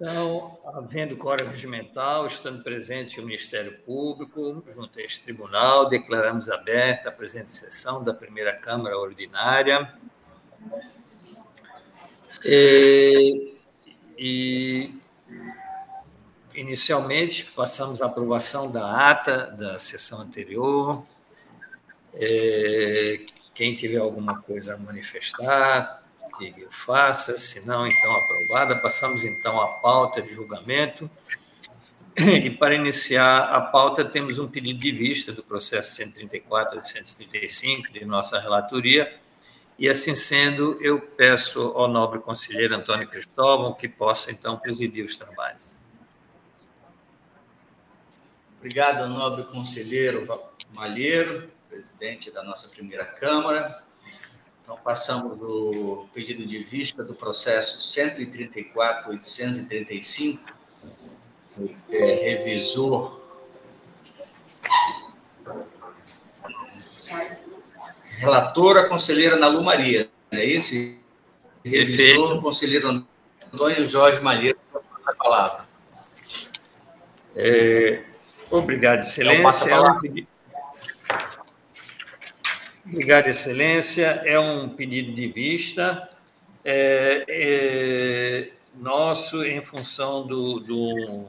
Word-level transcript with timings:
Então, 0.00 0.58
havendo 0.64 1.14
código 1.14 1.50
regimental, 1.50 2.26
estando 2.26 2.62
presente 2.62 3.20
o 3.20 3.22
Ministério 3.22 3.80
Público, 3.80 4.64
junto 4.74 4.98
a 4.98 5.02
este 5.02 5.20
tribunal, 5.20 5.90
declaramos 5.90 6.48
aberta 6.48 7.10
a 7.10 7.12
presente 7.12 7.52
sessão 7.52 8.02
da 8.02 8.14
primeira 8.14 8.54
Câmara 8.54 8.96
Ordinária. 8.96 9.92
E, 12.42 13.54
e 14.16 14.94
inicialmente, 16.54 17.44
passamos 17.54 18.00
a 18.00 18.06
aprovação 18.06 18.72
da 18.72 19.10
ata 19.10 19.48
da 19.48 19.78
sessão 19.78 20.22
anterior. 20.22 21.04
É, 22.14 23.20
quem 23.52 23.76
tiver 23.76 23.98
alguma 23.98 24.40
coisa 24.40 24.72
a 24.72 24.78
manifestar, 24.78 25.99
que 26.40 26.66
faça, 26.70 27.36
se 27.36 27.66
não, 27.66 27.86
então 27.86 28.12
aprovada. 28.16 28.76
Passamos 28.76 29.24
então 29.24 29.60
à 29.60 29.68
pauta 29.68 30.22
de 30.22 30.32
julgamento. 30.32 31.10
E 32.16 32.50
para 32.50 32.74
iniciar 32.74 33.44
a 33.44 33.60
pauta, 33.60 34.04
temos 34.04 34.38
um 34.38 34.48
pedido 34.48 34.80
de 34.80 34.92
vista 34.92 35.32
do 35.32 35.42
processo 35.42 35.94
134 35.94 36.80
de 36.80 36.88
135 36.88 37.92
de 37.92 38.04
nossa 38.04 38.38
relatoria. 38.40 39.18
E 39.78 39.88
assim 39.88 40.14
sendo, 40.14 40.76
eu 40.82 41.00
peço 41.00 41.72
ao 41.74 41.88
nobre 41.88 42.18
conselheiro 42.18 42.76
Antônio 42.76 43.08
Cristóvão 43.08 43.72
que 43.72 43.88
possa 43.88 44.30
então 44.30 44.58
presidir 44.58 45.04
os 45.04 45.16
trabalhos. 45.16 45.76
Obrigado, 48.58 49.08
nobre 49.08 49.44
conselheiro 49.44 50.26
Malheiro, 50.74 51.50
presidente 51.68 52.30
da 52.30 52.42
nossa 52.42 52.68
primeira 52.68 53.04
Câmara. 53.04 53.82
Então, 54.70 54.78
passamos 54.84 55.36
o 55.42 56.06
pedido 56.14 56.46
de 56.46 56.62
vista 56.62 57.02
do 57.02 57.12
processo 57.12 57.80
134.835, 57.80 60.38
é, 61.90 62.36
revisor. 62.36 63.20
Relatora, 68.20 68.88
conselheira 68.88 69.34
Nalu 69.34 69.64
Maria, 69.64 70.08
não 70.30 70.38
é 70.38 70.44
isso? 70.44 70.72
Revisor, 71.64 72.28
Perfeito. 72.28 72.40
conselheiro 72.40 73.04
Antônio 73.52 73.88
Jorge 73.88 74.20
Malheiro, 74.20 74.60
a 75.04 75.12
palavra. 75.14 75.68
É, 77.34 78.04
obrigado, 78.48 79.00
excelência. 79.00 79.66
Então, 79.66 80.00
Obrigado, 82.92 83.28
Excelência. 83.28 84.20
É 84.24 84.36
um 84.36 84.68
pedido 84.68 85.12
de 85.12 85.28
vista 85.28 86.10
é, 86.64 87.24
é, 87.28 88.48
nosso 88.74 89.44
em 89.44 89.62
função 89.62 90.26
do, 90.26 90.58
do, 90.58 91.28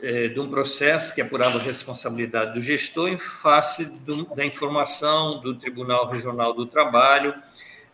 é, 0.00 0.28
de 0.28 0.38
um 0.38 0.48
processo 0.48 1.12
que 1.16 1.20
apurava 1.20 1.58
a 1.58 1.60
responsabilidade 1.60 2.54
do 2.54 2.60
gestor 2.60 3.08
em 3.08 3.18
face 3.18 4.04
do, 4.04 4.24
da 4.36 4.44
informação 4.44 5.40
do 5.40 5.52
Tribunal 5.52 6.06
Regional 6.06 6.54
do 6.54 6.64
Trabalho 6.64 7.34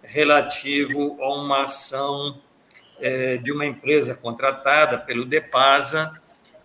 relativo 0.02 1.16
a 1.22 1.34
uma 1.34 1.64
ação 1.64 2.38
é, 3.00 3.38
de 3.38 3.50
uma 3.50 3.64
empresa 3.64 4.14
contratada 4.14 4.98
pelo 4.98 5.24
DEPASA 5.24 6.20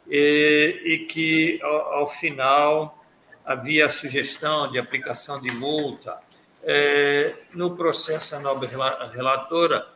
e, 0.06 0.82
e 0.84 0.98
que, 1.06 1.62
ao, 1.64 1.94
ao 1.94 2.08
final, 2.10 3.05
havia 3.46 3.86
a 3.86 3.90
sugestão 3.90 4.72
de 4.72 4.80
aplicação 4.80 5.40
de 5.42 5.52
multa. 5.52 6.18
É, 6.64 7.36
no 7.54 7.76
processo, 7.76 8.36
a 8.36 8.40
nobre 8.40 8.68
relatora 9.14 9.88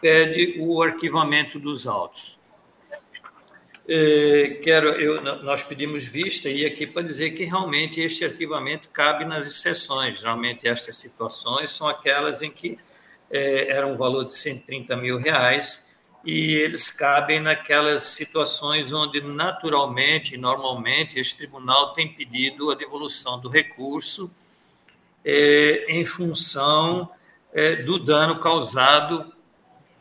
pede 0.00 0.56
o 0.58 0.82
arquivamento 0.82 1.58
dos 1.58 1.86
autos. 1.86 2.38
É, 3.88 4.58
quero, 4.64 4.88
eu, 4.88 5.22
nós 5.44 5.62
pedimos 5.62 6.04
vista 6.04 6.48
e 6.48 6.64
aqui 6.64 6.86
para 6.86 7.02
dizer 7.02 7.30
que 7.32 7.44
realmente 7.44 8.00
este 8.00 8.24
arquivamento 8.24 8.88
cabe 8.88 9.24
nas 9.24 9.46
exceções. 9.46 10.18
Geralmente 10.18 10.66
estas 10.66 10.96
situações 10.96 11.70
são 11.70 11.86
aquelas 11.86 12.42
em 12.42 12.50
que 12.50 12.78
é, 13.30 13.68
era 13.68 13.86
um 13.86 13.96
valor 13.96 14.24
de 14.24 14.32
130 14.32 14.96
mil 14.96 15.18
reais 15.18 15.85
e 16.26 16.56
eles 16.56 16.90
cabem 16.90 17.38
naquelas 17.38 18.02
situações 18.02 18.92
onde, 18.92 19.20
naturalmente, 19.20 20.36
normalmente, 20.36 21.20
este 21.20 21.36
tribunal 21.36 21.94
tem 21.94 22.12
pedido 22.12 22.68
a 22.68 22.74
devolução 22.74 23.38
do 23.38 23.48
recurso 23.48 24.34
é, 25.24 25.86
em 25.88 26.04
função 26.04 27.08
é, 27.52 27.76
do 27.76 27.96
dano 27.96 28.40
causado 28.40 29.32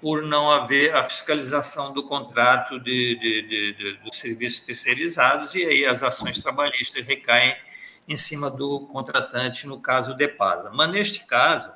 por 0.02 0.24
não 0.24 0.52
haver 0.52 0.96
a 0.96 1.03
fiscalização 1.03 1.94
do 1.94 2.02
contrato 2.02 2.80
de, 2.80 3.19
de, 3.19 3.42
de, 3.44 3.74
de, 3.74 3.97
dos 4.03 4.18
serviços 4.18 4.66
terceirizados, 4.66 5.53
e 5.53 5.63
aí 5.63 5.86
as 5.86 6.02
ações 6.02 6.42
trabalhistas 6.42 7.06
recaem 7.06 7.56
em 8.07 8.16
cima 8.16 8.50
do 8.50 8.81
contratante, 8.88 9.68
no 9.68 9.80
caso 9.80 10.13
do 10.13 10.18
DEPASA. 10.18 10.72
Mas, 10.74 10.92
neste 10.92 11.25
caso, 11.28 11.72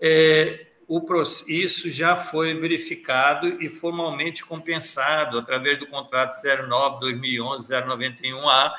é, 0.00 0.65
o, 0.88 1.04
isso 1.48 1.90
já 1.90 2.14
foi 2.16 2.54
verificado 2.54 3.60
e 3.62 3.68
formalmente 3.68 4.42
compensado 4.44 5.38
através 5.38 5.78
do 5.78 5.86
contrato 5.86 6.34
09-2011-091A. 6.36 8.72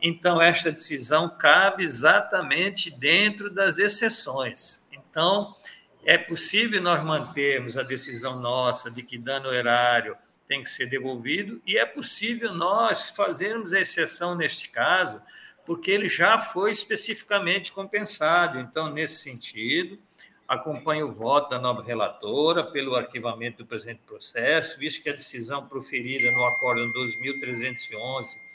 Então, 0.00 0.40
esta 0.40 0.70
decisão 0.70 1.28
cabe 1.28 1.82
exatamente 1.82 2.88
dentro 2.90 3.50
das 3.50 3.80
exceções. 3.80 4.88
Então, 4.92 5.56
é 6.04 6.16
possível 6.16 6.80
nós 6.80 7.04
mantermos 7.04 7.76
a 7.76 7.82
decisão 7.82 8.38
nossa 8.38 8.88
de 8.90 9.02
que 9.02 9.18
dano 9.18 9.52
erário 9.52 10.16
tem 10.46 10.62
que 10.62 10.70
ser 10.70 10.86
devolvido, 10.86 11.60
e 11.66 11.76
é 11.76 11.84
possível 11.84 12.54
nós 12.54 13.10
fazermos 13.10 13.74
a 13.74 13.80
exceção 13.80 14.34
neste 14.34 14.70
caso, 14.70 15.20
porque 15.66 15.90
ele 15.90 16.08
já 16.08 16.38
foi 16.38 16.70
especificamente 16.70 17.70
compensado. 17.70 18.58
Então, 18.58 18.90
nesse 18.90 19.16
sentido, 19.16 19.98
acompanho 20.48 21.08
o 21.08 21.12
voto 21.12 21.50
da 21.50 21.58
nova 21.58 21.82
relatora 21.82 22.64
pelo 22.64 22.96
arquivamento 22.96 23.58
do 23.58 23.66
presente 23.66 24.00
processo, 24.06 24.78
visto 24.78 25.02
que 25.02 25.10
a 25.10 25.12
decisão 25.12 25.68
proferida 25.68 26.30
no 26.32 26.42
Acórdão 26.46 26.90
2311 26.90 28.48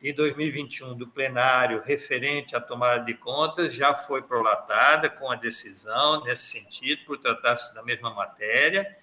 de 0.00 0.12
2021 0.12 0.94
do 0.94 1.08
plenário 1.08 1.82
referente 1.84 2.54
à 2.54 2.60
tomada 2.60 3.04
de 3.04 3.14
contas 3.14 3.72
já 3.72 3.94
foi 3.94 4.22
prolatada 4.22 5.08
com 5.08 5.28
a 5.30 5.34
decisão 5.34 6.22
nesse 6.22 6.60
sentido, 6.60 7.04
por 7.04 7.18
tratar-se 7.18 7.74
da 7.74 7.82
mesma 7.82 8.14
matéria. 8.14 8.96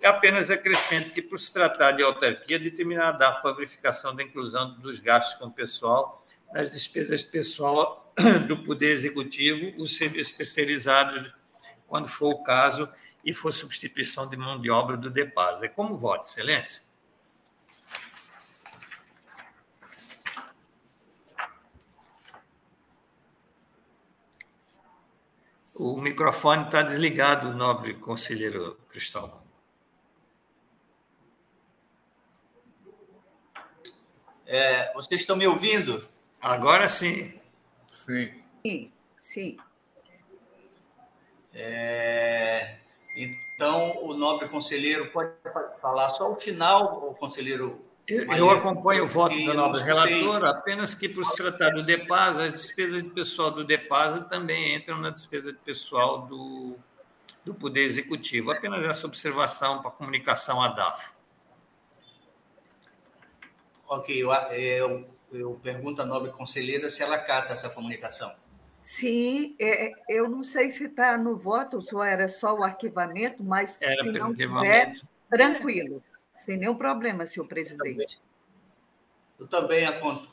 E 0.00 0.06
apenas 0.06 0.50
acrescento 0.50 1.10
que, 1.10 1.20
por 1.20 1.38
se 1.38 1.52
tratar 1.52 1.92
de 1.92 2.02
autarquia, 2.02 2.58
determinar 2.58 3.08
a 3.08 3.12
data 3.12 3.42
para 3.42 3.52
verificação 3.52 4.14
da 4.14 4.22
inclusão 4.22 4.78
dos 4.78 5.00
gastos 5.00 5.38
com 5.38 5.46
o 5.46 5.52
pessoal 5.52 6.24
nas 6.52 6.70
despesas 6.70 7.22
pessoal 7.22 8.14
do 8.46 8.56
Poder 8.58 8.92
Executivo, 8.92 9.82
os 9.82 9.96
serviços 9.96 10.34
terceirizados 10.34 11.34
quando 11.86 12.08
for 12.08 12.34
o 12.34 12.42
caso 12.42 12.88
e 13.24 13.34
for 13.34 13.52
substituição 13.52 14.28
de 14.28 14.36
mão 14.36 14.60
de 14.60 14.70
obra 14.70 14.96
do 14.96 15.10
DEPAS. 15.10 15.62
É 15.62 15.68
como 15.68 15.96
voto, 15.96 16.24
Excelência? 16.24 16.84
O 25.74 26.00
microfone 26.00 26.64
está 26.64 26.80
desligado, 26.80 27.52
nobre 27.52 27.94
conselheiro 27.94 28.80
Cristóvão. 28.88 29.42
É, 34.46 34.92
vocês 34.94 35.20
estão 35.20 35.36
me 35.36 35.46
ouvindo? 35.46 36.08
Agora 36.40 36.88
sim. 36.88 37.38
Sim. 37.92 38.42
Sim, 38.64 38.92
sim. 39.18 39.56
É, 41.58 42.76
então, 43.16 44.04
o 44.04 44.12
nobre 44.12 44.46
conselheiro 44.48 45.10
pode 45.10 45.32
falar 45.80 46.10
só 46.10 46.30
o 46.30 46.36
final, 46.36 47.08
o 47.08 47.14
conselheiro. 47.14 47.82
Eu, 48.06 48.30
eu 48.30 48.50
acompanho 48.50 49.04
o 49.04 49.06
voto 49.06 49.34
da 49.46 49.54
nobre 49.54 49.82
relatora, 49.82 50.50
apenas 50.50 50.94
que, 50.94 51.08
por 51.08 51.24
se 51.24 51.34
tratar 51.36 51.70
do 51.70 51.82
DEPAS, 51.82 52.38
as 52.38 52.52
despesas 52.52 53.02
de 53.02 53.08
pessoal 53.10 53.50
do 53.50 53.64
DEPAS 53.64 54.28
também 54.28 54.76
entram 54.76 54.98
na 54.98 55.10
despesa 55.10 55.50
de 55.50 55.58
pessoal 55.58 56.26
do, 56.26 56.76
do 57.44 57.54
Poder 57.54 57.84
Executivo. 57.84 58.52
Apenas 58.52 58.84
essa 58.84 59.06
observação 59.06 59.80
para 59.80 59.90
comunicação 59.90 60.62
à 60.62 60.68
DAF. 60.68 61.10
Ok, 63.88 64.22
eu, 64.22 64.30
eu, 64.30 65.08
eu 65.32 65.60
pergunto 65.62 66.02
à 66.02 66.04
nobre 66.04 66.30
conselheira 66.32 66.90
se 66.90 67.02
ela 67.02 67.18
cata 67.18 67.54
essa 67.54 67.70
comunicação. 67.70 68.32
Sim, 68.86 69.56
é, 69.58 69.90
eu 70.08 70.28
não 70.28 70.44
sei 70.44 70.70
se 70.70 70.84
está 70.84 71.18
no 71.18 71.36
voto, 71.36 71.82
se 71.82 71.92
era 71.98 72.28
só 72.28 72.54
o 72.54 72.62
arquivamento, 72.62 73.42
mas 73.42 73.76
era 73.82 74.00
se 74.00 74.12
não 74.12 74.32
tiver, 74.32 74.94
tranquilo, 75.28 76.00
sem 76.36 76.56
nenhum 76.56 76.76
problema, 76.76 77.26
senhor 77.26 77.48
presidente. 77.48 78.22
Eu 79.40 79.48
também 79.48 79.84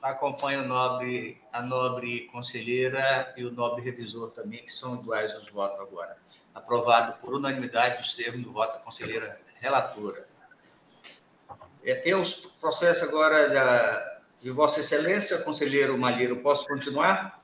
acompanho 0.04 0.60
a 0.60 0.64
nobre, 0.68 1.42
a 1.52 1.64
nobre 1.64 2.28
conselheira 2.28 3.34
e 3.36 3.44
o 3.44 3.52
nobre 3.52 3.82
revisor 3.82 4.30
também, 4.30 4.64
que 4.64 4.72
são 4.72 5.02
iguais 5.02 5.34
os 5.34 5.50
votos 5.50 5.80
agora. 5.80 6.16
Aprovado 6.54 7.20
por 7.22 7.34
unanimidade 7.34 8.04
os 8.04 8.14
termos 8.14 8.44
do 8.44 8.54
voto 8.54 8.74
da 8.74 8.80
conselheira 8.82 9.42
relatora. 9.60 10.28
É, 11.84 11.96
tem 11.96 12.14
os 12.14 12.36
processos 12.62 13.02
agora 13.02 13.50
da, 13.50 14.20
de 14.44 14.52
Vossa 14.52 14.80
Excelência, 14.80 15.40
conselheiro 15.40 15.98
Malheiro. 15.98 16.36
Posso 16.36 16.68
continuar? 16.68 17.43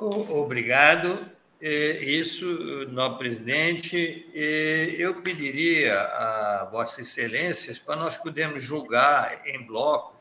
Obrigado. 0.00 1.28
Isso, 1.60 2.46
nobre 2.92 3.18
presidente, 3.18 4.30
eu 4.32 5.20
pediria 5.22 6.00
a 6.00 6.68
Vossa 6.70 7.00
Excelências 7.00 7.80
para 7.80 7.96
nós 7.96 8.16
podermos 8.16 8.62
julgar 8.62 9.42
em 9.44 9.66
bloco 9.66 10.16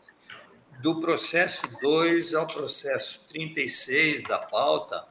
do 0.81 0.99
processo 0.99 1.67
2 1.79 2.33
ao 2.33 2.47
processo 2.47 3.27
36 3.29 4.23
da 4.23 4.39
pauta, 4.39 5.05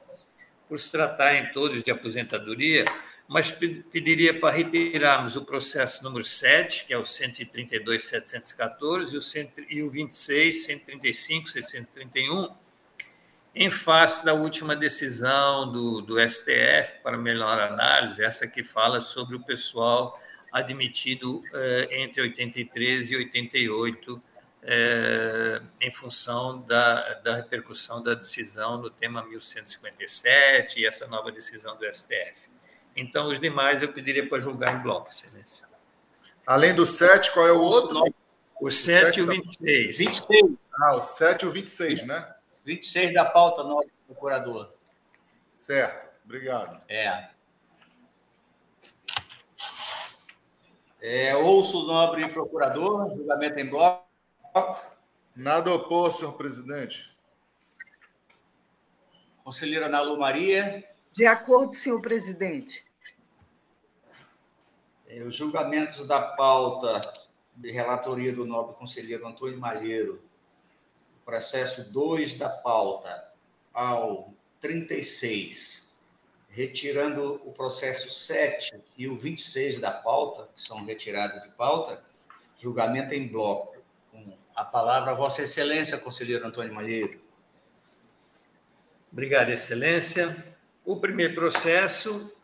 por 0.69 0.81
se 0.81 0.91
tratarem 0.91 1.53
todos 1.53 1.85
de 1.85 1.93
aposentadoria, 1.93 2.87
mas 3.29 3.53
pediria 3.53 4.41
para 4.41 4.53
retirarmos 4.53 5.37
o 5.37 5.45
processo 5.45 6.03
número 6.03 6.25
7, 6.25 6.87
que 6.87 6.93
é 6.93 6.99
o 6.99 7.03
132.714, 7.03 9.53
e 9.69 9.81
o 9.81 9.91
26, 9.91 10.65
135, 10.65 11.51
631, 11.51 12.66
em 13.57 13.71
face 13.71 14.23
da 14.23 14.35
última 14.35 14.77
decisão 14.77 15.73
do, 15.73 16.03
do 16.03 16.29
STF 16.29 17.01
para 17.03 17.17
melhor 17.17 17.59
análise, 17.59 18.23
essa 18.23 18.47
que 18.47 18.63
fala 18.63 19.01
sobre 19.01 19.35
o 19.35 19.41
pessoal 19.41 20.21
admitido 20.53 21.43
eh, 21.55 21.89
entre 22.03 22.21
83 22.21 23.11
e 23.11 23.17
88, 23.17 24.23
eh, 24.63 25.63
em 25.81 25.91
função 25.91 26.61
da, 26.63 27.15
da 27.15 27.37
repercussão 27.37 28.03
da 28.03 28.13
decisão 28.13 28.79
do 28.79 28.91
tema 28.91 29.25
1157 29.25 30.81
e 30.81 30.87
essa 30.87 31.07
nova 31.07 31.33
decisão 31.33 31.79
do 31.79 31.91
STF. 31.91 32.47
Então, 32.95 33.29
os 33.29 33.41
demais 33.41 33.81
eu 33.81 33.91
pediria 33.91 34.29
para 34.29 34.39
julgar 34.39 34.79
em 34.79 34.83
bloco, 34.83 35.09
Excelência. 35.09 35.67
Além 36.47 36.75
do 36.75 36.85
7, 36.85 37.33
qual 37.33 37.49
é 37.49 37.53
o 37.53 37.61
outro? 37.61 38.05
O 38.61 38.71
7 38.71 39.19
e 39.19 39.23
o 39.23 39.27
26. 39.27 39.99
26. 39.99 40.43
Ah, 40.79 40.97
o 40.97 41.03
7 41.03 41.43
e 41.43 41.49
o 41.49 41.51
26, 41.51 42.07
né? 42.07 42.36
26 42.67 43.15
da 43.15 43.25
pauta, 43.25 43.63
nobre 43.63 43.93
procurador. 44.07 44.73
Certo, 45.57 46.09
obrigado. 46.25 46.83
É. 46.89 47.31
é 51.01 51.37
ouço 51.37 51.85
o 51.85 51.87
nobre 51.87 52.29
procurador, 52.29 53.09
julgamento 53.17 53.61
em 53.61 53.71
bloco. 53.71 54.05
Nada 55.37 55.73
opor, 55.73 56.13
senhor 56.13 56.33
presidente. 56.33 57.17
Conselheira 59.45 59.89
Nalu 59.89 60.19
Maria. 60.19 60.85
De 61.13 61.25
acordo, 61.25 61.73
senhor 61.73 62.03
presidente. 62.03 62.85
É, 65.07 65.23
os 65.23 65.37
julgamentos 65.37 66.05
da 66.05 66.21
pauta 66.21 67.01
de 67.55 67.71
relatoria 67.71 68.33
do 68.33 68.45
nobre 68.45 68.75
conselheiro 68.75 69.25
Antônio 69.25 69.61
Malheiro 69.61 70.26
processo 71.27 71.83
2 71.91 72.35
da 72.35 72.49
pauta 72.49 73.33
ao 73.75 74.33
36, 74.61 75.93
retirando 76.49 77.43
o 77.45 77.53
processo 77.53 78.09
7 78.09 78.81
e 78.97 79.09
o 79.09 79.17
26 79.17 79.81
da 79.81 79.91
pauta, 79.91 80.49
que 80.55 80.61
são 80.63 80.85
retirados 80.85 81.43
de 81.43 81.49
pauta, 81.49 82.01
julgamento 82.57 83.13
em 83.13 83.27
bloco. 83.27 83.77
Com 84.13 84.39
a 84.55 84.65
palavra 84.65 85.15
Vossa 85.15 85.43
Excelência, 85.43 85.99
conselheiro 85.99 86.47
Antônio 86.47 86.73
Malheiro. 86.73 87.21
Obrigado, 89.13 89.51
Excelência. 89.51 90.55
O 90.85 90.97
primeiro 90.97 91.35
processo 91.35 92.36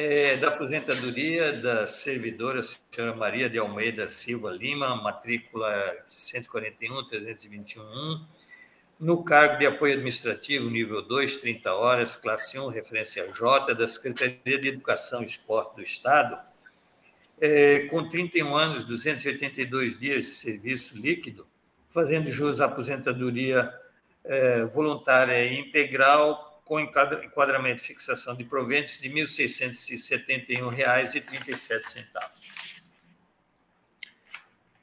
é, 0.00 0.36
da 0.36 0.46
aposentadoria 0.46 1.60
da 1.60 1.84
servidora 1.84 2.62
senhora 2.62 3.16
Maria 3.16 3.50
de 3.50 3.58
Almeida 3.58 4.06
Silva 4.06 4.48
Lima, 4.48 4.94
matrícula 4.94 5.96
141-321, 6.06 8.24
no 9.00 9.24
cargo 9.24 9.58
de 9.58 9.66
apoio 9.66 9.94
administrativo, 9.94 10.70
nível 10.70 11.02
2, 11.02 11.38
30 11.38 11.74
horas, 11.74 12.14
classe 12.14 12.60
1, 12.60 12.68
referência 12.68 13.28
J, 13.32 13.74
da 13.74 13.88
Secretaria 13.88 14.60
de 14.60 14.68
Educação 14.68 15.20
e 15.20 15.26
Esporte 15.26 15.74
do 15.74 15.82
Estado, 15.82 16.38
é, 17.40 17.80
com 17.90 18.08
31 18.08 18.54
anos, 18.54 18.84
282 18.84 19.98
dias 19.98 20.26
de 20.26 20.30
serviço 20.30 20.96
líquido, 20.96 21.44
fazendo 21.90 22.30
jus 22.30 22.60
à 22.60 22.66
aposentadoria 22.66 23.68
é, 24.22 24.64
voluntária 24.64 25.52
integral 25.52 26.47
com 26.68 26.78
enquadramento 26.78 27.82
e 27.82 27.86
fixação 27.86 28.36
de 28.36 28.44
proventos 28.44 28.98
de 28.98 29.08
R$ 29.08 29.22
1.671,37. 29.22 32.06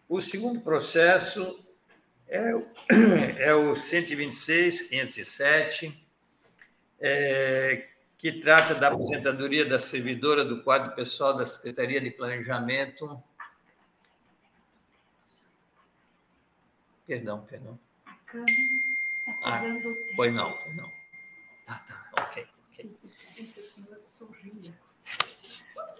O 0.10 0.20
segundo 0.20 0.60
processo 0.62 1.64
é, 2.28 2.52
é 3.38 3.54
o 3.54 3.74
126.507, 3.74 5.96
é, 7.00 7.88
que 8.18 8.32
trata 8.32 8.74
da 8.74 8.88
aposentadoria 8.88 9.64
da 9.66 9.78
servidora 9.78 10.44
do 10.44 10.64
quadro 10.64 10.96
pessoal 10.96 11.36
da 11.36 11.46
Secretaria 11.46 12.02
de 12.02 12.10
Planejamento. 12.10 13.22
Perdão, 17.06 17.46
perdão. 17.46 17.78
Ah, 19.44 19.62
foi 20.16 20.32
não, 20.32 20.58
foi 20.58 20.74
não. 20.74 21.05
Tá, 21.66 21.84
tá, 21.88 22.10
ok. 22.22 22.48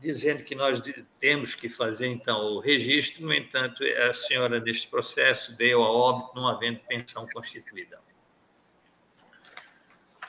dizendo 0.00 0.44
que 0.44 0.54
nós 0.54 0.80
temos 1.18 1.54
que 1.54 1.68
fazer, 1.68 2.06
então, 2.06 2.54
o 2.54 2.60
registro, 2.60 3.26
no 3.26 3.34
entanto, 3.34 3.82
a 4.08 4.12
senhora 4.12 4.60
deste 4.60 4.86
processo 4.88 5.56
veio 5.56 5.82
a 5.82 5.90
óbito 5.90 6.30
não 6.34 6.46
havendo 6.46 6.78
pensão 6.80 7.26
constituída. 7.28 7.98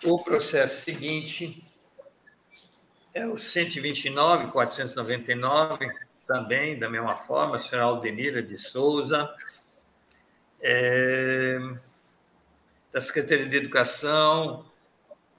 O 0.03 0.23
processo 0.23 0.83
seguinte 0.83 1.63
é 3.13 3.27
o 3.27 3.35
129.499, 3.35 5.93
também, 6.25 6.77
da 6.77 6.89
mesma 6.89 7.15
forma, 7.15 7.55
a 7.55 7.59
senhora 7.59 7.87
Aldenira 7.87 8.41
de 8.41 8.57
Souza, 8.57 9.33
é, 10.61 11.59
da 12.91 12.99
Secretaria 13.01 13.47
de 13.47 13.57
Educação, 13.57 14.68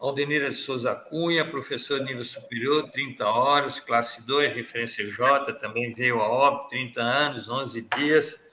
Aldenira 0.00 0.48
de 0.48 0.54
Souza 0.54 0.94
Cunha, 0.94 1.50
professor 1.50 2.00
nível 2.00 2.24
superior, 2.24 2.90
30 2.90 3.26
horas, 3.26 3.78
classe 3.78 4.26
2, 4.26 4.54
referência 4.54 5.06
J, 5.06 5.52
também 5.52 5.92
veio 5.92 6.22
a 6.22 6.28
óbito, 6.28 6.70
30 6.70 7.02
anos, 7.02 7.50
11 7.50 7.82
dias, 7.96 8.50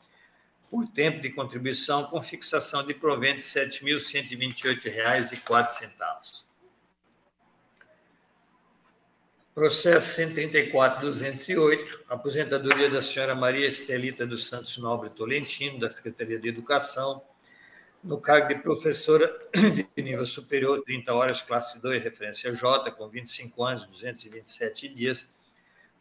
por 0.71 0.87
tempo 0.87 1.21
de 1.21 1.29
contribuição 1.29 2.05
com 2.05 2.19
fixação 2.23 2.83
de 2.83 2.95
provento 2.95 3.37
de 3.37 3.59
R$ 3.59 3.67
7.128,04. 3.67 6.46
Processo 9.57 10.21
134.208, 10.21 12.01
aposentadoria 12.07 12.91
da 12.91 13.01
senhora 13.01 13.33
Maria 13.33 13.65
Estelita 13.65 14.23
dos 14.23 14.45
Santos 14.45 14.77
Nobre 14.77 15.09
Tolentino, 15.09 15.79
da 15.79 15.89
Secretaria 15.89 16.39
de 16.39 16.47
Educação, 16.47 17.23
no 18.03 18.21
cargo 18.21 18.49
de 18.49 18.55
professora 18.61 19.35
de 19.51 20.03
nível 20.03 20.27
superior, 20.27 20.83
30 20.83 21.11
horas, 21.11 21.41
classe 21.41 21.81
2, 21.81 22.03
referência 22.03 22.53
J, 22.53 22.91
com 22.91 23.09
25 23.09 23.63
anos, 23.63 23.87
227 23.87 24.89
dias, 24.89 25.27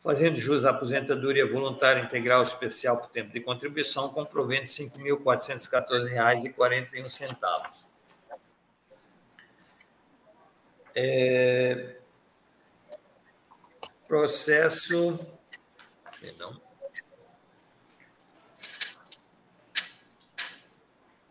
fazendo 0.01 0.37
jus 0.37 0.67
à 0.67 0.71
aposentadoria 0.71 1.51
voluntária 1.51 2.03
integral 2.03 2.43
especial 2.43 2.99
por 2.99 3.09
tempo 3.09 3.33
de 3.33 3.41
contribuição, 3.41 4.11
com 4.11 4.23
provento 4.27 4.65
de 4.65 4.83
R$ 4.83 4.91
5.414,41. 5.15 7.87
É, 10.95 11.97
Processo. 14.07 15.19
Perdão. 16.21 16.61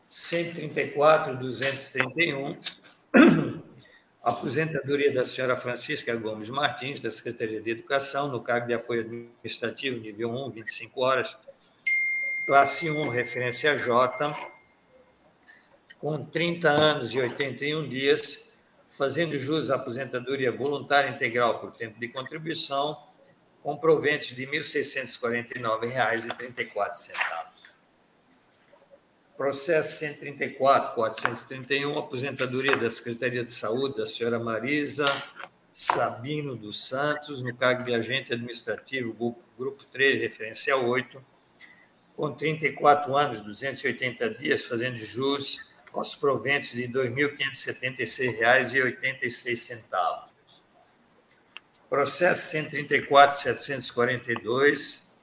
Cento 0.09 0.55
trinta 0.55 0.81
e 0.81 0.91
quatro, 0.91 1.37
duzentos 1.37 1.89
trinta 1.89 2.21
e 2.21 2.33
um. 2.33 2.57
Aposentadoria 4.23 5.13
da 5.13 5.23
senhora 5.23 5.55
Francisca 5.55 6.15
Gomes 6.15 6.49
Martins, 6.49 6.99
da 6.99 7.11
Secretaria 7.11 7.61
de 7.61 7.69
Educação, 7.69 8.27
no 8.27 8.41
cargo 8.41 8.65
de 8.65 8.73
apoio 8.73 9.01
administrativo, 9.01 9.99
nível 9.99 10.31
1, 10.31 10.49
25 10.49 10.99
horas, 10.99 11.37
classe 12.47 12.89
1, 12.89 13.07
referência 13.09 13.77
J, 13.77 14.35
com 15.99 16.25
30 16.25 16.69
anos 16.71 17.13
e 17.13 17.19
81 17.19 17.87
dias, 17.87 18.44
fazendo 18.97 19.37
jus 19.37 19.69
à 19.69 19.75
aposentadoria 19.75 20.51
voluntária 20.51 21.09
integral 21.09 21.59
por 21.59 21.69
tempo 21.71 21.99
de 21.99 22.07
contribuição, 22.07 22.97
com 23.61 23.77
proventes 23.77 24.35
de 24.35 24.45
R$ 24.45 24.57
1.649,34. 24.59 27.13
Processo 29.35 29.99
134, 29.99 30.95
431, 30.95 31.97
aposentadoria 31.97 32.77
da 32.77 32.89
Secretaria 32.89 33.43
de 33.43 33.51
Saúde 33.51 33.97
da 33.97 34.05
senhora 34.05 34.39
Marisa 34.39 35.05
Sabino 35.71 36.55
dos 36.55 36.87
Santos, 36.87 37.41
no 37.41 37.53
cargo 37.53 37.83
de 37.83 37.93
agente 37.93 38.31
administrativo, 38.31 39.13
grupo, 39.13 39.43
grupo 39.59 39.83
3, 39.91 40.21
referência 40.21 40.77
8, 40.77 41.21
com 42.15 42.31
34 42.31 43.17
anos, 43.17 43.41
280 43.41 44.29
dias, 44.29 44.63
fazendo 44.63 44.95
jus 44.95 45.74
aos 45.95 46.15
proventos 46.15 46.71
de 46.71 46.85
R$ 46.85 46.93
2.576,86. 46.93 49.83
Processo 51.89 52.57
134.742, 52.57 55.13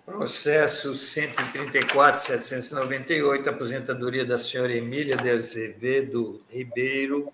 Processo 0.07 0.93
134.798, 0.93 3.49
aposentadoria 3.49 4.25
da 4.25 4.39
senhora 4.39 4.73
Emília 4.73 5.17
de 5.17 5.31
Azevedo 5.31 6.41
Ribeiro, 6.49 7.33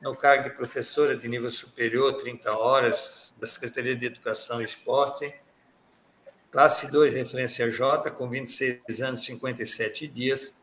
no 0.00 0.16
cargo 0.16 0.48
de 0.48 0.56
professora 0.56 1.14
de 1.14 1.28
nível 1.28 1.50
superior, 1.50 2.14
30 2.14 2.56
horas, 2.56 3.34
da 3.38 3.46
Secretaria 3.46 3.94
de 3.94 4.06
Educação 4.06 4.62
e 4.62 4.64
Esporte, 4.64 5.43
classe 6.54 6.88
2, 6.88 7.12
referência 7.12 7.68
J, 7.68 8.12
com 8.12 8.30
26 8.30 9.02
anos 9.02 9.22
e 9.22 9.24
57 9.26 10.06
dias, 10.06 10.56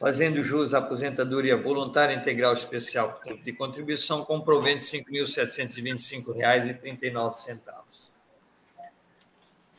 fazendo 0.00 0.42
jus 0.42 0.72
à 0.72 0.78
aposentadoria 0.78 1.58
voluntária 1.58 2.14
integral 2.14 2.54
especial 2.54 3.12
por 3.12 3.22
tempo 3.22 3.44
de 3.44 3.52
contribuição, 3.52 4.24
com 4.24 4.40
provento 4.40 4.82
de 4.82 4.96
R$ 4.96 5.02
5.725,39. 5.24 8.08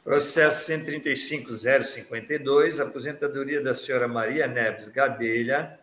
Processo 0.04 0.72
135.052, 0.72 2.80
aposentadoria 2.80 3.64
da 3.64 3.74
senhora 3.74 4.08
Maria 4.08 4.46
Neves 4.46 4.90
Gadelha, 4.90 5.80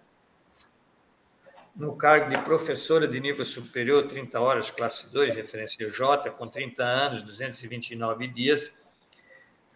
no 1.75 1.97
cargo 1.97 2.31
de 2.31 2.39
professora 2.39 3.09
de 3.09 3.19
nível 3.19 3.45
superior, 3.45 4.07
30 4.07 4.41
horas, 4.41 4.71
classe 4.71 5.13
2, 5.13 5.35
referência 5.35 5.91
J, 5.91 6.31
com 6.31 6.47
30 6.47 6.85
anos, 6.85 7.21
229 7.23 8.29
dias, 8.29 8.81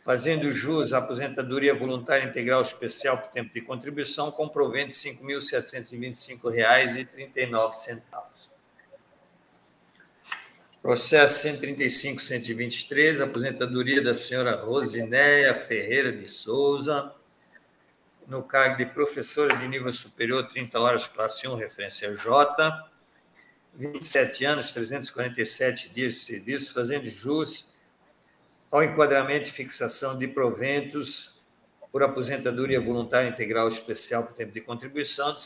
fazendo 0.04 0.52
jus 0.52 0.92
à 0.92 0.98
aposentadoria 0.98 1.74
voluntária 1.74 2.28
integral 2.28 2.62
especial 2.62 3.18
por 3.18 3.32
tempo 3.32 3.52
de 3.52 3.60
contribuição, 3.62 4.30
com 4.30 4.48
provento 4.48 4.94
de 4.94 5.08
R$ 5.08 5.16
5.725,39. 5.16 8.06
Processo 10.82 11.48
135.123, 11.48 13.20
aposentadoria 13.20 14.00
da 14.00 14.14
senhora 14.14 14.54
Rosinéia 14.54 15.52
Ferreira 15.56 16.12
de 16.12 16.28
Souza, 16.28 17.12
no 18.26 18.42
cargo 18.42 18.76
de 18.76 18.87
professora 18.87 19.56
de 19.56 19.68
nível 19.68 19.92
superior, 19.92 20.49
30 20.49 20.80
horas, 20.80 21.06
classe 21.06 21.47
1, 21.47 21.54
referência 21.54 22.12
J, 22.16 22.90
27 23.75 24.45
anos, 24.45 24.73
347 24.73 25.90
dias 25.90 26.14
de 26.14 26.21
serviço, 26.21 26.75
fazendo 26.75 27.06
jus 27.06 27.73
ao 28.71 28.83
enquadramento 28.83 29.49
e 29.49 29.52
fixação 29.52 30.18
de 30.18 30.26
proventos 30.26 31.40
por 31.92 32.02
aposentadoria 32.02 32.80
voluntária 32.80 33.28
integral 33.28 33.68
especial 33.68 34.25
por 34.25 34.33
tempo 34.35 34.50
de 34.52 34.61
contribuição 34.61 35.33
de 35.35 35.40
R$ 35.40 35.45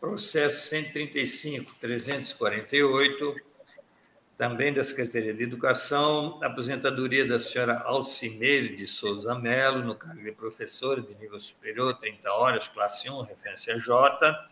Processo 0.00 0.68
135, 0.68 1.74
348, 1.80 3.34
também 4.36 4.72
da 4.72 4.82
Secretaria 4.82 5.32
de 5.32 5.44
Educação, 5.44 6.40
aposentadoria 6.42 7.24
da 7.26 7.38
senhora 7.38 7.78
Alcineire 7.80 8.74
de 8.74 8.86
Souza 8.86 9.34
Melo, 9.34 9.84
no 9.84 9.94
cargo 9.94 10.22
de 10.22 10.32
professora 10.32 11.00
de 11.00 11.14
nível 11.14 11.38
superior, 11.38 11.96
30 11.98 12.32
horas, 12.32 12.66
classe 12.66 13.08
1, 13.08 13.22
referência 13.22 13.78
J, 13.78 14.48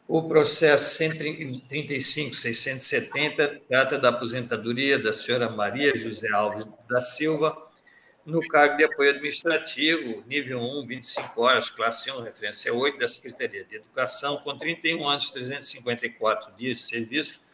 O 0.07 0.29
processo 0.29 1.03
135.670 1.03 3.63
trata 3.67 3.97
da 3.99 4.11
aposentadoria 4.11 4.99
da 4.99 5.11
senhora 5.11 5.49
Maria 5.49 5.97
José 5.97 6.31
Alves 6.31 6.67
da 6.87 7.01
Silva, 7.01 7.67
no 8.27 8.47
cargo 8.47 8.77
de 8.77 8.85
apoio 8.85 9.09
administrativo, 9.11 10.23
nível 10.27 10.61
1, 10.61 10.87
25 10.87 11.41
horas, 11.41 11.71
classe 11.71 12.11
1, 12.11 12.25
referência 12.25 12.75
8, 12.75 12.99
da 12.99 13.09
Secretaria 13.09 13.65
de 13.65 13.77
Educação, 13.77 14.37
com 14.39 14.59
31 14.59 15.09
anos, 15.09 15.31
354 15.31 16.53
dias 16.57 16.79
de 16.79 16.85
serviço, 16.85 17.46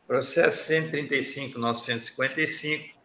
Processo 0.04 0.72
135.955, 0.72 2.95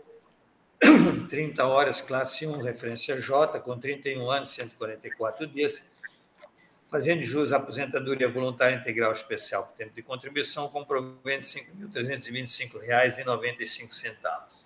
30 1.29 1.65
horas, 1.65 2.01
classe 2.01 2.45
1, 2.45 2.59
referência 2.61 3.19
J, 3.21 3.59
com 3.59 3.79
31 3.79 4.29
anos, 4.29 4.49
144 4.49 5.47
dias, 5.47 5.81
fazendo 6.89 7.21
jus 7.21 7.53
à 7.53 7.57
aposentadoria 7.57 8.29
voluntária 8.29 8.75
integral 8.75 9.11
especial 9.11 9.67
por 9.67 9.75
tempo 9.75 9.93
de 9.93 10.01
contribuição, 10.01 10.69
com 10.69 10.85
provento 10.85 11.45
de 11.45 11.59
R$ 11.59 11.65
5.325,95. 11.93 14.65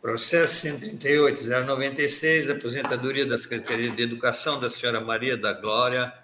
Processo 0.00 0.68
138.096, 0.68 2.56
aposentadoria 2.56 3.26
da 3.26 3.36
Secretaria 3.36 3.90
de 3.90 4.02
Educação 4.02 4.58
da 4.60 4.70
senhora 4.70 4.98
Maria 5.00 5.36
da 5.36 5.52
Glória 5.52 6.14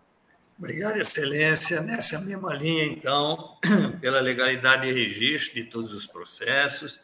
Obrigado, 0.58 0.98
Excelência. 0.98 1.80
Nessa 1.82 2.20
mesma 2.20 2.52
linha, 2.52 2.84
então, 2.84 3.56
pela 4.00 4.18
legalidade 4.18 4.88
de 4.88 4.92
registro 4.92 5.54
de 5.54 5.70
todos 5.70 5.92
os 5.92 6.04
processos, 6.04 7.00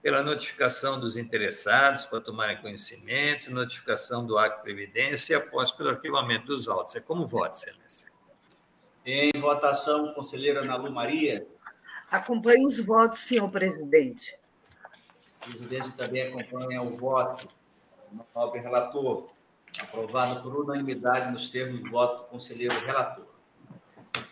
pela 0.00 0.22
notificação 0.22 0.98
dos 0.98 1.18
interessados 1.18 2.06
para 2.06 2.22
tomarem 2.22 2.56
conhecimento, 2.62 3.50
notificação 3.50 4.26
do 4.26 4.38
ato 4.38 4.56
de 4.56 4.62
previdência 4.62 5.34
e 5.34 5.36
após 5.36 5.70
pelo 5.70 5.90
arquivamento 5.90 6.46
dos 6.46 6.66
autos. 6.66 6.96
É 6.96 7.00
como 7.00 7.26
voto, 7.26 7.54
Excelência. 7.54 8.10
Em 9.04 9.30
votação, 9.38 10.14
conselheira 10.14 10.60
Ana 10.60 10.76
Lu 10.76 10.90
Maria. 10.90 11.46
Acompanhe 12.10 12.66
os 12.66 12.78
votos, 12.78 13.20
senhor 13.20 13.50
presidente. 13.50 14.34
A 15.42 15.46
presidência 15.46 15.92
também 15.92 16.22
acompanha 16.22 16.80
o 16.80 16.96
voto 16.96 17.46
do 18.10 18.24
nobre 18.34 18.60
relator. 18.60 19.33
Aprovado 19.80 20.42
por 20.42 20.56
unanimidade 20.56 21.32
nos 21.32 21.48
termos 21.48 21.82
de 21.82 21.88
voto 21.88 22.22
do 22.22 22.28
conselheiro 22.28 22.78
relator. 22.86 23.26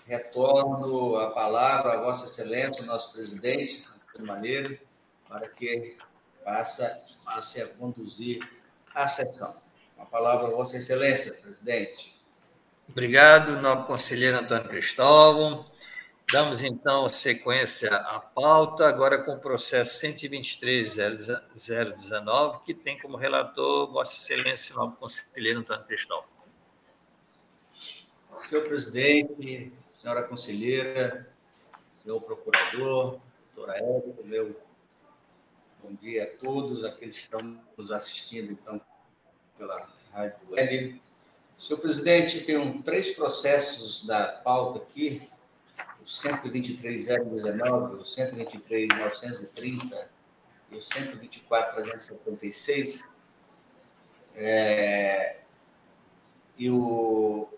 Retorno 0.06 1.16
a 1.16 1.30
palavra 1.30 1.94
a 1.94 2.02
Vossa 2.02 2.24
Excelência, 2.24 2.84
nosso 2.84 3.12
presidente, 3.12 3.86
Antônio 4.14 4.80
para 5.28 5.48
que 5.48 5.96
passe, 6.44 6.82
passe 7.24 7.62
a 7.62 7.68
conduzir 7.68 8.46
a 8.94 9.08
sessão. 9.08 9.60
A 9.98 10.04
palavra 10.04 10.48
a 10.48 10.50
Vossa 10.50 10.76
Excelência, 10.76 11.32
presidente. 11.32 12.20
Obrigado, 12.88 13.60
nobre 13.60 13.86
conselheiro 13.86 14.38
Antônio 14.38 14.68
Cristóvão. 14.68 15.64
Damos 16.32 16.62
então 16.62 17.06
sequência 17.10 17.94
à 17.94 18.18
pauta, 18.18 18.86
agora 18.86 19.22
com 19.22 19.34
o 19.34 19.38
processo 19.38 20.00
123.019, 20.06 22.62
que 22.64 22.72
tem 22.72 22.98
como 22.98 23.18
relator 23.18 23.92
Vossa 23.92 24.14
Excelência, 24.14 24.74
o 24.74 24.78
novo 24.78 24.96
conselheiro 24.96 25.60
Antônio 25.60 25.84
Cristóvão. 25.84 26.24
Senhor 28.34 28.66
presidente, 28.66 29.70
senhora 29.86 30.22
conselheira, 30.22 31.30
senhor 32.02 32.18
procurador, 32.22 33.20
doutora 33.54 33.76
Érica, 33.76 34.22
meu 34.24 34.58
bom 35.82 35.92
dia 36.00 36.24
a 36.24 36.28
todos, 36.38 36.82
aqueles 36.82 37.16
que 37.16 37.22
estão 37.24 37.60
nos 37.76 37.92
assistindo 37.92 38.52
então 38.52 38.80
pela 39.58 39.86
rádio 40.10 40.38
web. 40.48 40.98
Senhor 41.58 41.78
presidente, 41.78 42.40
tem 42.40 42.80
três 42.80 43.10
processos 43.10 44.06
da 44.06 44.28
pauta 44.28 44.78
aqui 44.78 45.30
o 46.02 46.04
123.019, 46.04 47.94
o 47.94 48.02
123.930 48.02 50.06
e 50.70 50.74
o 50.74 50.78
124.376, 50.78 53.04
é, 54.34 55.36
e 56.58 56.68
o 56.70 57.48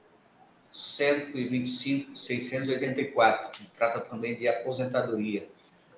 125.684, 0.73 3.51
que 3.51 3.69
trata 3.71 4.01
também 4.01 4.35
de 4.35 4.47
aposentadoria. 4.47 5.49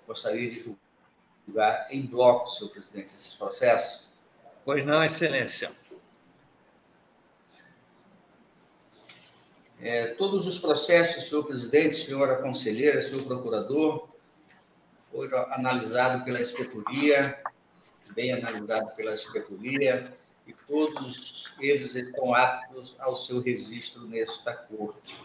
Gostaria 0.06 0.48
de 0.50 0.76
julgar 1.46 1.88
em 1.90 2.06
bloco, 2.06 2.48
senhor 2.48 2.70
presidente, 2.70 3.14
esses 3.14 3.34
processos? 3.34 4.06
Pois 4.64 4.84
não, 4.84 5.02
excelência. 5.02 5.72
É, 9.80 10.08
todos 10.14 10.46
os 10.46 10.58
processos, 10.58 11.28
senhor 11.28 11.44
presidente, 11.44 11.96
senhora 11.96 12.36
conselheira, 12.36 13.00
senhor 13.02 13.24
procurador, 13.24 14.08
foram 15.12 15.52
analisados 15.52 16.24
pela 16.24 16.40
inspetoria, 16.40 17.42
bem 18.14 18.32
analisado 18.32 18.94
pela 18.94 19.12
inspetoria, 19.12 20.12
e 20.46 20.52
todos 20.66 21.52
eles 21.58 21.94
estão 21.94 22.34
aptos 22.34 22.96
ao 22.98 23.14
seu 23.14 23.40
registro 23.40 24.06
nesta 24.06 24.54
corte. 24.54 25.20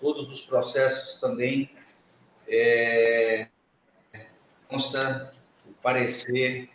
Todos 0.00 0.30
os 0.30 0.42
processos 0.42 1.20
também 1.20 1.70
é, 2.46 3.48
consta 4.68 5.34
o 5.66 5.72
parecer 5.82 6.70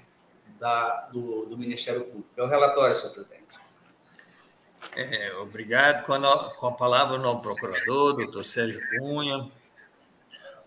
da, 0.59 1.07
do, 1.07 1.45
do 1.45 1.57
Ministério 1.57 2.03
Público. 2.03 2.29
É 2.35 2.43
o 2.43 2.47
relatório, 2.47 2.95
senhor 2.95 3.13
presidente. 3.13 3.62
É, 4.95 5.33
obrigado. 5.35 6.05
Com 6.05 6.13
a, 6.13 6.53
com 6.55 6.67
a 6.67 6.71
palavra, 6.71 7.15
o 7.15 7.19
novo 7.19 7.41
procurador, 7.41 8.15
doutor 8.15 8.43
Sérgio 8.43 8.81
Cunha. 8.89 9.49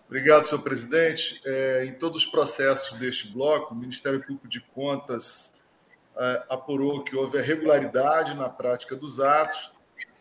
Obrigado, 0.05 0.47
senhor 0.47 0.61
presidente. 0.61 1.41
É, 1.45 1.85
em 1.85 1.93
todos 1.93 2.23
os 2.23 2.25
processos 2.25 2.97
deste 2.97 3.27
bloco, 3.31 3.73
o 3.73 3.77
Ministério 3.77 4.21
Público 4.21 4.47
de 4.47 4.59
Contas 4.59 5.51
é, 6.17 6.45
apurou 6.49 7.03
que 7.03 7.15
houve 7.15 7.37
irregularidade 7.37 8.35
na 8.35 8.49
prática 8.49 8.95
dos 8.95 9.19
atos, 9.19 9.73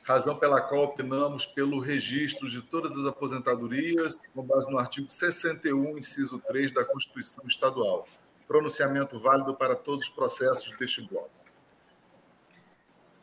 razão 0.02 0.36
pela 0.36 0.60
qual 0.60 0.84
opinamos 0.84 1.46
pelo 1.46 1.80
registro 1.80 2.48
de 2.48 2.62
todas 2.62 2.96
as 2.96 3.06
aposentadorias, 3.06 4.20
com 4.34 4.42
base 4.42 4.70
no 4.70 4.78
artigo 4.78 5.10
61, 5.10 5.98
inciso 5.98 6.40
3 6.46 6.72
da 6.72 6.84
Constituição 6.84 7.44
Estadual. 7.46 8.06
Pronunciamento 8.46 9.18
válido 9.18 9.54
para 9.54 9.74
todos 9.74 10.04
os 10.04 10.10
processos 10.10 10.76
deste 10.78 11.00
bloco. 11.02 11.45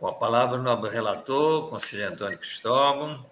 Com 0.04 0.10
a 0.10 0.14
palavra, 0.14 0.60
o 0.60 0.62
nobre 0.62 0.92
relator, 0.92 1.70
conselheiro 1.70 2.12
Antônio 2.12 2.38
Cristóvão. 2.38 3.26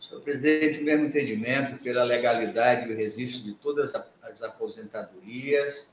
Senhor 0.00 0.22
presidente, 0.22 0.80
o 0.80 0.82
mesmo 0.82 1.04
entendimento 1.04 1.76
pela 1.84 2.04
legalidade 2.04 2.88
e 2.88 2.94
o 2.94 2.96
registro 2.96 3.42
de 3.42 3.52
todas 3.52 3.94
as 4.22 4.42
aposentadorias, 4.42 5.92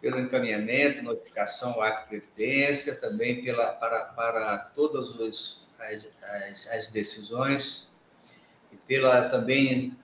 pelo 0.00 0.18
encaminhamento, 0.18 1.02
notificação, 1.02 1.82
ato 1.82 2.04
de 2.04 2.08
previdência, 2.08 2.94
também 2.94 3.44
pela, 3.44 3.72
para, 3.72 4.04
para 4.06 4.56
todas 4.74 5.10
os, 5.10 5.60
as, 5.80 6.08
as, 6.22 6.68
as 6.68 6.88
decisões, 6.88 7.90
e 8.72 8.76
pela 8.76 9.28
também 9.28 9.94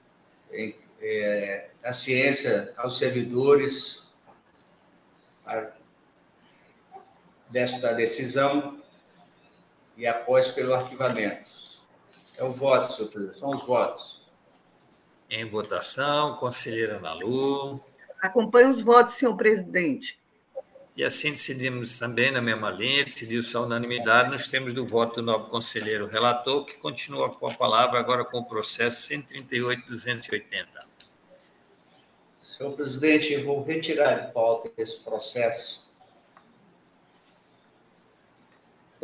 é, 1.00 1.70
a 1.82 1.94
ciência 1.94 2.74
aos 2.76 2.98
servidores, 2.98 4.06
desta 7.54 7.92
decisão 7.94 8.82
e 9.96 10.08
após 10.08 10.48
pelo 10.48 10.74
arquivamento. 10.74 11.46
É 12.36 12.42
o 12.42 12.52
voto, 12.52 12.92
senhor 12.92 13.08
presidente, 13.08 13.38
são 13.38 13.50
os 13.50 13.64
votos. 13.64 14.26
Em 15.30 15.48
votação, 15.48 16.34
conselheira 16.34 16.98
Nalu. 16.98 17.80
Acompanhe 18.20 18.70
os 18.70 18.80
votos, 18.80 19.14
senhor 19.14 19.36
presidente. 19.36 20.20
E 20.96 21.04
assim 21.04 21.30
decidimos 21.30 21.96
também, 21.96 22.32
na 22.32 22.42
mesma 22.42 22.70
linha, 22.70 23.04
decidiu-se 23.04 23.56
a 23.56 23.60
unanimidade, 23.60 24.30
nós 24.30 24.48
temos 24.48 24.72
do 24.72 24.84
voto 24.84 25.16
do 25.16 25.22
novo 25.22 25.48
conselheiro 25.48 26.06
relator, 26.06 26.64
que 26.64 26.76
continua 26.78 27.30
com 27.30 27.46
a 27.46 27.54
palavra 27.54 28.00
agora 28.00 28.24
com 28.24 28.38
o 28.38 28.44
processo 28.44 29.12
138.280. 29.12 30.66
Senhor 32.36 32.72
presidente, 32.72 33.32
eu 33.32 33.44
vou 33.44 33.62
retirar 33.62 34.26
de 34.26 34.32
pauta 34.32 34.72
esse 34.76 34.98
processo 35.04 35.83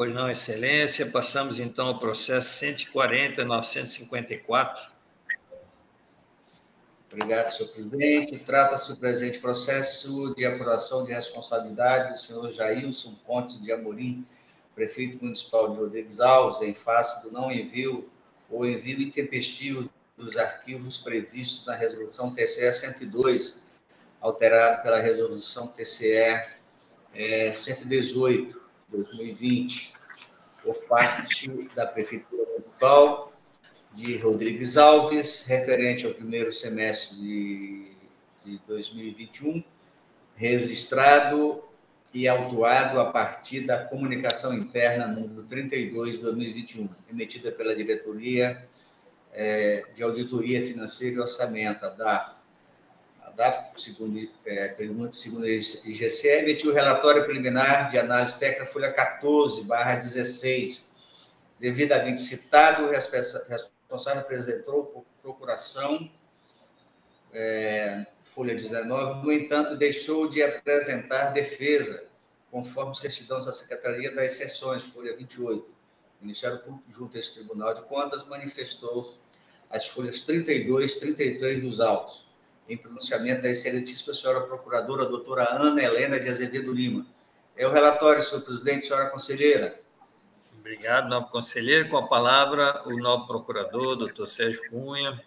Pois 0.00 0.14
não, 0.14 0.30
Excelência. 0.30 1.10
Passamos 1.10 1.60
então 1.60 1.88
ao 1.88 1.98
processo 1.98 2.64
140.954. 2.64 4.94
Obrigado, 7.12 7.50
senhor 7.50 7.68
presidente. 7.68 8.38
Trata-se 8.38 8.94
do 8.94 8.98
presente 8.98 9.38
processo 9.40 10.34
de 10.34 10.46
apuração 10.46 11.04
de 11.04 11.12
responsabilidade 11.12 12.14
do 12.14 12.18
senhor 12.18 12.50
Jailson 12.50 13.14
Pontes 13.26 13.62
de 13.62 13.70
Amorim, 13.72 14.26
prefeito 14.74 15.22
municipal 15.22 15.70
de 15.70 15.78
Rodrigues 15.78 16.18
Alves, 16.18 16.62
em 16.62 16.72
face 16.72 17.22
do 17.22 17.30
não 17.30 17.52
envio 17.52 18.08
ou 18.48 18.64
envio 18.64 19.02
intempestivo 19.02 19.86
dos 20.16 20.34
arquivos 20.38 20.96
previstos 20.96 21.66
na 21.66 21.74
resolução 21.74 22.34
TCE 22.34 22.72
102, 22.72 23.62
alterado 24.18 24.82
pela 24.82 24.98
resolução 24.98 25.66
TCE 25.66 26.48
é, 27.12 27.52
118 27.52 28.69
2020, 28.90 29.92
por 30.62 30.76
parte 30.84 31.50
da 31.74 31.86
Prefeitura 31.86 32.44
Municipal 32.52 33.32
de 33.94 34.16
Rodrigues 34.18 34.76
Alves, 34.76 35.44
referente 35.46 36.06
ao 36.06 36.12
primeiro 36.12 36.52
semestre 36.52 37.16
de, 37.16 37.92
de 38.44 38.60
2021, 38.66 39.62
registrado 40.34 41.62
e 42.12 42.26
autuado 42.26 42.98
a 43.00 43.10
partir 43.10 43.60
da 43.60 43.84
comunicação 43.84 44.52
interna 44.54 45.06
número 45.06 45.44
32 45.44 46.16
de 46.16 46.22
2021, 46.22 46.88
emitida 47.08 47.52
pela 47.52 47.74
Diretoria 47.74 48.68
é, 49.32 49.84
de 49.94 50.02
Auditoria 50.02 50.66
Financeira 50.66 51.16
e 51.16 51.20
Orçamento, 51.20 51.84
a 51.84 51.90
Da 53.40 53.72
segundo, 53.78 54.20
é, 54.44 54.76
segundo 55.12 55.48
IGC, 55.48 56.28
emitiu 56.40 56.72
o 56.72 56.74
relatório 56.74 57.24
preliminar 57.24 57.90
de 57.90 57.98
análise 57.98 58.38
técnica, 58.38 58.70
folha 58.70 58.92
14, 58.92 59.64
barra 59.64 59.94
16, 59.94 60.84
devidamente 61.58 62.20
citado, 62.20 62.84
o 62.84 62.90
responsável 62.90 64.20
apresentou 64.20 65.06
procuração, 65.22 66.12
é, 67.32 68.04
folha 68.24 68.54
19, 68.54 69.24
no 69.24 69.32
entanto, 69.32 69.74
deixou 69.74 70.28
de 70.28 70.42
apresentar 70.42 71.30
defesa, 71.30 72.04
conforme 72.50 72.94
certidões 72.94 73.46
da 73.46 73.54
Secretaria 73.54 74.14
das 74.14 74.32
Exceções, 74.32 74.84
folha 74.84 75.16
28. 75.16 75.62
O 75.64 75.74
Ministério 76.20 76.58
Público, 76.58 76.92
junto 76.92 77.16
a 77.16 77.20
esse 77.20 77.32
Tribunal 77.32 77.72
de 77.72 77.80
Contas, 77.84 78.22
manifestou 78.28 79.16
as 79.70 79.86
folhas 79.86 80.20
32 80.24 80.92
e 80.92 81.00
33 81.00 81.62
dos 81.62 81.80
autos, 81.80 82.29
em 82.70 82.76
pronunciamento 82.76 83.42
da 83.42 83.50
excelentíssima 83.50 84.14
senhora 84.14 84.42
procuradora, 84.42 85.06
doutora 85.06 85.48
Ana 85.50 85.82
Helena 85.82 86.20
de 86.20 86.28
Azevedo 86.28 86.72
Lima. 86.72 87.04
É 87.56 87.66
o 87.66 87.72
relatório, 87.72 88.22
senhor 88.22 88.42
presidente, 88.42 88.86
senhora 88.86 89.10
conselheira. 89.10 89.76
Obrigado, 90.56 91.08
nobre 91.08 91.32
conselheiro. 91.32 91.88
Com 91.88 91.96
a 91.96 92.06
palavra, 92.06 92.80
o 92.86 92.96
nobre 92.96 93.26
procurador, 93.26 93.96
doutor 93.96 94.28
Sérgio 94.28 94.62
Cunha. 94.70 95.20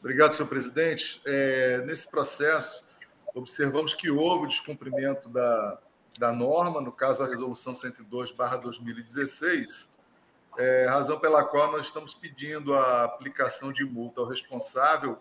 Obrigado, 0.00 0.32
senhor 0.32 0.48
presidente. 0.48 1.20
É, 1.26 1.82
nesse 1.84 2.10
processo, 2.10 2.82
observamos 3.34 3.92
que 3.92 4.10
houve 4.10 4.48
descumprimento 4.48 5.28
da, 5.28 5.78
da 6.18 6.32
norma, 6.32 6.80
no 6.80 6.92
caso 6.92 7.22
a 7.22 7.26
resolução 7.26 7.74
102/2016, 7.74 9.90
é, 10.58 10.86
razão 10.88 11.20
pela 11.20 11.44
qual 11.44 11.72
nós 11.72 11.84
estamos 11.84 12.14
pedindo 12.14 12.72
a 12.72 13.04
aplicação 13.04 13.70
de 13.70 13.84
multa 13.84 14.22
ao 14.22 14.26
responsável 14.26 15.18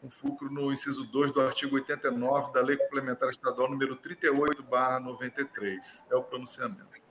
com 0.00 0.10
fulcro 0.10 0.50
no 0.50 0.72
inciso 0.72 1.04
2 1.04 1.30
do 1.32 1.40
artigo 1.40 1.76
89 1.76 2.52
da 2.52 2.60
Lei 2.60 2.76
Complementar 2.76 3.30
Estadual 3.30 3.70
número 3.70 3.96
38/93. 3.96 6.04
É 6.10 6.16
o 6.16 6.22
pronunciamento. 6.22 7.06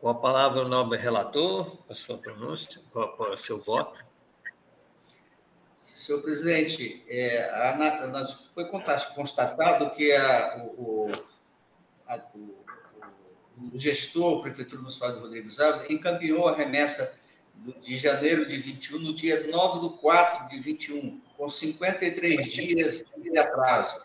Com 0.00 0.08
a 0.08 0.14
palavra 0.14 0.60
o 0.60 0.68
nobre 0.68 0.98
relator, 0.98 1.78
a 1.88 1.94
sua 1.94 2.18
pronúncia, 2.18 2.82
o 2.92 3.36
seu 3.36 3.62
voto. 3.62 4.04
Senhor 5.78 6.20
presidente, 6.20 7.02
é, 7.08 7.48
a, 7.48 7.70
a, 7.70 8.26
foi 8.54 8.68
constatado 9.14 9.90
que 9.92 10.12
a, 10.12 10.66
o, 10.76 11.10
a, 12.06 12.16
o, 12.34 12.62
o, 13.72 13.78
gestor, 13.78 14.34
o 14.34 14.42
Prefeitura 14.42 14.82
Municipal 14.82 15.14
de 15.14 15.20
Rodrigues 15.20 15.58
Alves, 15.58 15.88
encaminhou 15.88 16.46
a 16.46 16.54
remessa 16.54 17.18
de 17.80 17.96
janeiro 17.96 18.46
de 18.46 18.58
21 18.58 18.98
no 18.98 19.14
dia 19.14 19.46
9 19.46 19.80
do 19.80 19.96
4 19.96 20.50
de 20.50 20.60
21, 20.60 21.22
com 21.36 21.48
53 21.48 22.52
dias 22.52 23.04
de 23.16 23.38
atraso. 23.38 24.02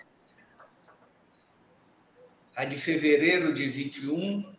A 2.55 2.65
de 2.65 2.77
fevereiro 2.77 3.53
de 3.53 3.69
21, 3.69 4.55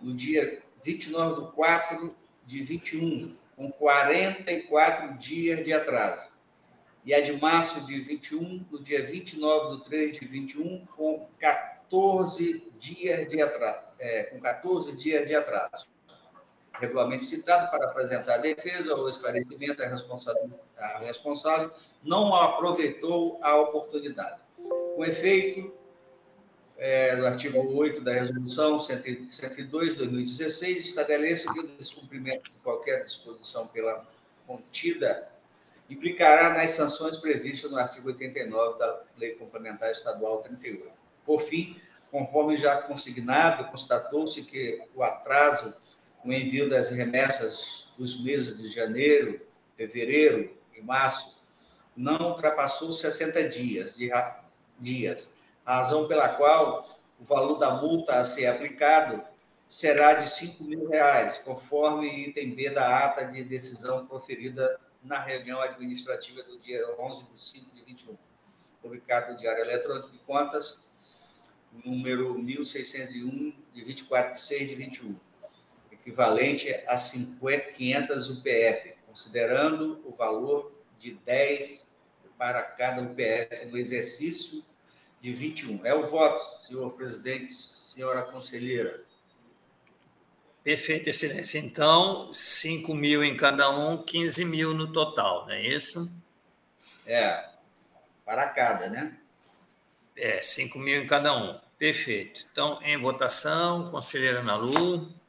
no 0.00 0.14
dia 0.14 0.62
29 0.82 1.34
do 1.34 1.52
4 1.52 2.16
de 2.46 2.62
21, 2.62 3.36
com 3.56 3.70
44 3.70 5.18
dias 5.18 5.62
de 5.62 5.72
atraso 5.72 6.40
e 7.04 7.14
a 7.14 7.20
de 7.20 7.32
março 7.32 7.80
de 7.82 8.00
21, 8.00 8.66
no 8.70 8.82
dia 8.82 9.04
29 9.04 9.76
de 9.76 9.84
3 9.84 10.12
de 10.18 10.26
21, 10.26 10.86
com 10.86 11.28
14 11.38 12.70
dias 12.78 13.28
de 13.28 13.40
atraso. 13.40 13.86
É, 13.98 14.22
com 14.24 14.40
14 14.40 14.96
dias 14.96 15.26
de 15.26 15.34
atraso. 15.34 15.88
Regulamento 16.80 17.24
citado 17.24 17.70
para 17.70 17.84
apresentar 17.84 18.34
a 18.34 18.38
defesa 18.38 18.94
ou 18.94 19.08
esclarecimento, 19.08 19.82
a 19.82 20.98
responsável, 20.98 21.70
não 22.02 22.34
aproveitou 22.34 23.38
a 23.42 23.56
oportunidade. 23.56 24.40
Com 24.96 25.04
efeito, 25.04 25.72
é, 26.78 27.14
do 27.16 27.26
artigo 27.26 27.60
8 27.76 28.00
da 28.00 28.12
Resolução 28.12 28.78
102 28.78 29.90
de 29.90 29.96
2016, 29.96 30.86
estabelece 30.86 31.52
que 31.52 31.60
o 31.60 31.66
descumprimento 31.66 32.50
de 32.50 32.58
qualquer 32.60 33.04
disposição 33.04 33.66
pela 33.66 34.02
contida 34.46 35.28
implicará 35.90 36.54
nas 36.54 36.70
sanções 36.70 37.18
previstas 37.18 37.70
no 37.70 37.76
artigo 37.76 38.08
89 38.08 38.78
da 38.78 39.02
Lei 39.18 39.34
Complementar 39.34 39.90
Estadual 39.90 40.38
38. 40.38 40.90
Por 41.26 41.42
fim, 41.42 41.78
conforme 42.10 42.56
já 42.56 42.80
consignado, 42.80 43.64
constatou-se 43.70 44.40
que 44.42 44.82
o 44.94 45.02
atraso 45.02 45.74
no 46.24 46.32
envio 46.32 46.68
das 46.68 46.90
remessas 46.90 47.88
dos 47.96 48.22
meses 48.22 48.60
de 48.60 48.68
janeiro, 48.68 49.40
fevereiro 49.76 50.56
e 50.74 50.80
março 50.80 51.40
não 51.96 52.30
ultrapassou 52.30 52.92
60 52.92 53.48
dias, 53.48 53.96
de, 53.96 54.10
dias, 54.78 55.34
razão 55.64 56.08
pela 56.08 56.28
qual 56.30 56.98
o 57.18 57.24
valor 57.24 57.58
da 57.58 57.72
multa 57.76 58.16
a 58.16 58.24
ser 58.24 58.46
aplicado 58.46 59.22
será 59.68 60.14
de 60.14 60.28
5 60.28 60.64
mil 60.64 60.88
reais, 60.88 61.38
conforme 61.38 62.28
item 62.28 62.54
B 62.54 62.70
da 62.70 63.04
ata 63.04 63.24
de 63.24 63.44
decisão 63.44 64.06
proferida 64.06 64.80
na 65.02 65.20
reunião 65.20 65.60
administrativa 65.60 66.42
do 66.42 66.58
dia 66.58 66.84
11 66.98 67.24
de 67.24 67.38
5 67.38 67.74
de 67.74 67.84
21, 67.84 68.18
publicado 68.82 69.32
no 69.32 69.38
Diário 69.38 69.62
Eletrônico 69.62 70.10
de 70.10 70.18
Contas, 70.20 70.84
número 71.84 72.36
1601, 72.38 73.54
de 73.72 73.84
24 73.84 74.34
de 74.34 74.40
6 74.40 74.68
de 74.68 74.74
21, 74.74 75.16
equivalente 76.00 76.72
a 76.86 76.96
50, 76.96 77.72
500 77.72 78.30
UPF, 78.30 78.94
considerando 79.06 80.02
o 80.04 80.12
valor 80.14 80.72
de 80.98 81.12
10 81.12 81.90
para 82.38 82.62
cada 82.62 83.02
UPF 83.02 83.66
no 83.66 83.76
exercício 83.76 84.64
de 85.20 85.32
21. 85.34 85.84
É 85.84 85.94
o 85.94 86.06
voto, 86.06 86.60
senhor 86.62 86.90
presidente, 86.92 87.52
senhora 87.52 88.22
conselheira. 88.22 89.04
Perfeito, 90.64 91.08
excelência. 91.08 91.58
Então, 91.58 92.32
5 92.32 92.94
mil 92.94 93.22
em 93.22 93.36
cada 93.36 93.70
um, 93.70 94.02
15 94.02 94.44
mil 94.44 94.74
no 94.74 94.92
total, 94.92 95.46
não 95.46 95.54
é 95.54 95.66
isso? 95.66 96.10
É, 97.06 97.48
para 98.24 98.48
cada, 98.50 98.88
né? 98.88 99.18
É, 100.16 100.40
5 100.40 100.78
mil 100.78 101.02
em 101.02 101.06
cada 101.06 101.34
um. 101.36 101.58
Perfeito. 101.78 102.46
Então, 102.52 102.78
em 102.82 102.98
votação, 102.98 103.90
conselheira 103.90 104.42
Nalu. 104.42 105.19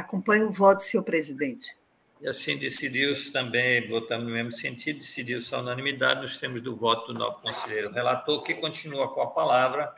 Acompanho 0.00 0.48
o 0.48 0.50
voto, 0.50 0.82
senhor 0.82 1.02
presidente. 1.02 1.74
E 2.20 2.28
assim 2.28 2.58
decidiu-se 2.58 3.32
também, 3.32 3.88
votando 3.88 4.24
no 4.24 4.30
mesmo 4.30 4.52
sentido, 4.52 4.98
decidiu-se 4.98 5.54
a 5.54 5.58
unanimidade 5.58 6.20
nos 6.20 6.38
termos 6.38 6.60
do 6.60 6.76
voto 6.76 7.12
do 7.12 7.18
novo 7.18 7.40
conselheiro 7.40 7.90
relator, 7.90 8.42
que 8.42 8.54
continua 8.54 9.12
com 9.12 9.22
a 9.22 9.28
palavra 9.28 9.94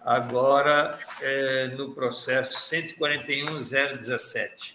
agora 0.00 0.98
é, 1.20 1.68
no 1.68 1.94
processo 1.94 2.52
141.017. 2.74 4.74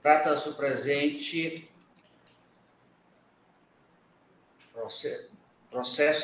Trata-se 0.00 0.48
o 0.48 0.54
presente 0.54 1.68
processo 4.72 5.27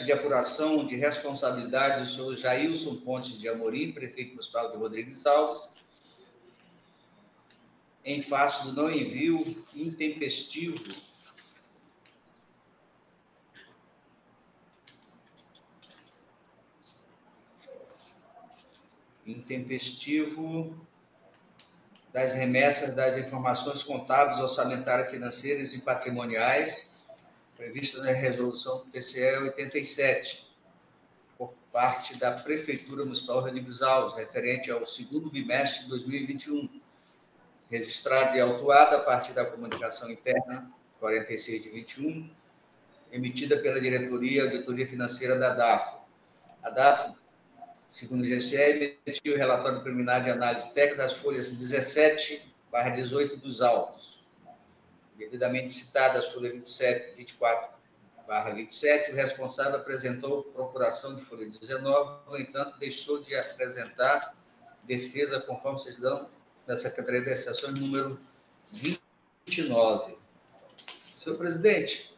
de 0.05 0.13
apuração 0.13 0.87
de 0.87 0.97
responsabilidade 0.97 2.03
do 2.03 2.09
senhor 2.09 2.37
Jailson 2.37 2.97
Pontes 2.97 3.39
de 3.39 3.49
Amorim, 3.49 3.93
prefeito 3.93 4.31
municipal 4.31 4.71
de 4.71 4.79
Rodrigues 4.79 5.27
Alves, 5.27 5.71
em 8.05 8.23
face 8.23 8.65
do 8.65 8.73
não 8.73 8.91
envio 8.91 9.65
intempestivo 9.75 10.83
intempestivo 19.27 20.87
das 22.13 22.35
remessas 22.35 22.95
das 22.95 23.17
informações 23.17 23.83
contábeis, 23.83 24.39
orçamentárias, 24.39 25.11
financeiras 25.11 25.73
e 25.73 25.81
patrimoniais 25.81 26.94
previstas 27.65 28.05
na 28.05 28.13
resolução 28.13 28.85
do 28.85 28.91
TCE 28.91 29.39
87, 29.39 30.47
por 31.39 31.55
parte 31.73 32.15
da 32.17 32.33
Prefeitura 32.33 33.05
Municipal 33.05 33.43
de 33.43 33.85
Alves, 33.85 34.15
referente 34.15 34.71
ao 34.71 34.87
segundo 34.87 35.31
bimestre 35.31 35.85
de 35.85 35.89
2021, 35.89 36.69
registrado 37.71 38.37
e 38.37 38.41
autuado 38.41 38.97
a 38.97 39.01
partir 39.01 39.33
da 39.33 39.47
comunicação 39.47 40.11
interna 40.11 40.71
46 41.01 41.63
de 41.63 41.71
21, 41.71 42.31
emitida 43.11 43.57
pela 43.57 43.81
Diretoria 43.81 44.45
Auditoria 44.45 44.87
Financeira 44.87 45.39
da 45.39 45.55
DAF. 45.55 45.97
A 46.63 46.69
DAF 46.69 47.15
segundo 47.89 48.25
o 48.25 48.27
GCE, 48.27 48.99
emitiu 49.07 49.35
o 49.35 49.39
relatório 49.39 49.81
preliminar 49.81 50.23
de 50.23 50.29
análise 50.29 50.75
técnica 50.75 51.05
das 51.05 51.13
folhas 51.15 51.51
17 51.51 52.43
barra 52.71 52.91
18 52.91 53.37
dos 53.37 53.63
autos. 53.63 54.14
Devidamente 55.17 55.73
citadas 55.73 56.27
as 56.27 56.33
folhas 56.33 56.53
27, 56.53 57.17
24 57.17 57.75
barra 58.27 58.51
27, 58.51 59.13
o 59.13 59.15
responsável 59.15 59.77
apresentou 59.77 60.45
procuração 60.45 61.15
de 61.15 61.25
folha 61.25 61.47
19, 61.47 62.31
no 62.31 62.39
entanto, 62.39 62.79
deixou 62.79 63.23
de 63.23 63.35
apresentar 63.37 64.35
defesa 64.83 65.41
conforme 65.41 65.79
vocês 65.79 65.99
dão 65.99 66.29
da 66.67 66.77
Secretaria 66.79 67.21
de 67.21 67.31
Exceções 67.31 67.79
número 67.79 68.19
29. 68.71 70.17
Senhor 71.17 71.37
presidente, 71.37 72.15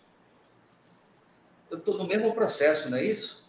eu 1.70 1.78
estou 1.78 1.98
no 1.98 2.06
mesmo 2.06 2.32
processo, 2.34 2.88
não 2.88 2.98
é 2.98 3.04
isso? 3.04 3.45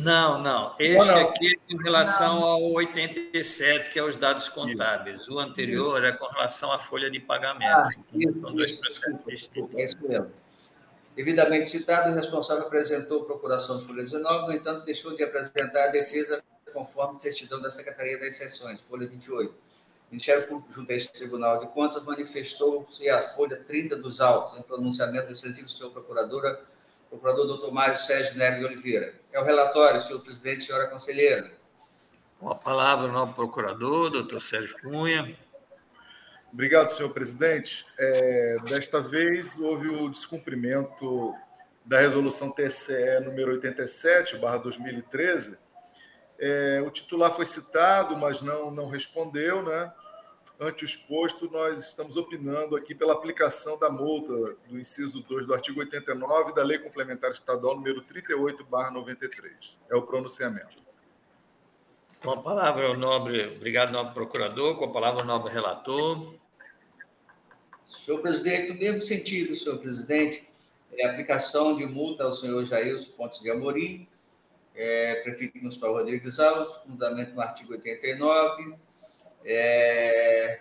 Não, 0.00 0.42
não. 0.42 0.74
Este 0.78 1.06
não, 1.06 1.28
aqui 1.28 1.54
é 1.54 1.72
com 1.72 1.82
relação 1.82 2.40
não. 2.40 2.46
ao 2.46 2.72
87, 2.72 3.90
que 3.90 3.98
é 3.98 4.02
os 4.02 4.16
dados 4.16 4.48
contábeis. 4.48 5.28
O 5.28 5.38
anterior 5.38 5.98
isso. 5.98 6.06
é 6.06 6.12
com 6.12 6.26
relação 6.26 6.72
à 6.72 6.78
folha 6.78 7.10
de 7.10 7.20
pagamento. 7.20 7.64
Ah, 7.64 7.90
isso, 8.12 8.40
São 8.40 8.54
dois 8.54 8.78
processos 8.78 9.50
É 9.76 9.84
isso 9.84 9.96
mesmo. 10.02 10.32
Devidamente 11.14 11.68
citado, 11.68 12.10
o 12.10 12.14
responsável 12.14 12.66
apresentou 12.66 13.24
procuração 13.24 13.78
de 13.78 13.84
folha 13.84 14.02
19, 14.02 14.48
no 14.48 14.52
entanto, 14.52 14.84
deixou 14.84 15.14
de 15.14 15.22
apresentar 15.22 15.84
a 15.84 15.88
defesa 15.88 16.42
conforme 16.72 17.20
certidão 17.20 17.62
da 17.62 17.70
Secretaria 17.70 18.18
das 18.18 18.36
Seções, 18.36 18.80
folha 18.88 19.06
28. 19.06 19.50
O 19.50 19.54
Ministério 20.10 20.48
Público, 20.48 20.72
junto 20.72 20.90
a 20.90 20.96
este 20.96 21.12
Tribunal 21.12 21.58
de 21.60 21.68
Contas, 21.68 22.02
manifestou-se 22.02 23.08
a 23.08 23.22
folha 23.28 23.56
30 23.56 23.94
dos 23.96 24.20
autos, 24.20 24.58
em 24.58 24.62
pronunciamento 24.62 25.26
do 25.26 25.32
excelentíssimo 25.32 25.68
senhor 25.68 25.90
procuradora 25.90 26.60
procurador 27.14 27.46
doutor 27.46 27.72
Mário 27.72 27.96
Sérgio 27.96 28.36
Nery 28.36 28.58
de 28.58 28.64
Oliveira. 28.64 29.14
É 29.32 29.40
o 29.40 29.44
relatório, 29.44 30.00
senhor 30.00 30.20
presidente, 30.20 30.64
senhora 30.64 30.88
conselheira. 30.88 31.52
Com 32.40 32.50
a 32.50 32.54
palavra, 32.54 33.06
o 33.06 33.12
novo 33.12 33.32
procurador, 33.32 34.10
doutor 34.10 34.40
Sérgio 34.40 34.76
Cunha. 34.80 35.36
Obrigado, 36.52 36.90
senhor 36.90 37.10
presidente. 37.10 37.86
É, 37.98 38.56
desta 38.68 39.00
vez, 39.00 39.58
houve 39.58 39.88
o 39.88 40.08
descumprimento 40.08 41.34
da 41.84 42.00
resolução 42.00 42.50
TCE 42.50 43.20
número 43.24 43.52
87, 43.52 44.36
barra 44.38 44.58
2013. 44.58 45.58
É, 46.38 46.82
o 46.84 46.90
titular 46.90 47.34
foi 47.34 47.46
citado, 47.46 48.16
mas 48.16 48.42
não, 48.42 48.70
não 48.70 48.88
respondeu, 48.88 49.62
né? 49.62 49.92
Ante 50.58 50.84
o 50.84 50.86
exposto, 50.86 51.50
nós 51.50 51.78
estamos 51.78 52.16
opinando 52.16 52.76
aqui 52.76 52.94
pela 52.94 53.12
aplicação 53.12 53.78
da 53.78 53.90
multa 53.90 54.56
do 54.68 54.78
inciso 54.78 55.22
2 55.22 55.46
do 55.46 55.54
artigo 55.54 55.80
89 55.80 56.54
da 56.54 56.62
Lei 56.62 56.78
Complementar 56.78 57.32
Estadual 57.32 57.76
número 57.76 58.02
38, 58.02 58.66
93. 58.70 59.78
É 59.90 59.96
o 59.96 60.02
pronunciamento. 60.02 60.84
Com 62.22 62.30
a 62.30 62.42
palavra 62.42 62.90
o 62.90 62.96
nobre, 62.96 63.54
obrigado, 63.56 63.92
nobre 63.92 64.14
procurador, 64.14 64.78
com 64.78 64.86
a 64.86 64.92
palavra 64.92 65.22
o 65.22 65.26
nobre 65.26 65.52
relator. 65.52 66.34
Senhor 67.86 68.20
presidente, 68.20 68.72
no 68.72 68.78
mesmo 68.78 69.02
sentido, 69.02 69.54
senhor 69.54 69.78
presidente, 69.78 70.48
é 70.96 71.06
a 71.06 71.10
aplicação 71.10 71.76
de 71.76 71.84
multa 71.84 72.24
ao 72.24 72.32
senhor 72.32 72.64
Jair 72.64 72.96
Pontes 73.10 73.40
de 73.40 73.50
Amorim, 73.50 74.08
é, 74.74 75.16
prefeito 75.16 75.58
municipal 75.58 75.92
Rodrigues 75.92 76.38
Alves, 76.40 76.74
fundamento 76.86 77.34
no 77.34 77.40
artigo 77.42 77.72
89, 77.72 78.74
é, 79.44 80.60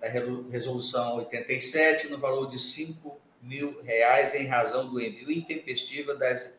da 0.00 0.08
resolução 0.50 1.16
87, 1.16 2.08
no 2.08 2.18
valor 2.18 2.48
de 2.48 2.58
5 2.58 3.20
mil 3.40 3.80
reais 3.82 4.34
em 4.34 4.46
razão 4.46 4.88
do 4.88 5.00
envio 5.00 5.30
intempestivo 5.30 6.14
das 6.14 6.52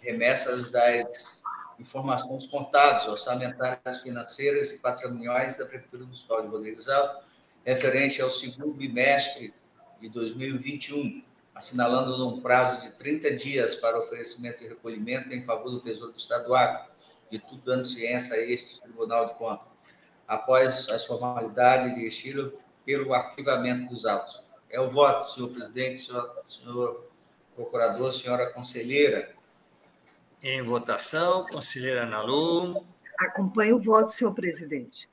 remessas 0.00 0.70
das 0.70 1.42
informações 1.78 2.46
contábeis, 2.46 3.08
orçamentárias, 3.08 4.02
financeiras 4.02 4.70
e 4.72 4.78
patrimoniais 4.78 5.56
da 5.56 5.66
Prefeitura 5.66 6.04
Municipal 6.04 6.42
de 6.42 6.48
Rodrigues 6.48 6.88
Alves, 6.88 7.24
referente 7.64 8.20
ao 8.20 8.30
segundo 8.30 8.74
bimestre 8.74 9.54
de 10.00 10.08
2021, 10.08 11.24
assinalando 11.54 12.28
um 12.28 12.40
prazo 12.40 12.82
de 12.82 12.92
30 12.92 13.32
dias 13.36 13.74
para 13.74 13.98
oferecimento 13.98 14.62
e 14.62 14.68
recolhimento 14.68 15.32
em 15.32 15.44
favor 15.44 15.70
do 15.70 15.80
Tesouro 15.80 16.12
do 16.12 16.18
Estado 16.18 16.46
do 16.46 16.54
Acre, 16.54 16.88
de 17.30 17.38
tudo 17.38 17.62
dando 17.64 17.84
ciência 17.84 18.34
a 18.34 18.40
este 18.40 18.80
Tribunal 18.80 19.24
de 19.26 19.34
Contas 19.34 19.73
após 20.26 20.88
as 20.88 21.06
formalidades 21.06 21.94
de 21.94 22.06
estilo 22.06 22.52
pelo 22.84 23.14
arquivamento 23.14 23.92
dos 23.92 24.04
autos. 24.04 24.42
É 24.70 24.80
o 24.80 24.90
voto, 24.90 25.30
senhor 25.30 25.50
presidente, 25.50 26.00
senhor, 26.00 26.42
senhor 26.44 27.06
procurador, 27.54 28.12
senhora 28.12 28.52
conselheira. 28.52 29.30
Em 30.42 30.60
votação, 30.62 31.46
conselheira 31.46 32.04
Nalu. 32.04 32.84
Acompanho 33.18 33.76
o 33.76 33.78
voto, 33.78 34.10
senhor 34.10 34.34
presidente. 34.34 35.08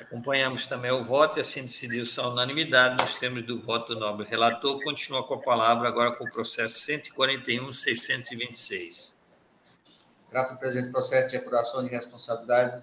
Acompanhamos 0.00 0.66
também 0.66 0.92
o 0.92 1.04
voto 1.04 1.38
e 1.38 1.40
assim 1.40 1.62
decidiu-se 1.62 2.20
a 2.20 2.28
unanimidade. 2.28 2.96
Nós 2.96 3.18
temos 3.18 3.42
do 3.42 3.60
voto 3.60 3.94
do 3.94 4.00
nobre 4.00 4.26
relator. 4.26 4.80
Continua 4.82 5.26
com 5.26 5.34
a 5.34 5.38
palavra 5.38 5.88
agora 5.88 6.12
com 6.12 6.24
o 6.24 6.30
processo 6.30 6.90
141.626. 6.90 9.14
Trata 10.30 10.54
o 10.54 10.58
presente 10.58 10.92
processo 10.92 11.28
de 11.28 11.36
apuração 11.36 11.82
de 11.82 11.90
responsabilidade 11.90 12.82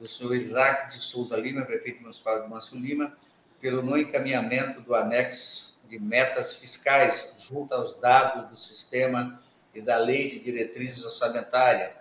do 0.00 0.08
senhor 0.08 0.34
Isaac 0.34 0.96
de 0.96 1.02
Souza 1.02 1.36
Lima, 1.36 1.66
prefeito 1.66 2.00
municipal 2.00 2.42
de 2.42 2.48
Manso 2.48 2.74
Lima, 2.74 3.14
pelo 3.60 3.82
não 3.82 3.98
encaminhamento 3.98 4.80
do 4.80 4.94
anexo 4.94 5.78
de 5.86 5.98
metas 5.98 6.54
fiscais 6.54 7.34
junto 7.36 7.74
aos 7.74 7.92
dados 8.00 8.48
do 8.48 8.56
sistema 8.56 9.42
e 9.74 9.82
da 9.82 9.98
lei 9.98 10.30
de 10.30 10.38
diretrizes 10.38 11.04
orçamentárias 11.04 11.92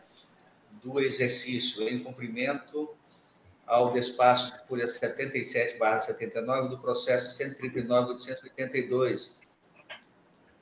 do 0.81 1.01
exercício 1.01 1.85
em 1.89 1.99
cumprimento 2.01 2.95
ao 3.67 3.91
despacho 3.91 4.53
de 4.53 4.65
folha 4.65 4.85
77/79 4.85 6.69
do 6.69 6.79
processo 6.79 7.37
139.882, 7.43 9.33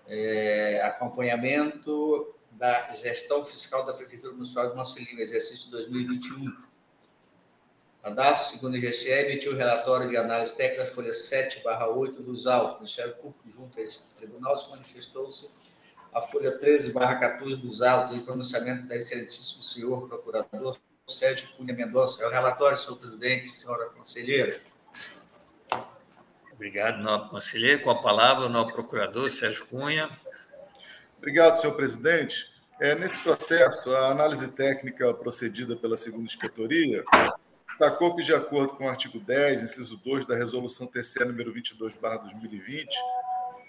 é, 0.08 0.82
acompanhamento 0.84 2.34
da 2.52 2.92
gestão 2.94 3.46
fiscal 3.46 3.86
da 3.86 3.94
Prefeitura 3.94 4.34
Municipal 4.34 4.74
de 4.74 5.06
Lima, 5.06 5.22
exercício 5.22 5.70
2021 5.70 6.67
a 8.08 8.10
DAF, 8.10 8.52
segundo 8.52 8.74
o 8.74 8.78
IGCE, 8.78 9.10
emitiu 9.10 9.52
o 9.52 9.56
relatório 9.56 10.08
de 10.08 10.16
análise 10.16 10.56
técnica, 10.56 10.86
folha 10.86 11.14
7, 11.14 11.62
barra 11.62 11.90
8 11.90 12.24
dos 12.24 12.48
autos. 12.48 12.76
O 12.76 12.80
Ministério 12.80 13.14
Público, 13.16 13.50
junto 13.54 13.80
a 13.80 13.84
esse 13.84 14.16
tribunal, 14.16 14.58
se 14.58 14.70
manifestou-se 14.70 15.50
a 16.14 16.22
folha 16.22 16.58
13, 16.58 16.94
barra 16.94 17.16
14 17.16 17.58
dos 17.58 17.82
autos, 17.82 18.14
em 18.14 18.22
pronunciamento 18.22 18.88
da 18.88 18.96
excelentíssimo 18.96 19.62
senhor 19.62 20.08
procurador 20.08 20.78
Sérgio 21.06 21.50
Cunha 21.58 21.74
Mendonça. 21.74 22.24
É 22.24 22.28
o 22.28 22.32
relatório, 22.32 22.78
senhor 22.78 22.98
presidente, 22.98 23.50
senhora 23.50 23.90
conselheira. 23.90 24.58
Obrigado, 26.54 27.04
nobre 27.04 27.30
conselheiro. 27.30 27.82
Com 27.82 27.92
a 27.92 28.02
palavra, 28.02 28.46
o 28.46 28.50
nobre 28.50 28.74
procurador 28.74 29.30
Sérgio 29.30 29.66
Cunha. 29.68 30.10
Obrigado, 31.18 31.56
senhor 31.56 31.76
presidente. 31.76 32.56
É, 32.80 32.96
nesse 32.96 33.20
processo, 33.20 33.94
a 33.94 34.12
análise 34.12 34.48
técnica 34.50 35.14
procedida 35.14 35.76
pela 35.76 35.98
segunda 35.98 36.24
inspetoria 36.24 37.04
destacou 37.78 38.16
que, 38.16 38.24
de 38.24 38.34
acordo 38.34 38.74
com 38.76 38.86
o 38.86 38.90
artigo 38.90 39.20
10, 39.20 39.62
inciso 39.62 39.98
2 39.98 40.26
da 40.26 40.36
Resolução 40.36 40.88
TCE 40.88 41.24
número 41.24 41.54
22, 41.54 41.94
2020, 41.94 42.90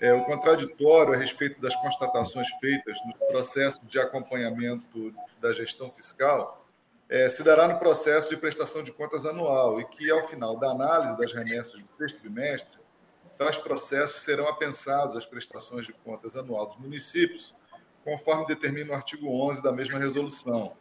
é, 0.01 0.15
o 0.15 0.25
contraditório 0.25 1.13
a 1.13 1.17
respeito 1.17 1.61
das 1.61 1.77
constatações 1.77 2.49
feitas 2.59 2.99
no 3.05 3.13
processo 3.29 3.87
de 3.87 3.99
acompanhamento 3.99 5.13
da 5.39 5.53
gestão 5.53 5.91
fiscal 5.91 6.65
é, 7.07 7.29
se 7.29 7.43
dará 7.43 7.69
no 7.69 7.79
processo 7.79 8.31
de 8.31 8.37
prestação 8.39 8.83
de 8.83 8.93
contas 8.93 9.27
anual 9.27 9.79
e 9.79 9.85
que, 9.85 10.11
ao 10.11 10.27
final 10.27 10.57
da 10.59 10.71
análise 10.71 11.17
das 11.19 11.33
remessas 11.35 11.79
do 11.83 11.89
sexto 11.99 12.19
bimestre, 12.23 12.79
tais 13.37 13.59
processos 13.59 14.23
serão 14.23 14.49
apensados 14.49 15.17
às 15.17 15.27
prestações 15.27 15.85
de 15.85 15.93
contas 15.93 16.35
anual 16.35 16.67
dos 16.67 16.79
municípios, 16.79 17.55
conforme 18.03 18.47
determina 18.47 18.93
o 18.93 18.95
artigo 18.95 19.29
11 19.29 19.63
da 19.63 19.71
mesma 19.71 19.99
resolução, 19.99 20.73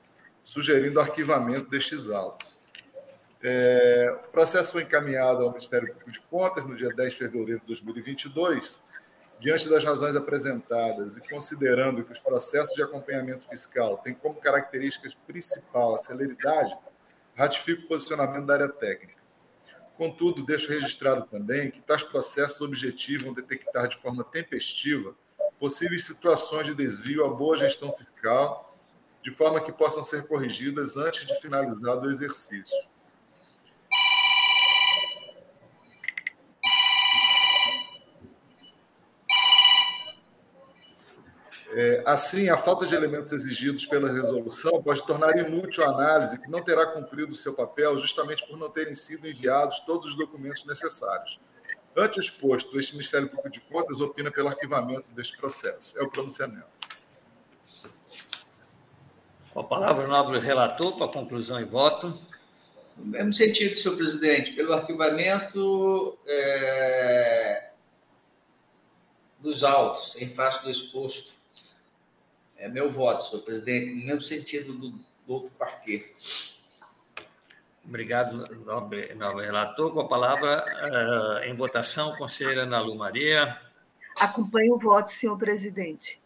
sugerindo 0.45 0.97
o 0.97 1.01
arquivamento 1.01 1.69
destes 1.69 2.09
autos. 2.09 2.56
É, 3.43 4.19
o 4.25 4.31
processo 4.31 4.71
foi 4.71 4.83
encaminhado 4.83 5.43
ao 5.43 5.49
Ministério 5.49 5.87
Público 5.89 6.11
de 6.11 6.19
Contas 6.21 6.65
no 6.65 6.75
dia 6.75 6.89
10 6.89 7.13
de 7.13 7.19
fevereiro 7.19 7.59
de 7.61 7.67
2022. 7.67 8.83
Diante 9.39 9.69
das 9.69 9.83
razões 9.83 10.15
apresentadas 10.15 11.17
e 11.17 11.21
considerando 11.21 12.03
que 12.03 12.11
os 12.11 12.19
processos 12.19 12.73
de 12.75 12.81
acompanhamento 12.81 13.47
fiscal 13.47 13.97
têm 13.99 14.15
como 14.15 14.41
característica 14.41 15.07
principal 15.27 15.93
a 15.93 15.97
celeridade, 15.99 16.75
ratifico 17.35 17.83
o 17.83 17.87
posicionamento 17.87 18.47
da 18.47 18.55
área 18.55 18.69
técnica. 18.69 19.21
Contudo, 19.95 20.43
deixo 20.43 20.69
registrado 20.69 21.27
também 21.27 21.69
que 21.69 21.81
tais 21.81 22.01
processos 22.01 22.61
objetivam 22.61 23.33
detectar 23.33 23.87
de 23.87 23.97
forma 23.97 24.23
tempestiva 24.23 25.15
possíveis 25.59 26.05
situações 26.05 26.67
de 26.67 26.73
desvio 26.75 27.25
à 27.25 27.29
boa 27.29 27.57
gestão 27.57 27.91
fiscal, 27.93 28.73
de 29.23 29.31
forma 29.31 29.59
que 29.61 29.71
possam 29.71 30.03
ser 30.03 30.27
corrigidas 30.27 30.97
antes 30.97 31.25
de 31.25 31.39
finalizado 31.41 32.07
o 32.07 32.09
exercício. 32.09 32.77
É, 41.69 42.01
assim, 42.05 42.47
a 42.49 42.55
falta 42.55 42.85
de 42.85 42.95
elementos 42.95 43.33
exigidos 43.33 43.85
pela 43.85 44.11
resolução 44.11 44.81
pode 44.81 45.05
tornar 45.05 45.37
inútil 45.37 45.83
a 45.83 45.89
análise, 45.89 46.41
que 46.41 46.49
não 46.49 46.63
terá 46.63 46.85
cumprido 46.85 47.31
o 47.31 47.35
seu 47.35 47.53
papel 47.53 47.97
justamente 47.97 48.47
por 48.47 48.57
não 48.57 48.69
terem 48.69 48.95
sido 48.95 49.27
enviados 49.27 49.81
todos 49.81 50.07
os 50.07 50.15
documentos 50.15 50.63
necessários. 50.65 51.39
Ante 51.95 52.19
o 52.19 52.21
exposto, 52.21 52.79
este 52.79 52.93
Ministério 52.93 53.27
Público 53.27 53.49
de 53.49 53.59
Contas 53.59 53.99
opina 53.99 54.31
pelo 54.31 54.47
arquivamento 54.47 55.11
deste 55.11 55.35
processo. 55.37 55.97
É 55.97 56.03
o 56.03 56.09
pronunciamento. 56.09 56.67
Com 59.51 59.59
a 59.59 59.63
palavra, 59.63 60.05
o 60.05 60.07
nobre 60.07 60.39
relator, 60.39 60.95
para 60.95 61.07
conclusão 61.07 61.59
e 61.59 61.65
voto. 61.65 62.17
No 62.95 63.05
mesmo 63.05 63.33
sentido, 63.33 63.75
senhor 63.75 63.97
presidente, 63.97 64.53
pelo 64.53 64.73
arquivamento 64.73 66.17
é, 66.27 67.71
dos 69.39 69.63
autos 69.63 70.15
em 70.21 70.29
face 70.29 70.63
do 70.63 70.69
exposto 70.69 71.36
É 72.57 72.67
meu 72.67 72.91
voto, 72.91 73.23
senhor 73.23 73.43
presidente, 73.43 73.93
no 73.93 74.05
mesmo 74.05 74.21
sentido 74.21 74.73
do 74.73 74.99
doutor 75.27 75.51
Parquet. 75.51 76.15
Obrigado, 77.85 78.53
nobre, 78.65 79.13
nobre 79.15 79.45
relator. 79.45 79.93
Com 79.93 80.01
a 80.01 80.07
palavra 80.07 80.65
uh, 80.91 81.43
em 81.45 81.55
votação, 81.55 82.15
conselheira 82.17 82.63
Ana 82.63 82.79
Lu 82.79 82.95
Maria. 82.95 83.61
Acompanho 84.17 84.73
o 84.73 84.79
voto, 84.79 85.11
senhor 85.11 85.37
presidente. 85.37 86.19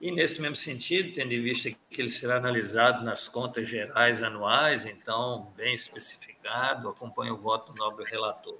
E, 0.00 0.10
nesse 0.10 0.40
mesmo 0.40 0.56
sentido, 0.56 1.12
tendo 1.12 1.32
em 1.32 1.42
vista 1.42 1.70
que 1.90 2.00
ele 2.00 2.08
será 2.08 2.36
analisado 2.36 3.04
nas 3.04 3.28
contas 3.28 3.68
gerais 3.68 4.22
anuais, 4.22 4.86
então, 4.86 5.52
bem 5.56 5.74
especificado, 5.74 6.88
acompanho 6.88 7.34
o 7.34 7.38
voto 7.38 7.72
do 7.72 7.78
nobre 7.78 8.04
relator. 8.06 8.58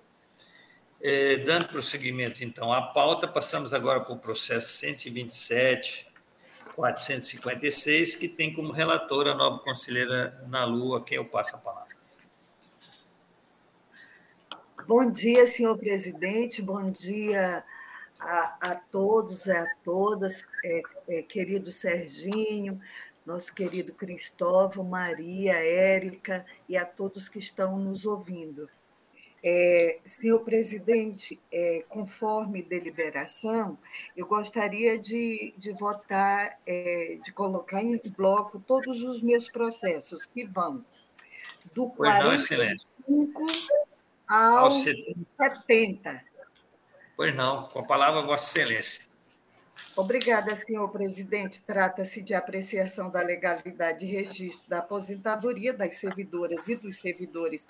É, 1.02 1.38
dando 1.38 1.68
prosseguimento, 1.68 2.44
então, 2.44 2.70
à 2.70 2.82
pauta, 2.82 3.26
passamos 3.26 3.72
agora 3.72 4.00
para 4.00 4.12
o 4.12 4.18
processo 4.18 4.68
127, 4.68 6.09
456, 6.74 8.16
que 8.16 8.28
tem 8.28 8.52
como 8.52 8.72
relatora 8.72 9.32
a 9.32 9.36
nobre 9.36 9.64
conselheira 9.64 10.44
Nalu, 10.48 10.94
a 10.94 11.04
quem 11.04 11.16
eu 11.16 11.24
passo 11.24 11.56
a 11.56 11.58
palavra. 11.58 11.90
Bom 14.86 15.10
dia, 15.10 15.46
senhor 15.46 15.78
presidente, 15.78 16.60
bom 16.60 16.90
dia 16.90 17.64
a, 18.18 18.72
a 18.72 18.74
todos 18.74 19.46
e 19.46 19.52
a 19.52 19.66
todas, 19.84 20.48
é, 20.64 20.82
é, 21.08 21.22
querido 21.22 21.70
Serginho, 21.70 22.80
nosso 23.24 23.54
querido 23.54 23.92
Cristóvão, 23.92 24.84
Maria, 24.84 25.54
Érica 25.54 26.44
e 26.68 26.76
a 26.76 26.84
todos 26.84 27.28
que 27.28 27.38
estão 27.38 27.78
nos 27.78 28.04
ouvindo. 28.04 28.68
É, 29.42 29.98
senhor 30.04 30.40
presidente, 30.40 31.40
é, 31.50 31.84
conforme 31.88 32.62
deliberação, 32.62 33.78
eu 34.16 34.26
gostaria 34.26 34.98
de, 34.98 35.54
de 35.56 35.72
votar, 35.72 36.58
é, 36.66 37.18
de 37.24 37.32
colocar 37.32 37.82
em 37.82 37.98
bloco 38.16 38.62
todos 38.66 39.02
os 39.02 39.22
meus 39.22 39.48
processos 39.48 40.26
que 40.26 40.44
vão 40.44 40.84
do 41.74 41.88
pois 41.90 42.14
45 42.14 43.40
não, 44.28 44.36
ao, 44.36 44.64
ao 44.64 44.70
70. 44.70 46.22
Pois 47.16 47.34
não, 47.34 47.68
com 47.68 47.80
a 47.80 47.84
palavra, 47.84 48.22
Vossa 48.22 48.58
Excelência. 48.58 49.09
Obrigada, 49.96 50.54
senhor 50.54 50.88
presidente. 50.88 51.62
Trata-se 51.62 52.22
de 52.22 52.32
apreciação 52.32 53.10
da 53.10 53.20
legalidade 53.20 54.00
de 54.00 54.06
registro 54.06 54.68
da 54.68 54.78
aposentadoria 54.78 55.72
das 55.72 55.94
servidoras 55.94 56.68
e 56.68 56.76
dos 56.76 56.98
servidores 56.98 57.66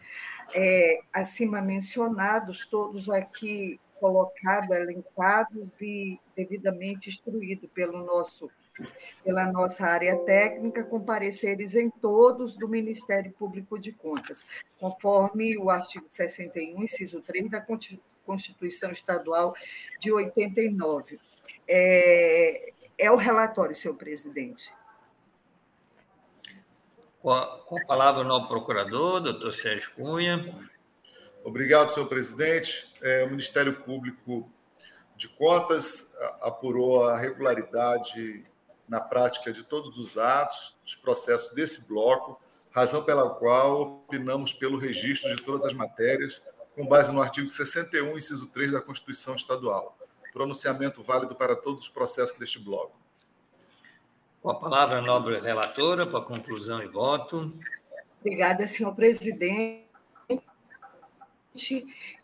é, 0.54 1.00
acima 1.12 1.62
mencionados, 1.62 2.66
todos 2.66 3.08
aqui 3.08 3.80
colocados, 3.98 4.70
elencados 4.70 5.80
e 5.80 6.20
devidamente 6.34 7.08
instruídos 7.08 7.68
pelo 7.72 8.04
nosso 8.04 8.50
pela 9.22 9.50
nossa 9.52 9.84
área 9.86 10.16
técnica, 10.16 10.82
com 10.82 11.00
pareceres 11.00 11.74
em 11.74 11.90
todos 11.90 12.56
do 12.56 12.66
Ministério 12.66 13.30
Público 13.32 13.78
de 13.78 13.92
Contas, 13.92 14.46
conforme 14.78 15.58
o 15.58 15.68
artigo 15.68 16.06
61, 16.08 16.82
inciso 16.84 17.20
3 17.20 17.50
da 17.50 17.66
Constituição 18.24 18.90
Estadual 18.90 19.54
de 19.98 20.10
89. 20.10 21.18
É, 21.72 22.72
é 22.98 23.10
o 23.12 23.16
relatório, 23.16 23.76
senhor 23.76 23.94
presidente. 23.94 24.74
Com 27.22 27.30
a, 27.30 27.60
com 27.60 27.78
a 27.78 27.86
palavra 27.86 28.22
o 28.22 28.24
novo 28.24 28.48
procurador, 28.48 29.20
doutor 29.20 29.52
Sérgio 29.52 29.92
Cunha. 29.94 30.68
Obrigado, 31.44 31.90
senhor 31.90 32.08
presidente. 32.08 32.92
É, 33.00 33.22
o 33.24 33.30
Ministério 33.30 33.84
Público 33.84 34.50
de 35.14 35.28
Contas 35.28 36.12
apurou 36.40 37.04
a 37.04 37.16
regularidade 37.16 38.44
na 38.88 39.00
prática 39.00 39.52
de 39.52 39.62
todos 39.62 39.96
os 39.96 40.18
atos, 40.18 40.76
dos 40.82 40.96
processos 40.96 41.54
desse 41.54 41.86
bloco, 41.86 42.42
razão 42.72 43.04
pela 43.04 43.30
qual 43.30 44.02
opinamos 44.08 44.52
pelo 44.52 44.76
registro 44.76 45.36
de 45.36 45.40
todas 45.40 45.64
as 45.64 45.72
matérias, 45.72 46.42
com 46.74 46.84
base 46.84 47.12
no 47.12 47.22
artigo 47.22 47.48
61, 47.48 48.16
inciso 48.16 48.48
3 48.48 48.72
da 48.72 48.80
Constituição 48.80 49.36
Estadual. 49.36 49.96
Pronunciamento 50.32 51.02
válido 51.02 51.34
para 51.34 51.56
todos 51.56 51.82
os 51.82 51.88
processos 51.88 52.38
deste 52.38 52.58
bloco. 52.58 52.98
Com 54.40 54.50
a 54.50 54.54
palavra, 54.54 54.98
a 54.98 55.02
nobre 55.02 55.38
relatora, 55.38 56.06
para 56.06 56.24
conclusão 56.24 56.82
e 56.82 56.86
voto. 56.86 57.52
Obrigada, 58.20 58.66
senhor 58.66 58.94
presidente. 58.94 59.89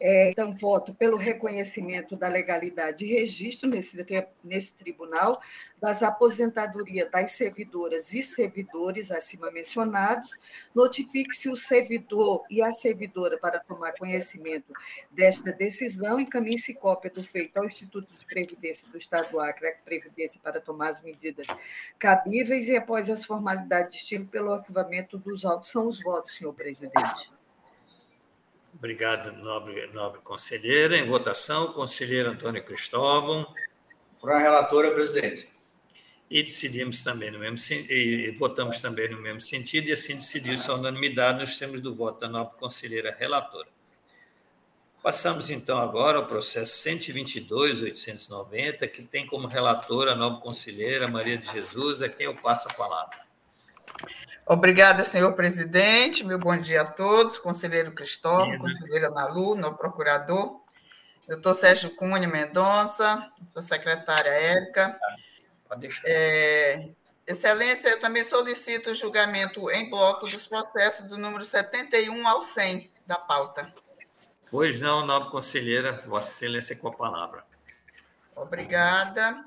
É, 0.01 0.31
então, 0.31 0.53
voto 0.53 0.95
pelo 0.95 1.16
reconhecimento 1.16 2.16
da 2.16 2.29
legalidade 2.29 2.99
de 2.99 3.07
registro 3.07 3.68
nesse, 3.68 3.97
nesse 4.45 4.77
tribunal 4.77 5.41
das 5.81 6.03
aposentadorias 6.03 7.11
das 7.11 7.33
servidoras 7.33 8.14
e 8.14 8.22
servidores 8.22 9.11
acima 9.11 9.51
mencionados. 9.51 10.39
Notifique-se 10.72 11.49
o 11.49 11.57
servidor 11.57 12.45
e 12.49 12.62
a 12.62 12.72
servidora 12.72 13.37
para 13.37 13.59
tomar 13.59 13.93
conhecimento 13.95 14.72
desta 15.11 15.53
decisão. 15.53 16.20
Encaminhe-se 16.20 16.74
cópia 16.74 17.11
do 17.11 17.22
feito 17.22 17.57
ao 17.57 17.64
Instituto 17.64 18.16
de 18.16 18.24
Previdência 18.27 18.89
do 18.89 18.97
Estado 18.97 19.33
do 19.33 19.41
Acre, 19.41 19.77
Previdência, 19.85 20.41
para 20.41 20.61
tomar 20.61 20.91
as 20.91 21.03
medidas 21.03 21.49
cabíveis 21.99 22.68
e, 22.68 22.77
após 22.77 23.11
as 23.11 23.24
formalidades 23.24 23.91
de 23.91 24.03
estilo, 24.03 24.27
pelo 24.27 24.53
arquivamento 24.53 25.18
dos 25.18 25.45
autos. 25.45 25.70
São 25.70 25.89
os 25.89 26.01
votos, 26.01 26.35
senhor 26.35 26.55
presidente. 26.55 27.36
Obrigado, 28.79 29.33
nobre, 29.33 29.87
nobre 29.89 30.20
conselheira. 30.20 30.99
Em 30.99 31.07
votação, 31.07 31.72
conselheiro 31.72 32.31
Antônio 32.31 32.62
Cristóvão. 32.62 33.47
Para 34.20 34.37
a 34.37 34.39
relatora, 34.39 34.91
presidente. 34.91 35.49
E 36.29 36.43
decidimos 36.43 37.03
também 37.03 37.31
no 37.31 37.39
mesmo 37.39 37.57
e 37.91 38.31
votamos 38.33 38.81
também 38.81 39.09
no 39.09 39.20
mesmo 39.20 39.41
sentido, 39.41 39.89
e 39.89 39.93
assim 39.93 40.14
decidiu-se 40.14 40.70
a 40.70 40.74
unanimidade 40.74 41.39
nos 41.39 41.57
termos 41.57 41.81
do 41.81 41.95
voto 41.95 42.20
da 42.20 42.29
nobre 42.29 42.59
conselheira 42.59 43.16
relatora. 43.16 43.68
Passamos 45.03 45.51
então 45.51 45.79
agora 45.79 46.18
ao 46.18 46.27
processo 46.27 46.89
122.890, 46.89 48.91
que 48.91 49.05
tem 49.05 49.27
como 49.27 49.47
relatora 49.47 50.12
a 50.12 50.16
nobre 50.16 50.43
conselheira 50.43 51.09
Maria 51.09 51.39
de 51.39 51.51
Jesus, 51.51 52.03
a 52.03 52.09
quem 52.09 52.27
eu 52.27 52.35
passo 52.35 52.68
a 52.68 52.74
palavra. 52.74 53.26
Obrigada, 54.49 55.03
senhor 55.03 55.35
presidente. 55.35 56.23
Meu 56.23 56.39
bom 56.39 56.57
dia 56.57 56.83
a 56.83 56.87
todos. 56.87 57.37
Conselheiro 57.37 57.91
Cristóvão, 57.91 58.53
Sim, 58.53 58.59
conselheira 58.59 59.11
Nalu, 59.11 59.57
no 59.57 59.77
procurador, 59.77 60.61
doutor 61.27 61.55
Sérgio 61.55 61.97
Cunha 61.97 62.29
Mendonça, 62.29 63.29
sua 63.49 63.61
secretária 63.61 64.31
Érica. 64.31 64.97
É, 66.05 66.91
excelência, 67.27 67.89
eu 67.89 67.99
também 67.99 68.23
solicito 68.23 68.91
o 68.91 68.95
julgamento 68.95 69.69
em 69.69 69.91
bloco 69.91 70.25
dos 70.27 70.47
processos 70.47 71.09
do 71.09 71.19
número 71.19 71.45
71 71.45 72.29
ao 72.29 72.41
100 72.41 72.89
da 73.05 73.17
pauta. 73.17 73.75
Pois 74.49 74.81
não, 74.81 75.05
nobre 75.05 75.29
conselheira, 75.29 76.05
Vossa 76.07 76.31
Excelência 76.31 76.77
com 76.77 76.87
a 76.87 76.93
palavra. 76.93 77.45
Obrigada 78.37 79.45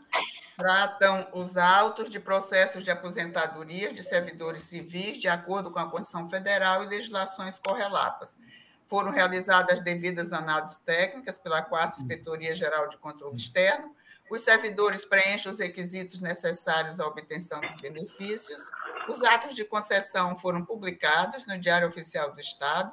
tratam 0.60 1.26
os 1.32 1.56
autos 1.56 2.10
de 2.10 2.20
processos 2.20 2.84
de 2.84 2.92
aposentadoria 2.92 3.94
de 3.94 4.04
servidores 4.04 4.64
civis 4.64 5.16
de 5.16 5.30
acordo 5.30 5.72
com 5.72 5.80
a 5.80 5.90
Constituição 5.90 6.28
Federal 6.28 6.84
e 6.84 6.88
legislações 6.88 7.58
correlatas. 7.58 8.38
Foram 8.86 9.10
realizadas 9.10 9.80
devidas 9.80 10.34
análises 10.34 10.78
técnicas 10.80 11.40
pela 11.40 11.62
Quarta 11.62 11.96
Inspetoria 11.96 12.54
Geral 12.54 12.90
de 12.90 12.98
Controle 12.98 13.38
Externo. 13.38 13.96
Os 14.30 14.42
servidores 14.42 15.06
preenchem 15.06 15.50
os 15.50 15.60
requisitos 15.60 16.20
necessários 16.20 17.00
à 17.00 17.08
obtenção 17.08 17.62
dos 17.62 17.78
benefícios. 17.78 18.70
Os 19.08 19.24
atos 19.24 19.56
de 19.56 19.64
concessão 19.64 20.38
foram 20.38 20.66
publicados 20.66 21.46
no 21.46 21.58
Diário 21.58 21.88
Oficial 21.88 22.34
do 22.34 22.40
Estado. 22.42 22.92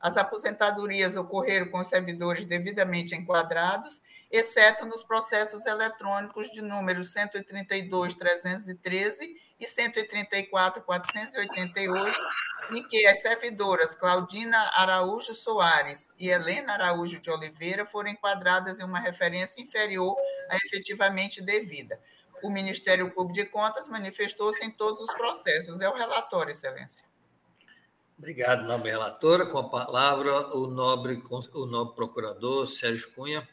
As 0.00 0.16
aposentadorias 0.16 1.14
ocorreram 1.14 1.68
com 1.68 1.78
os 1.78 1.88
servidores 1.88 2.44
devidamente 2.44 3.14
enquadrados 3.14 4.02
exceto 4.36 4.84
nos 4.84 5.04
processos 5.04 5.64
eletrônicos 5.64 6.50
de 6.50 6.60
números 6.60 7.14
132.313 7.14 9.28
e 9.60 9.64
134.488, 9.64 12.12
em 12.74 12.82
que 12.88 13.06
as 13.06 13.20
servidoras 13.20 13.94
Claudina 13.94 14.58
Araújo 14.74 15.32
Soares 15.34 16.08
e 16.18 16.30
Helena 16.30 16.72
Araújo 16.72 17.20
de 17.20 17.30
Oliveira 17.30 17.86
foram 17.86 18.10
enquadradas 18.10 18.80
em 18.80 18.84
uma 18.84 18.98
referência 18.98 19.62
inferior 19.62 20.16
à 20.50 20.56
efetivamente 20.56 21.40
devida. 21.40 22.00
O 22.42 22.50
Ministério 22.50 23.12
Público 23.12 23.34
de 23.34 23.44
Contas 23.46 23.86
manifestou-se 23.86 24.64
em 24.64 24.72
todos 24.72 25.00
os 25.00 25.14
processos. 25.14 25.80
É 25.80 25.88
o 25.88 25.94
relatório, 25.94 26.50
Excelência. 26.50 27.06
Obrigado, 28.18 28.64
nobre 28.64 28.90
relatora. 28.90 29.46
Com 29.46 29.58
a 29.58 29.68
palavra, 29.68 30.48
o 30.56 30.66
nobre, 30.66 31.22
o 31.52 31.66
nobre 31.66 31.94
procurador 31.94 32.66
Sérgio 32.66 33.12
Cunha. 33.12 33.48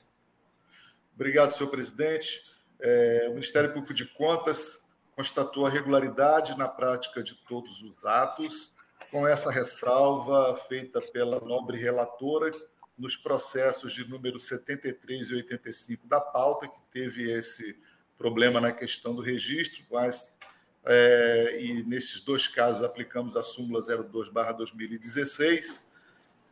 Obrigado, 1.21 1.51
senhor 1.51 1.69
presidente. 1.69 2.41
É, 2.79 3.27
o 3.27 3.33
Ministério 3.33 3.71
Público 3.71 3.93
de 3.93 4.07
Contas 4.07 4.89
constatou 5.15 5.67
a 5.67 5.69
regularidade 5.69 6.57
na 6.57 6.67
prática 6.67 7.21
de 7.21 7.35
todos 7.47 7.83
os 7.83 8.03
atos, 8.03 8.73
com 9.11 9.27
essa 9.27 9.51
ressalva 9.51 10.55
feita 10.67 10.99
pela 10.99 11.39
nobre 11.39 11.77
relatora 11.77 12.49
nos 12.97 13.15
processos 13.15 13.93
de 13.93 14.09
número 14.09 14.39
73 14.39 15.29
e 15.29 15.35
85 15.35 16.07
da 16.07 16.19
pauta, 16.19 16.67
que 16.67 16.79
teve 16.89 17.31
esse 17.31 17.79
problema 18.17 18.59
na 18.59 18.71
questão 18.71 19.13
do 19.13 19.21
registro, 19.21 19.85
mas 19.91 20.35
é, 20.83 21.55
e 21.61 21.83
nesses 21.83 22.19
dois 22.21 22.47
casos 22.47 22.81
aplicamos 22.81 23.37
a 23.37 23.43
súmula 23.43 23.79
02/2016 23.79 25.83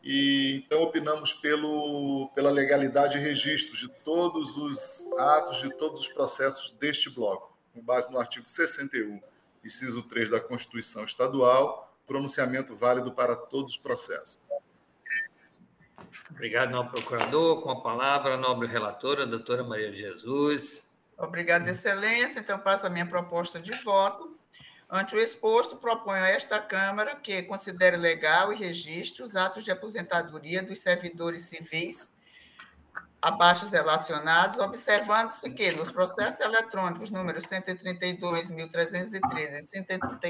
e 0.04 0.64
então 0.66 0.82
opinamos 0.82 1.34
pelo, 1.34 2.30
pela 2.34 2.50
legalidade 2.50 3.18
e 3.18 3.22
registro 3.22 3.78
de 3.78 3.90
todos 4.04 4.56
os 4.56 5.06
atos, 5.18 5.62
de 5.62 5.70
todos 5.76 6.02
os 6.02 6.08
processos 6.08 6.72
deste 6.72 7.10
bloco, 7.10 7.58
com 7.74 7.82
base 7.82 8.12
no 8.12 8.20
artigo 8.20 8.50
61, 8.50 9.22
inciso 9.64 10.02
3 10.04 10.30
da 10.30 10.40
Constituição 10.40 11.04
Estadual, 11.04 11.94
pronunciamento 12.08 12.76
válido 12.76 13.12
para 13.12 13.36
todos 13.36 13.74
os 13.74 13.78
processos. 13.78 14.40
Obrigado, 16.32 16.72
nobre 16.72 16.94
procurador. 16.94 17.62
Com 17.62 17.72
a 17.72 17.82
palavra, 17.82 18.36
a 18.36 18.38
nobre 18.38 18.68
relatora, 18.68 19.24
a 19.24 19.26
doutora 19.26 19.64
Maria 19.64 19.92
de 19.92 20.00
Jesus. 20.00 20.96
Obrigada, 21.18 21.70
excelência. 21.70 22.40
Então, 22.40 22.58
passo 22.58 22.88
a 22.88 22.90
minha 22.90 23.06
proposta 23.06 23.60
de 23.60 23.74
voto. 23.84 24.39
Ante 24.90 25.16
o 25.16 25.20
exposto, 25.20 25.78
proponho 25.78 26.24
a 26.24 26.30
esta 26.30 26.60
Câmara 26.60 27.16
que 27.16 27.44
considere 27.44 27.96
legal 27.96 28.52
e 28.52 28.56
registre 28.56 29.22
os 29.22 29.36
atos 29.36 29.64
de 29.64 29.72
aposentadoria 29.72 30.64
dos 30.64 30.80
servidores 30.80 31.44
civis 31.44 32.12
abaixo 33.22 33.68
relacionados, 33.68 34.60
observando-se 34.60 35.50
que 35.52 35.72
nos 35.74 35.92
processos 35.92 36.40
eletrônicos 36.40 37.10
números 37.12 37.44
132.313 37.46 39.16
e 39.16 39.62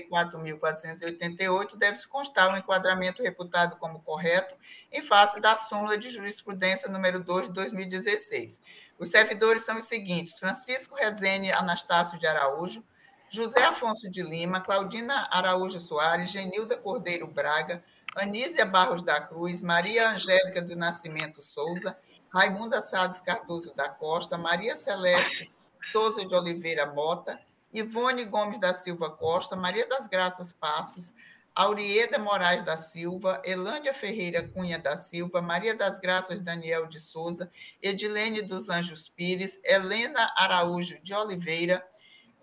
134.488 0.10 1.78
deve-se 1.78 2.08
constar 2.08 2.50
o 2.50 2.54
um 2.54 2.58
enquadramento 2.58 3.22
reputado 3.22 3.76
como 3.78 4.02
correto 4.02 4.56
em 4.92 5.04
face 5.04 5.40
da 5.40 5.56
súmula 5.56 5.98
de 5.98 6.10
jurisprudência 6.10 6.90
número 6.90 7.24
2 7.24 7.48
de 7.48 7.54
2016. 7.54 8.60
Os 8.98 9.10
servidores 9.12 9.64
são 9.64 9.78
os 9.78 9.86
seguintes: 9.86 10.40
Francisco 10.40 10.96
Rezende 10.96 11.52
Anastácio 11.52 12.18
de 12.18 12.26
Araújo, 12.26 12.84
José 13.32 13.64
Afonso 13.64 14.10
de 14.10 14.24
Lima, 14.24 14.62
Claudina 14.62 15.28
Araújo 15.32 15.80
Soares, 15.80 16.32
Genilda 16.32 16.76
Cordeiro 16.76 17.28
Braga, 17.28 17.84
Anísia 18.16 18.66
Barros 18.66 19.04
da 19.04 19.22
Cruz, 19.22 19.62
Maria 19.62 20.10
Angélica 20.10 20.62
do 20.62 20.76
Nascimento 20.76 21.42
Souza, 21.42 21.98
Raimunda 22.34 22.82
Salles 22.82 23.22
Cardoso 23.22 23.74
da 23.76 23.88
Costa, 23.88 24.38
Maria 24.38 24.76
Celeste 24.76 25.52
Souza 25.92 26.26
de 26.26 26.34
Oliveira 26.34 26.86
Mota, 26.88 27.40
Ivone 27.72 28.26
Gomes 28.26 28.60
da 28.60 28.74
Silva 28.74 29.12
Costa, 29.12 29.56
Maria 29.56 29.88
das 29.88 30.08
Graças 30.08 30.52
Passos, 30.52 31.14
Aurieda 31.54 32.18
Moraes 32.18 32.64
da 32.64 32.78
Silva, 32.78 33.42
Elândia 33.44 33.94
Ferreira 33.94 34.48
Cunha 34.48 34.80
da 34.80 34.98
Silva, 34.98 35.42
Maria 35.42 35.76
das 35.76 36.00
Graças 36.00 36.40
Daniel 36.40 36.88
de 36.88 37.00
Souza, 37.00 37.52
Edilene 37.82 38.42
dos 38.42 38.70
Anjos 38.70 39.08
Pires, 39.08 39.60
Helena 39.64 40.32
Araújo 40.36 41.00
de 41.04 41.14
Oliveira, 41.14 41.86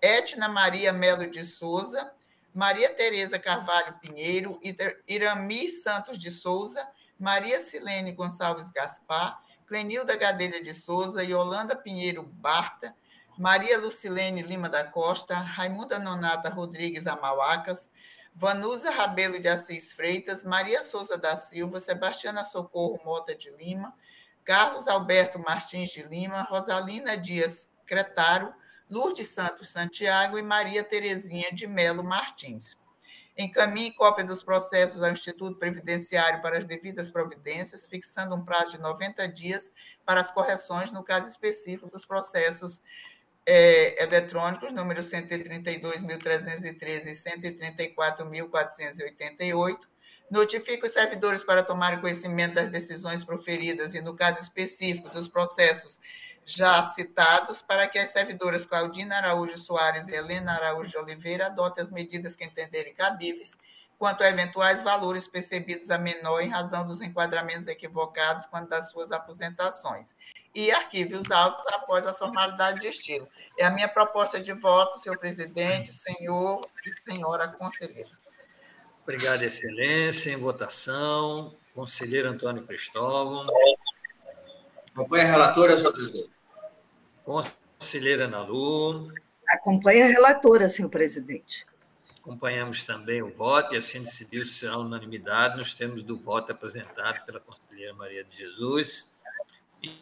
Etna 0.01 0.47
Maria 0.47 0.93
Melo 0.93 1.27
de 1.27 1.43
Souza, 1.43 2.11
Maria 2.53 2.93
Tereza 2.93 3.37
Carvalho 3.37 3.99
Pinheiro, 4.01 4.59
Irami 5.07 5.69
Santos 5.69 6.17
de 6.17 6.31
Souza, 6.31 6.87
Maria 7.19 7.59
Silene 7.59 8.11
Gonçalves 8.11 8.71
Gaspar, 8.71 9.41
Clenilda 9.65 10.15
Gadelha 10.15 10.63
de 10.63 10.73
Souza, 10.73 11.23
Yolanda 11.23 11.75
Pinheiro 11.75 12.23
Barta, 12.23 12.95
Maria 13.37 13.77
Lucilene 13.77 14.41
Lima 14.41 14.69
da 14.69 14.83
Costa, 14.83 15.35
Raimunda 15.35 15.99
Nonata 15.99 16.49
Rodrigues 16.49 17.05
Amauacas, 17.05 17.91
Vanusa 18.33 18.89
Rabelo 18.91 19.39
de 19.39 19.49
Assis 19.49 19.93
Freitas, 19.93 20.43
Maria 20.43 20.81
Souza 20.81 21.17
da 21.17 21.35
Silva, 21.37 21.79
Sebastiana 21.79 22.43
Socorro 22.43 22.99
Mota 23.03 23.35
de 23.35 23.51
Lima, 23.51 23.93
Carlos 24.43 24.87
Alberto 24.87 25.37
Martins 25.37 25.91
de 25.91 26.03
Lima, 26.03 26.43
Rosalina 26.43 27.17
Dias 27.17 27.69
Cretaro, 27.85 28.53
Lourdes 28.89 29.29
Santos 29.29 29.69
Santiago 29.69 30.37
e 30.37 30.41
Maria 30.41 30.83
Terezinha 30.83 31.51
de 31.51 31.67
Melo 31.67 32.03
Martins. 32.03 32.77
Encaminhe 33.37 33.91
cópia 33.91 34.25
dos 34.25 34.41
processos 34.41 35.03
ao 35.03 35.11
Instituto 35.11 35.59
Previdenciário 35.59 36.41
para 36.41 36.57
as 36.57 36.65
devidas 36.65 37.09
providências, 37.09 37.85
fixando 37.85 38.33
um 38.33 38.43
prazo 38.43 38.71
de 38.71 38.79
90 38.79 39.27
dias 39.27 39.71
para 40.03 40.19
as 40.19 40.31
correções 40.31 40.91
no 40.91 41.03
caso 41.03 41.29
específico 41.29 41.91
dos 41.91 42.03
processos 42.03 42.81
é, 43.45 44.03
eletrônicos, 44.03 44.73
número 44.73 45.01
132.313 45.01 47.05
e 47.05 47.11
134.488. 47.11 49.77
Notifique 50.29 50.85
os 50.85 50.91
servidores 50.91 51.41
para 51.43 51.63
tomarem 51.63 52.01
conhecimento 52.01 52.55
das 52.55 52.67
decisões 52.69 53.23
proferidas 53.23 53.93
e, 53.93 54.01
no 54.01 54.13
caso 54.15 54.41
específico, 54.41 55.07
dos 55.09 55.29
processos 55.29 56.01
já 56.47 56.81
citados, 56.81 57.61
para 57.61 57.89
que 57.89 57.99
as 57.99 58.09
servidoras 58.09 58.65
Claudina 58.65 59.17
Araújo 59.17 59.57
Soares 59.57 60.07
e 60.07 60.15
Helena 60.15 60.53
Araújo 60.53 60.91
de 60.91 60.97
Oliveira 60.97 61.47
adotem 61.47 61.83
as 61.83 61.91
medidas 61.91 62.37
que 62.37 62.45
entenderem 62.45 62.93
cabíveis 62.93 63.57
quanto 63.99 64.23
a 64.23 64.29
eventuais 64.29 64.81
valores 64.81 65.27
percebidos 65.27 65.89
a 65.89 65.97
menor 65.97 66.39
em 66.39 66.47
razão 66.47 66.87
dos 66.87 67.01
enquadramentos 67.01 67.67
equivocados 67.67 68.45
quanto 68.45 68.69
das 68.69 68.89
suas 68.89 69.11
aposentações. 69.11 70.15
E 70.55 70.71
arquive 70.71 71.15
os 71.15 71.29
autos 71.29 71.65
após 71.73 72.07
a 72.07 72.13
formalidade 72.13 72.79
de 72.79 72.87
estilo. 72.87 73.27
É 73.59 73.65
a 73.65 73.71
minha 73.71 73.89
proposta 73.89 74.39
de 74.39 74.53
voto, 74.53 74.99
senhor 74.99 75.17
presidente, 75.17 75.91
senhor 75.91 76.61
e 76.85 76.91
senhora 76.91 77.49
conselheira. 77.49 78.11
Obrigado, 79.03 79.43
excelência. 79.43 80.31
Em 80.31 80.37
votação, 80.37 81.53
conselheiro 81.73 82.29
Antônio 82.29 82.65
Cristóvão. 82.65 83.47
Acompanhe 84.93 85.25
a 85.25 85.27
relatora, 85.27 85.77
senhor 85.77 85.93
presidente. 85.93 86.36
Conselheira 87.27 88.25
Nalu. 88.25 89.11
Acompanha 89.49 90.05
a 90.05 90.07
relatora, 90.07 90.69
senhor 90.69 90.87
presidente. 90.87 91.67
Acompanhamos 92.21 92.83
também 92.83 93.21
o 93.21 93.29
voto 93.29 93.75
e 93.75 93.77
assim 93.77 93.99
decidiu-se 93.99 94.65
a 94.65 94.77
unanimidade 94.77 95.57
nos 95.57 95.73
termos 95.73 96.03
do 96.03 96.15
voto 96.15 96.53
apresentado 96.53 97.25
pela 97.25 97.41
conselheira 97.41 97.93
Maria 97.95 98.23
de 98.23 98.37
Jesus. 98.37 99.13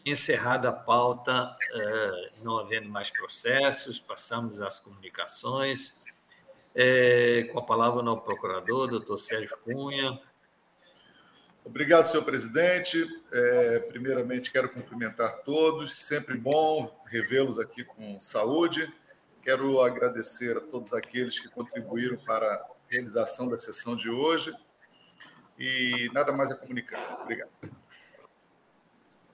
Encerrada 0.05 0.69
a 0.69 0.71
pauta, 0.71 1.57
eh, 1.73 2.31
não 2.43 2.59
havendo 2.59 2.89
mais 2.89 3.09
processos, 3.09 3.99
passamos 3.99 4.61
às 4.61 4.79
comunicações. 4.79 5.99
Eh, 6.75 7.49
com 7.51 7.57
a 7.57 7.63
palavra 7.63 8.03
o 8.03 8.17
procurador, 8.21 8.87
doutor 8.87 9.17
Sérgio 9.17 9.57
Cunha. 9.63 10.21
Obrigado, 11.65 12.05
senhor 12.05 12.23
presidente. 12.23 13.05
É, 13.33 13.79
primeiramente, 13.79 14.51
quero 14.51 14.69
cumprimentar 14.69 15.41
todos. 15.43 15.97
Sempre 15.97 16.37
bom 16.37 16.95
revê-los 17.07 17.57
aqui 17.57 17.83
com 17.83 18.19
saúde. 18.19 18.93
Quero 19.41 19.81
agradecer 19.81 20.55
a 20.55 20.61
todos 20.61 20.93
aqueles 20.93 21.39
que 21.39 21.49
contribuíram 21.49 22.17
para 22.17 22.45
a 22.45 22.65
realização 22.87 23.47
da 23.47 23.57
sessão 23.57 23.95
de 23.95 24.09
hoje. 24.09 24.53
E 25.57 26.09
nada 26.13 26.31
mais 26.31 26.51
a 26.51 26.55
comunicar. 26.55 27.19
Obrigado. 27.23 27.49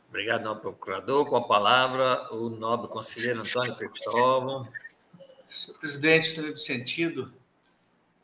Obrigado, 0.08 0.44
nobre 0.44 0.62
procurador. 0.62 1.26
Com 1.26 1.36
a 1.36 1.46
palavra, 1.46 2.34
o 2.34 2.50
nobre 2.50 2.88
conselheiro 2.88 3.42
Antônio 3.42 3.76
Cristóvão. 3.76 4.68
Senhor 5.50 5.78
presidente, 5.80 6.40
no 6.40 6.58
sentido, 6.58 7.34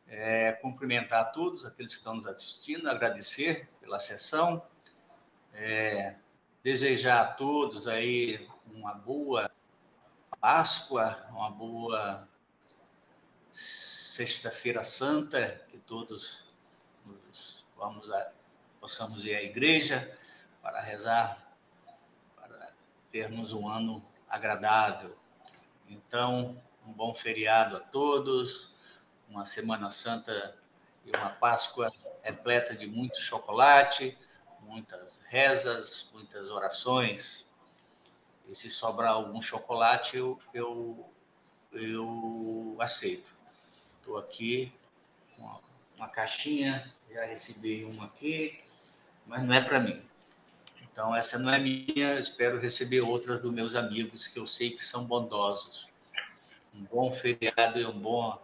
é, 0.07 0.53
cumprimentar 0.53 1.21
a 1.21 1.25
todos 1.25 1.65
aqueles 1.65 1.93
que 1.93 1.99
estão 1.99 2.15
nos 2.15 2.27
assistindo, 2.27 2.89
agradecer 2.89 3.69
pela 3.81 3.99
sessão, 3.99 4.65
é, 5.53 6.15
desejar 6.63 7.21
a 7.21 7.33
todos 7.33 7.87
aí 7.87 8.47
uma 8.71 8.93
boa 8.93 9.51
Páscoa, 10.39 11.25
uma 11.31 11.49
boa 11.49 12.27
Sexta-feira 13.51 14.83
Santa, 14.83 15.65
que 15.67 15.77
todos 15.79 16.45
vamos 17.75 18.09
a, 18.11 18.31
possamos 18.79 19.25
ir 19.25 19.35
à 19.35 19.43
igreja 19.43 20.15
para 20.61 20.81
rezar, 20.81 21.55
para 22.35 22.71
termos 23.11 23.53
um 23.53 23.67
ano 23.67 24.03
agradável. 24.29 25.15
Então, 25.87 26.61
um 26.85 26.91
bom 26.91 27.13
feriado 27.13 27.77
a 27.77 27.79
todos 27.79 28.76
uma 29.29 29.45
Semana 29.45 29.91
Santa 29.91 30.55
e 31.05 31.15
uma 31.15 31.29
Páscoa 31.29 31.91
repleta 32.23 32.75
de 32.75 32.87
muito 32.87 33.19
chocolate, 33.19 34.17
muitas 34.61 35.19
rezas, 35.27 36.09
muitas 36.13 36.49
orações. 36.49 37.47
E 38.47 38.55
se 38.55 38.69
sobrar 38.69 39.11
algum 39.11 39.41
chocolate, 39.41 40.17
eu, 40.17 40.39
eu, 40.53 41.09
eu 41.71 42.77
aceito. 42.79 43.37
Estou 43.99 44.17
aqui 44.17 44.73
com 45.35 45.59
uma 45.97 46.09
caixinha, 46.09 46.93
já 47.11 47.25
recebi 47.25 47.83
uma 47.83 48.05
aqui, 48.05 48.59
mas 49.25 49.43
não 49.43 49.53
é 49.53 49.61
para 49.61 49.79
mim. 49.79 50.01
Então, 50.81 51.15
essa 51.15 51.37
não 51.37 51.53
é 51.53 51.59
minha, 51.59 52.19
espero 52.19 52.59
receber 52.59 53.01
outras 53.01 53.39
dos 53.39 53.51
meus 53.51 53.75
amigos, 53.75 54.27
que 54.27 54.39
eu 54.39 54.47
sei 54.47 54.71
que 54.71 54.83
são 54.83 55.05
bondosos. 55.05 55.87
Um 56.73 56.83
bom 56.85 57.11
feriado 57.11 57.79
e 57.79 57.85
um 57.85 57.99
bom 57.99 58.41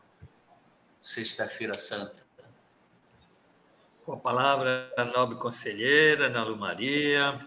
Sexta-feira 1.04 1.78
Santa. 1.78 2.24
Com 4.06 4.14
a 4.14 4.18
palavra, 4.18 4.89
a 4.97 5.04
nobre 5.04 5.38
conselheira, 5.38 6.28
Ana 6.28 6.45
Lu 6.45 6.58
Maria. 6.58 7.45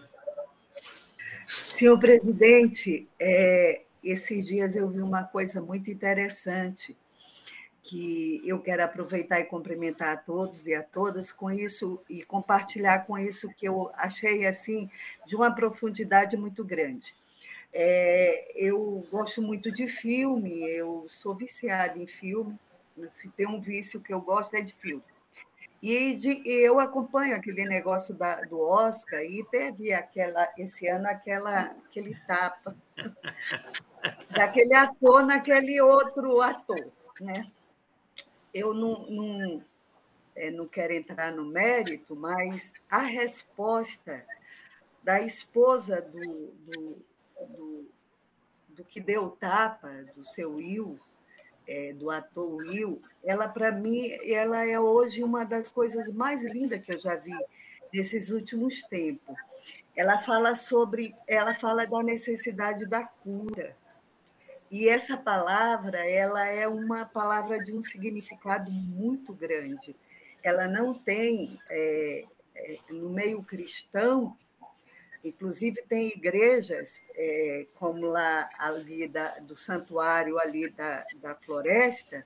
Senhor 1.47 1.97
presidente, 1.97 3.09
é, 3.19 3.81
esses 4.03 4.45
dias 4.45 4.75
eu 4.75 4.87
vi 4.87 5.01
uma 5.01 5.23
coisa 5.23 5.59
muito 5.59 5.89
interessante 5.89 6.95
que 7.81 8.41
eu 8.45 8.61
quero 8.61 8.83
aproveitar 8.83 9.39
e 9.39 9.45
cumprimentar 9.45 10.09
a 10.09 10.17
todos 10.17 10.67
e 10.67 10.75
a 10.75 10.83
todas 10.83 11.31
com 11.31 11.49
isso 11.49 11.99
e 12.07 12.21
compartilhar 12.21 13.07
com 13.07 13.17
isso 13.17 13.51
que 13.55 13.67
eu 13.67 13.89
achei 13.95 14.45
assim 14.45 14.87
de 15.25 15.35
uma 15.35 15.49
profundidade 15.49 16.37
muito 16.37 16.63
grande. 16.63 17.15
É, 17.73 18.51
eu 18.55 19.07
gosto 19.11 19.41
muito 19.41 19.71
de 19.71 19.87
filme, 19.87 20.61
eu 20.69 21.05
sou 21.07 21.33
viciada 21.33 21.97
em 21.97 22.05
filme. 22.05 22.57
Se 23.11 23.29
tem 23.29 23.47
um 23.47 23.59
vício 23.59 24.01
que 24.01 24.13
eu 24.13 24.21
gosto 24.21 24.55
é 24.55 24.61
de 24.61 24.73
filme. 24.73 25.03
E, 25.81 26.15
de, 26.15 26.41
eu 26.49 26.79
acompanho 26.79 27.35
aquele 27.35 27.63
negócio 27.63 28.15
da, 28.15 28.41
do 28.41 28.59
Oscar 28.59 29.21
e 29.21 29.43
teve 29.45 29.93
aquela 29.93 30.51
esse 30.57 30.87
ano 30.87 31.07
aquela 31.07 31.77
aquele 31.85 32.15
tapa 32.25 32.75
daquele 34.35 34.73
ator 34.73 35.23
naquele 35.23 35.79
outro 35.79 36.41
ator, 36.41 36.91
né? 37.21 37.51
Eu 38.51 38.73
não, 38.73 39.07
não, 39.07 39.63
é, 40.35 40.49
não 40.49 40.67
quero 40.67 40.93
entrar 40.93 41.31
no 41.31 41.45
mérito, 41.45 42.15
mas 42.15 42.73
a 42.89 43.01
resposta 43.01 44.25
da 45.03 45.21
esposa 45.21 46.01
do, 46.01 46.19
do, 46.19 46.97
do, 47.49 47.91
do 48.69 48.83
que 48.83 48.99
deu 48.99 49.29
tapa, 49.29 49.89
do 50.15 50.25
seu 50.25 50.55
Will, 50.55 50.99
é, 51.67 51.93
do 51.93 52.09
ator 52.09 52.55
Will, 52.55 53.01
ela 53.23 53.47
para 53.47 53.71
mim 53.71 54.09
ela 54.25 54.65
é 54.65 54.79
hoje 54.79 55.23
uma 55.23 55.43
das 55.43 55.69
coisas 55.69 56.07
mais 56.11 56.43
lindas 56.43 56.81
que 56.83 56.93
eu 56.93 56.99
já 56.99 57.15
vi 57.15 57.37
nesses 57.93 58.29
últimos 58.29 58.81
tempos. 58.83 59.35
Ela 59.95 60.19
fala 60.19 60.55
sobre, 60.55 61.15
ela 61.27 61.55
fala 61.55 61.85
da 61.85 62.03
necessidade 62.03 62.85
da 62.85 63.03
cura. 63.03 63.75
E 64.69 64.87
essa 64.87 65.17
palavra, 65.17 66.07
ela 66.07 66.45
é 66.45 66.67
uma 66.67 67.05
palavra 67.05 67.57
de 67.57 67.73
um 67.73 67.81
significado 67.81 68.69
muito 68.69 69.33
grande. 69.33 69.95
Ela 70.43 70.67
não 70.67 70.93
tem 70.93 71.59
é, 71.69 72.25
é, 72.55 72.77
no 72.89 73.09
meio 73.09 73.41
cristão 73.43 74.37
Inclusive, 75.23 75.81
tem 75.87 76.07
igrejas, 76.07 77.01
é, 77.15 77.65
como 77.75 78.05
lá 78.05 78.49
ali 78.57 79.07
da, 79.07 79.39
do 79.39 79.57
santuário 79.57 80.39
ali 80.39 80.69
da, 80.69 81.05
da 81.15 81.35
floresta, 81.35 82.25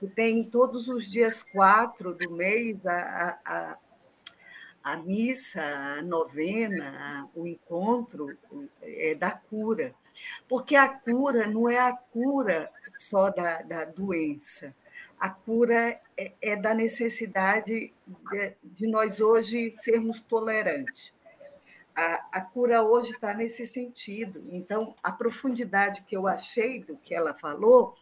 que 0.00 0.06
tem 0.08 0.42
todos 0.44 0.88
os 0.88 1.08
dias 1.08 1.42
quatro 1.42 2.14
do 2.14 2.30
mês 2.30 2.86
a, 2.86 3.38
a, 3.44 3.78
a 4.82 4.96
missa, 4.96 5.62
a 5.62 6.02
novena, 6.02 7.28
o 7.34 7.46
encontro 7.46 8.36
é, 8.82 9.14
da 9.14 9.30
cura. 9.30 9.94
Porque 10.48 10.76
a 10.76 10.88
cura 10.88 11.46
não 11.46 11.68
é 11.68 11.78
a 11.78 11.92
cura 11.92 12.70
só 12.88 13.30
da, 13.30 13.62
da 13.62 13.84
doença, 13.84 14.74
a 15.18 15.30
cura 15.30 16.00
é, 16.16 16.32
é 16.40 16.56
da 16.56 16.74
necessidade 16.74 17.92
de, 18.06 18.56
de 18.62 18.86
nós 18.86 19.20
hoje 19.20 19.70
sermos 19.70 20.20
tolerantes 20.20 21.13
a, 21.94 22.26
a 22.32 22.40
cura 22.40 22.82
hoje 22.82 23.12
está 23.12 23.32
nesse 23.32 23.66
sentido. 23.66 24.42
Então, 24.50 24.94
a 25.02 25.12
profundidade 25.12 26.02
que 26.02 26.16
eu 26.16 26.26
achei 26.26 26.82
do 26.82 26.96
que 26.96 27.14
ela 27.14 27.34
falou 27.34 27.94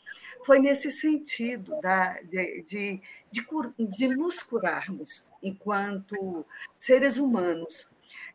foi 0.45 0.59
nesse 0.59 0.91
sentido 0.91 1.81
da, 1.81 2.21
de, 2.23 2.63
de, 2.63 3.03
de, 3.31 3.47
de 3.79 4.09
nos 4.09 4.43
curarmos 4.43 5.25
enquanto 5.43 6.45
seres 6.79 7.19
humanos, 7.19 7.91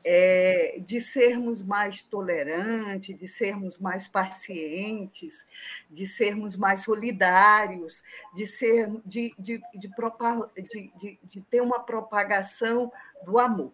é, 0.05 0.79
de 0.79 0.99
sermos 1.01 1.63
mais 1.63 2.01
tolerantes, 2.03 3.17
de 3.17 3.27
sermos 3.27 3.77
mais 3.77 4.07
pacientes, 4.07 5.45
de 5.89 6.05
sermos 6.05 6.55
mais 6.55 6.81
solidários, 6.81 8.03
de, 8.33 8.45
ser, 8.45 8.89
de, 9.05 9.33
de, 9.37 9.61
de, 9.73 9.89
de, 9.89 10.91
de, 10.97 11.19
de 11.23 11.41
ter 11.41 11.61
uma 11.61 11.79
propagação 11.79 12.91
do 13.25 13.39
amor. 13.39 13.71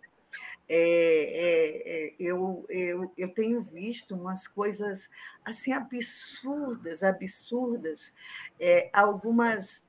É, 0.68 0.76
é, 0.76 2.08
é, 2.08 2.16
eu, 2.20 2.66
eu, 2.70 3.12
eu 3.18 3.30
tenho 3.34 3.62
visto 3.62 4.16
umas 4.16 4.48
coisas 4.48 5.10
assim 5.44 5.74
absurdas, 5.74 7.04
absurdas. 7.04 8.14
É, 8.60 8.90
algumas, 8.94 9.84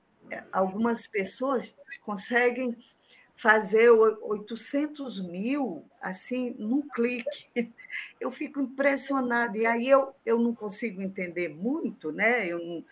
algumas 0.52 1.06
pessoas 1.06 1.76
conseguem 2.02 2.76
fazer 3.36 3.90
800 3.90 5.20
mil 5.20 5.84
assim 6.00 6.54
num 6.58 6.82
clique. 6.88 7.72
Eu 8.20 8.30
fico 8.30 8.60
impressionada. 8.60 9.56
E 9.56 9.66
aí 9.66 9.88
eu, 9.88 10.14
eu 10.26 10.38
não 10.38 10.54
consigo 10.54 11.00
entender 11.00 11.48
muito, 11.48 12.10
né? 12.10 12.46
Eu 12.46 12.58
não, 12.58 12.84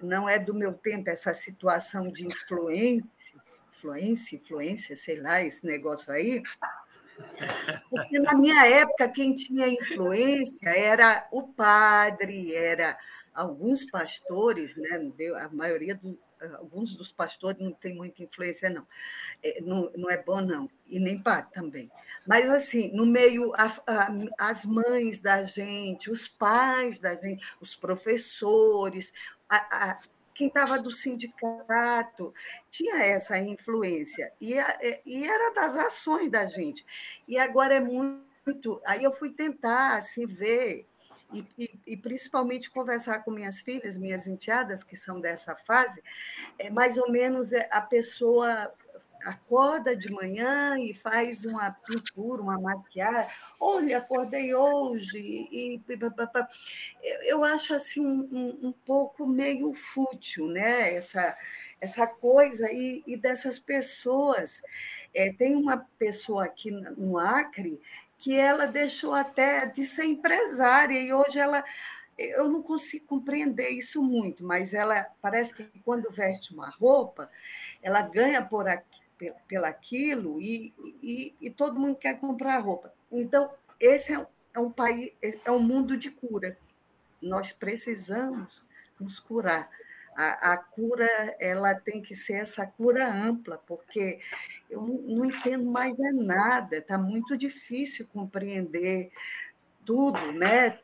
não 0.00 0.28
é 0.28 0.38
do 0.38 0.54
meu 0.54 0.72
tempo 0.72 1.08
essa 1.10 1.32
situação 1.32 2.10
de 2.10 2.26
influência, 2.26 3.40
influência, 3.72 4.36
influência, 4.36 4.96
sei 4.96 5.20
lá, 5.20 5.42
esse 5.42 5.64
negócio 5.64 6.12
aí. 6.12 6.42
Porque 7.90 8.18
na 8.18 8.34
minha 8.34 8.66
época, 8.66 9.08
quem 9.08 9.34
tinha 9.34 9.68
influência 9.68 10.68
era 10.68 11.28
o 11.32 11.48
padre, 11.48 12.54
era 12.54 12.98
alguns 13.34 13.84
pastores, 13.84 14.76
né? 14.76 15.10
a 15.36 15.48
maioria 15.48 15.94
do, 15.94 16.18
alguns 16.58 16.94
dos 16.94 17.12
pastores 17.12 17.60
não 17.60 17.72
tem 17.72 17.94
muita 17.94 18.22
influência, 18.22 18.70
não. 18.70 18.86
É, 19.42 19.60
não. 19.60 19.90
Não 19.96 20.10
é 20.10 20.22
bom, 20.22 20.40
não. 20.40 20.68
E 20.86 20.98
nem 20.98 21.20
padre 21.20 21.50
também. 21.52 21.90
Mas, 22.26 22.48
assim, 22.48 22.92
no 22.92 23.06
meio, 23.06 23.52
a, 23.54 23.66
a, 23.86 24.08
as 24.38 24.64
mães 24.64 25.20
da 25.20 25.44
gente, 25.44 26.10
os 26.10 26.28
pais 26.28 26.98
da 26.98 27.14
gente, 27.16 27.44
os 27.60 27.74
professores, 27.74 29.12
a, 29.48 29.98
quem 30.38 30.46
estava 30.46 30.78
do 30.78 30.92
sindicato, 30.92 32.32
tinha 32.70 33.02
essa 33.02 33.36
influência, 33.40 34.32
e, 34.40 34.54
e 35.04 35.24
era 35.24 35.52
das 35.52 35.76
ações 35.76 36.30
da 36.30 36.46
gente. 36.46 36.86
E 37.26 37.36
agora 37.36 37.74
é 37.74 37.80
muito. 37.80 38.80
Aí 38.86 39.02
eu 39.02 39.10
fui 39.10 39.30
tentar 39.30 39.96
assim, 39.96 40.26
ver 40.26 40.86
e, 41.34 41.44
e, 41.58 41.80
e, 41.88 41.96
principalmente 41.96 42.70
conversar 42.70 43.24
com 43.24 43.32
minhas 43.32 43.60
filhas, 43.60 43.96
minhas 43.96 44.28
enteadas, 44.28 44.84
que 44.84 44.96
são 44.96 45.20
dessa 45.20 45.56
fase, 45.56 46.00
é 46.56 46.70
mais 46.70 46.96
ou 46.96 47.10
menos 47.10 47.52
é, 47.52 47.68
a 47.72 47.80
pessoa 47.80 48.72
acorda 49.28 49.96
de 49.96 50.10
manhã 50.10 50.78
e 50.78 50.94
faz 50.94 51.44
uma 51.44 51.70
pintura, 51.70 52.42
uma 52.42 52.60
maquiagem. 52.60 53.30
Olha, 53.60 53.98
acordei 53.98 54.54
hoje 54.54 55.18
e 55.18 55.80
eu 57.22 57.44
acho 57.44 57.74
assim 57.74 58.04
um, 58.04 58.28
um, 58.32 58.68
um 58.68 58.72
pouco 58.72 59.26
meio 59.26 59.72
fútil, 59.74 60.48
né? 60.48 60.94
Essa 60.94 61.36
essa 61.80 62.06
coisa 62.06 62.72
e, 62.72 63.02
e 63.06 63.16
dessas 63.16 63.58
pessoas. 63.58 64.62
É, 65.14 65.32
tem 65.32 65.54
uma 65.54 65.78
pessoa 65.98 66.44
aqui 66.44 66.70
no 66.70 67.18
Acre 67.18 67.80
que 68.18 68.36
ela 68.36 68.66
deixou 68.66 69.14
até 69.14 69.64
de 69.66 69.86
ser 69.86 70.04
empresária 70.04 71.00
e 71.00 71.12
hoje 71.12 71.38
ela 71.38 71.64
eu 72.18 72.48
não 72.48 72.60
consigo 72.60 73.06
compreender 73.06 73.68
isso 73.68 74.02
muito, 74.02 74.44
mas 74.44 74.74
ela 74.74 75.06
parece 75.22 75.54
que 75.54 75.64
quando 75.84 76.10
veste 76.10 76.52
uma 76.52 76.68
roupa, 76.68 77.30
ela 77.80 78.02
ganha 78.02 78.42
por 78.42 78.66
aqui 78.66 78.87
pelaquilo 79.48 80.40
e, 80.40 80.74
e, 81.02 81.34
e, 81.40 81.50
todo 81.50 81.78
mundo 81.78 81.96
quer 81.96 82.18
comprar 82.18 82.58
roupa. 82.58 82.92
Então, 83.10 83.50
esse 83.80 84.12
é, 84.12 84.26
é 84.54 84.58
um 84.60 84.70
país, 84.70 85.12
é 85.44 85.50
um 85.50 85.60
mundo 85.60 85.96
de 85.96 86.10
cura. 86.10 86.56
Nós 87.20 87.52
precisamos 87.52 88.64
nos 88.98 89.18
curar. 89.18 89.68
A, 90.16 90.52
a, 90.52 90.56
cura 90.56 91.08
ela 91.38 91.74
tem 91.74 92.02
que 92.02 92.14
ser 92.14 92.34
essa 92.34 92.66
cura 92.66 93.08
ampla, 93.08 93.56
porque 93.58 94.18
eu 94.68 94.82
não, 94.82 95.00
não 95.16 95.24
entendo 95.26 95.70
mais 95.70 95.98
é 96.00 96.10
nada, 96.12 96.78
está 96.78 96.98
muito 96.98 97.36
difícil 97.36 98.06
compreender 98.12 99.12
tudo, 99.84 100.32
né? 100.32 100.78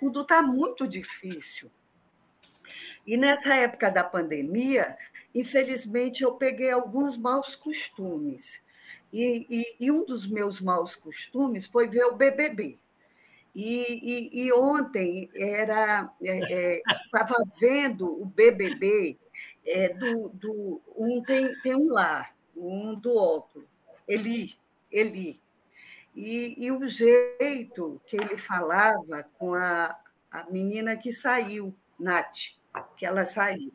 Tudo 0.00 0.22
está 0.22 0.42
muito 0.42 0.86
difícil. 0.86 1.70
E 3.06 3.16
nessa 3.16 3.54
época 3.54 3.90
da 3.90 4.04
pandemia, 4.04 4.96
infelizmente, 5.34 6.22
eu 6.22 6.34
peguei 6.34 6.70
alguns 6.70 7.16
maus 7.16 7.54
costumes. 7.54 8.62
E, 9.12 9.46
e, 9.48 9.86
e 9.86 9.90
um 9.90 10.04
dos 10.04 10.26
meus 10.26 10.60
maus 10.60 10.96
costumes 10.96 11.66
foi 11.66 11.88
ver 11.88 12.04
o 12.04 12.16
BBB. 12.16 12.78
E, 13.54 14.46
e 14.46 14.52
ontem 14.54 15.28
era 15.34 16.10
estava 16.20 17.34
é, 17.34 17.42
é, 17.42 17.60
vendo 17.60 18.22
o 18.22 18.24
BBB 18.24 19.18
é, 19.66 19.90
do, 19.90 20.30
do 20.30 20.80
um 20.96 21.22
tem, 21.22 21.54
tem 21.60 21.74
um 21.74 21.92
lá, 21.92 22.30
um 22.56 22.94
do 22.94 23.12
outro, 23.12 23.68
Eli, 24.08 24.54
Eli. 24.90 25.38
E, 26.14 26.54
e 26.66 26.72
o 26.72 26.88
jeito 26.88 28.00
que 28.06 28.16
ele 28.16 28.36
falava 28.36 29.22
com 29.38 29.54
a, 29.54 29.98
a 30.30 30.50
menina 30.50 30.96
que 30.96 31.12
saiu, 31.12 31.74
Nath, 31.98 32.54
que 32.96 33.04
ela 33.06 33.24
saiu. 33.24 33.72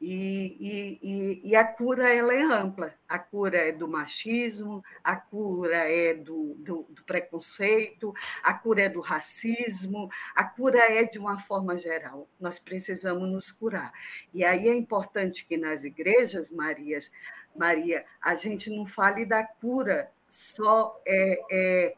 E, 0.00 1.00
e, 1.00 1.50
e, 1.50 1.56
a 1.56 1.64
cura 1.64 2.12
ela 2.12 2.34
é 2.34 2.42
ampla. 2.42 2.94
A 3.08 3.18
cura 3.18 3.56
é 3.56 3.72
do 3.72 3.88
machismo, 3.88 4.84
a 5.02 5.16
cura 5.16 5.76
é 5.76 6.12
do, 6.12 6.54
do, 6.58 6.82
do, 6.90 7.02
preconceito, 7.04 8.12
a 8.42 8.52
cura 8.52 8.82
é 8.82 8.88
do 8.88 9.00
racismo, 9.00 10.10
a 10.34 10.44
cura 10.44 10.78
é 10.78 11.04
de 11.04 11.18
uma 11.18 11.38
forma 11.38 11.78
geral. 11.78 12.28
Nós 12.38 12.58
precisamos 12.58 13.30
nos 13.30 13.50
curar. 13.50 13.92
E 14.34 14.44
aí 14.44 14.68
é 14.68 14.74
importante 14.74 15.46
que 15.46 15.56
nas 15.56 15.84
igrejas, 15.84 16.50
Marias, 16.50 17.10
Maria, 17.56 18.04
a 18.20 18.34
gente 18.34 18.68
não 18.68 18.84
fale 18.84 19.24
da 19.24 19.44
cura 19.44 20.10
só 20.28 21.00
é, 21.06 21.40
é, 21.50 21.94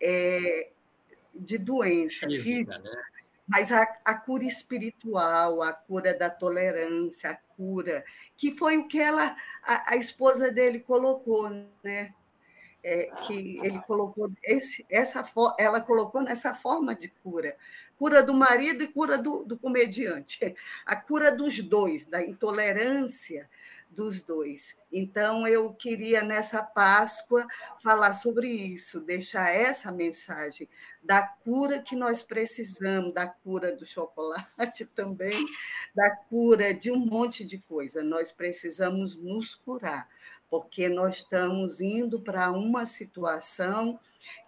é 0.00 0.68
de 1.34 1.58
doença 1.58 2.26
física, 2.26 2.42
física 2.42 2.78
né? 2.78 3.02
Mas 3.52 3.70
a, 3.70 3.82
a, 4.02 4.14
cura 4.14 4.44
espiritual, 4.44 5.60
a 5.60 5.74
cura 5.74 6.14
da 6.14 6.30
tolerância, 6.30 7.28
a 7.30 7.34
cura, 7.54 8.02
que 8.34 8.56
foi 8.56 8.78
o 8.78 8.88
que 8.88 8.98
ela, 8.98 9.36
a, 9.62 9.92
a 9.92 9.96
esposa 9.96 10.50
dele 10.50 10.80
colocou, 10.80 11.50
né? 11.84 12.14
É, 12.84 13.10
que 13.24 13.60
ele 13.64 13.78
colocou 13.82 14.32
esse, 14.42 14.84
essa 14.90 15.24
ela 15.56 15.80
colocou 15.80 16.20
nessa 16.20 16.52
forma 16.52 16.96
de 16.96 17.08
cura, 17.22 17.56
cura 17.96 18.24
do 18.24 18.34
marido 18.34 18.82
e 18.82 18.88
cura 18.88 19.16
do, 19.16 19.44
do 19.44 19.56
comediante, 19.56 20.52
a 20.84 20.96
cura 20.96 21.30
dos 21.30 21.60
dois, 21.60 22.04
da 22.04 22.20
intolerância, 22.20 23.48
dos 23.94 24.22
dois. 24.22 24.76
Então, 24.92 25.46
eu 25.46 25.72
queria, 25.72 26.22
nessa 26.22 26.62
Páscoa, 26.62 27.46
falar 27.82 28.14
sobre 28.14 28.48
isso, 28.48 29.00
deixar 29.00 29.50
essa 29.50 29.92
mensagem 29.92 30.68
da 31.02 31.22
cura 31.22 31.82
que 31.82 31.96
nós 31.96 32.22
precisamos, 32.22 33.12
da 33.12 33.26
cura 33.26 33.74
do 33.74 33.84
chocolate 33.84 34.84
também, 34.94 35.44
da 35.94 36.14
cura 36.28 36.72
de 36.72 36.90
um 36.90 36.98
monte 36.98 37.44
de 37.44 37.58
coisa. 37.58 38.02
Nós 38.02 38.32
precisamos 38.32 39.16
nos 39.16 39.54
curar, 39.54 40.08
porque 40.52 40.86
nós 40.86 41.16
estamos 41.16 41.80
indo 41.80 42.20
para 42.20 42.52
uma 42.52 42.84
situação 42.84 43.98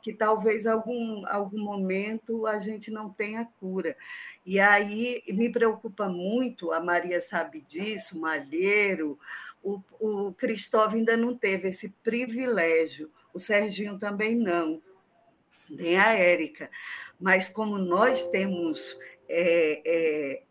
que 0.02 0.12
talvez 0.12 0.66
algum 0.66 1.26
algum 1.26 1.58
momento 1.58 2.46
a 2.46 2.58
gente 2.58 2.90
não 2.90 3.08
tenha 3.08 3.48
cura. 3.58 3.96
E 4.44 4.60
aí 4.60 5.22
me 5.28 5.50
preocupa 5.50 6.06
muito, 6.06 6.72
a 6.72 6.78
Maria 6.78 7.22
sabe 7.22 7.62
disso, 7.62 8.20
Malheiro, 8.20 9.18
o, 9.62 9.80
o 9.98 10.34
Cristóvão 10.34 10.98
ainda 10.98 11.16
não 11.16 11.34
teve 11.34 11.68
esse 11.68 11.88
privilégio, 12.04 13.10
o 13.32 13.38
Serginho 13.38 13.98
também 13.98 14.34
não, 14.34 14.82
nem 15.70 15.98
a 15.98 16.12
Érica. 16.12 16.70
Mas 17.18 17.48
como 17.48 17.78
nós 17.78 18.24
temos 18.24 18.94
é, 19.26 19.80
é, 19.86 20.42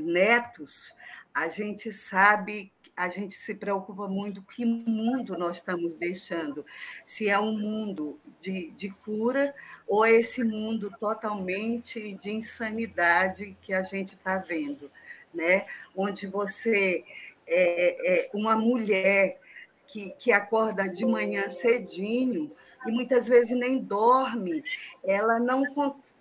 netos, 0.00 0.94
a 1.34 1.48
gente 1.48 1.92
sabe 1.92 2.72
a 3.00 3.08
gente 3.08 3.34
se 3.36 3.54
preocupa 3.54 4.06
muito 4.06 4.42
que 4.42 4.62
mundo 4.62 5.36
nós 5.38 5.56
estamos 5.56 5.94
deixando. 5.94 6.66
Se 7.02 7.30
é 7.30 7.40
um 7.40 7.58
mundo 7.58 8.20
de, 8.38 8.70
de 8.72 8.90
cura 8.90 9.54
ou 9.88 10.04
é 10.04 10.12
esse 10.12 10.44
mundo 10.44 10.92
totalmente 11.00 12.18
de 12.22 12.30
insanidade 12.30 13.56
que 13.62 13.72
a 13.72 13.82
gente 13.82 14.14
está 14.14 14.36
vendo, 14.36 14.90
né? 15.32 15.64
onde 15.96 16.26
você 16.26 17.02
é, 17.46 18.26
é, 18.26 18.30
uma 18.34 18.54
mulher 18.54 19.40
que, 19.86 20.10
que 20.18 20.30
acorda 20.30 20.86
de 20.86 21.06
manhã 21.06 21.48
cedinho 21.48 22.50
e 22.86 22.90
muitas 22.92 23.26
vezes 23.26 23.58
nem 23.58 23.78
dorme, 23.78 24.62
ela 25.02 25.40
não 25.40 25.62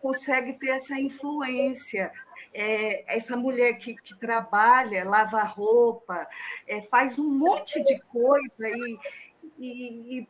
consegue 0.01 0.53
ter 0.53 0.69
essa 0.69 0.97
influência 0.97 2.09
é, 2.53 3.15
essa 3.15 3.35
mulher 3.35 3.73
que, 3.73 3.95
que, 3.95 4.15
trabalha, 4.15 5.07
lava 5.07 5.41
roupa, 5.43 6.27
é, 6.67 6.81
faz 6.83 7.19
um 7.19 7.29
monte 7.29 7.83
de 7.83 7.99
coisa 8.01 8.67
e, 8.67 8.97
e 9.59 10.27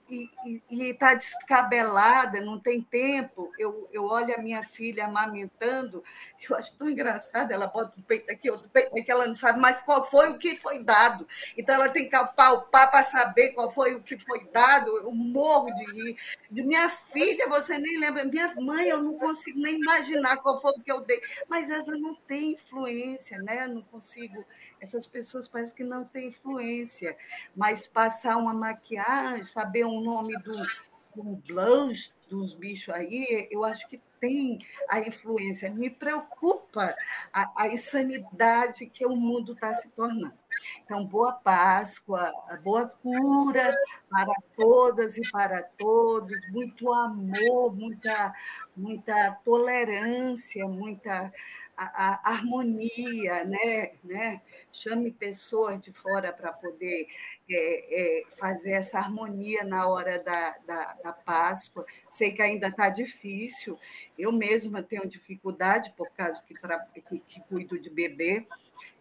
está 0.70 1.14
descabelada, 1.14 2.42
não 2.42 2.60
tem 2.60 2.82
tempo. 2.82 3.52
Eu, 3.60 3.88
eu 3.92 4.06
olho 4.06 4.34
a 4.34 4.40
minha 4.40 4.64
filha 4.64 5.06
amamentando, 5.06 6.04
eu 6.50 6.56
acho 6.56 6.76
tão 6.76 6.90
engraçado, 6.90 7.52
ela 7.52 7.68
bota 7.68 7.94
o 8.00 8.04
peito 8.04 8.32
aqui, 8.32 8.50
outro 8.50 8.68
peito 8.70 8.98
aqui, 8.98 9.12
ela 9.12 9.28
não 9.28 9.36
sabe 9.36 9.60
mais 9.60 9.82
qual 9.82 10.04
foi 10.04 10.30
o 10.30 10.40
que 10.40 10.56
foi 10.56 10.84
dado. 10.84 11.28
Então, 11.58 11.76
ela 11.76 11.90
tem 11.90 12.10
que 12.10 12.18
palpar 12.36 12.90
para 12.90 13.04
saber 13.04 13.50
qual 13.50 13.72
foi 13.72 13.96
o 13.96 14.02
que 14.02 14.18
foi 14.18 14.46
dado. 14.52 14.90
Eu 14.98 15.12
morro 15.12 15.74
de 15.76 15.86
rir. 15.92 16.18
De 16.50 16.64
minha 16.64 16.90
filha, 16.90 17.48
você 17.48 17.78
nem 17.78 18.00
lembra. 18.00 18.26
Minha 18.26 18.54
mãe, 18.56 18.88
eu 18.88 19.02
não 19.02 19.14
consigo 19.18 19.60
nem 19.60 19.76
imaginar 19.76 20.38
qual 20.38 20.60
foi 20.60 20.72
o 20.72 20.82
que 20.82 20.92
eu 20.92 21.02
dei. 21.02 21.22
Mas 21.48 21.70
essa 21.70 21.92
não 21.92 22.16
tem 22.16 22.54
influência, 22.54 23.38
né? 23.40 23.66
Eu 23.66 23.76
não 23.76 23.82
consigo 23.84 24.44
essas 24.82 25.06
pessoas 25.08 25.48
parecem 25.48 25.76
que 25.76 25.84
não 25.84 26.06
têm 26.06 26.30
influência, 26.30 27.18
mas 27.56 27.88
passar 27.88 28.38
uma 28.38 28.54
maquiagem, 28.54 29.44
saber 29.44 29.86
o 29.86 30.02
nome 30.02 30.38
do, 30.40 30.56
do 31.16 31.24
blanche 31.48 32.12
dos 32.30 32.54
bichos 32.54 32.94
aí, 32.94 33.48
eu 33.52 33.66
acho 33.66 33.88
que 33.90 34.00
tem 34.20 34.58
a 34.88 35.00
influência. 35.00 35.72
Me 35.72 35.90
preocupa 35.90 36.96
a, 37.34 37.64
a 37.64 37.68
insanidade 37.70 38.86
que 38.86 39.06
o 39.06 39.16
mundo 39.16 39.54
está 39.54 39.74
se 39.74 39.90
tornando. 39.90 40.34
Então, 40.84 41.06
boa 41.06 41.34
Páscoa, 41.34 42.32
boa 42.64 42.88
cura 42.88 43.74
para 44.10 44.34
todas 44.58 45.18
e 45.18 45.22
para 45.32 45.64
todos, 45.64 46.40
muito 46.50 46.92
amor, 46.92 47.74
muita, 47.74 48.34
muita 48.76 49.32
tolerância, 49.44 50.68
muita 50.68 51.32
a, 51.80 52.30
a 52.30 52.34
harmonia, 52.34 53.46
né? 53.46 53.94
né? 54.04 54.42
Chame 54.72 55.12
pessoas 55.12 55.80
de 55.80 55.94
fora 55.94 56.34
para 56.34 56.52
poder 56.52 57.08
é, 57.50 58.20
é, 58.20 58.24
fazer 58.38 58.72
essa 58.72 58.98
harmonia 58.98 59.64
na 59.64 59.88
hora 59.88 60.20
da, 60.20 60.58
da, 60.68 60.94
da 60.96 61.14
Páscoa. 61.14 61.86
Sei 62.10 62.32
que 62.34 62.42
ainda 62.42 62.68
está 62.68 62.90
difícil, 62.90 63.80
eu 64.18 64.32
mesma 64.32 64.84
tenho 64.84 65.08
dificuldade 65.08 65.94
por 65.96 66.10
causa 66.12 66.44
que, 66.44 66.54
que, 67.02 67.20
que 67.20 67.42
cuido 67.48 67.80
de 67.80 67.90
bebê, 67.90 68.46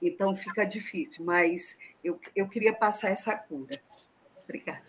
então 0.01 0.35
fica 0.35 0.65
difícil, 0.65 1.25
mas 1.25 1.77
eu, 2.05 2.21
eu 2.35 2.49
queria 2.49 2.73
passar 2.73 3.09
essa 3.09 3.35
cura. 3.37 3.77
Obrigada. 4.45 4.85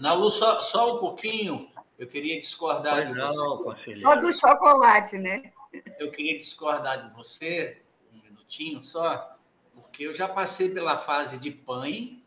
Na 0.00 0.14
Lu, 0.14 0.30
só, 0.30 0.62
só 0.62 0.96
um 0.96 1.00
pouquinho, 1.00 1.70
eu 1.98 2.06
queria 2.06 2.40
discordar 2.40 3.06
de 3.06 3.12
não, 3.12 3.62
você. 3.64 3.94
Só 3.96 4.16
do 4.16 4.34
chocolate, 4.34 5.18
né? 5.18 5.52
Eu 5.98 6.10
queria 6.10 6.38
discordar 6.38 7.08
de 7.08 7.14
você, 7.14 7.82
um 8.12 8.22
minutinho 8.22 8.80
só, 8.82 9.36
porque 9.74 10.04
eu 10.04 10.14
já 10.14 10.28
passei 10.28 10.70
pela 10.70 10.96
fase 10.96 11.38
de 11.38 11.50
pai, 11.50 12.18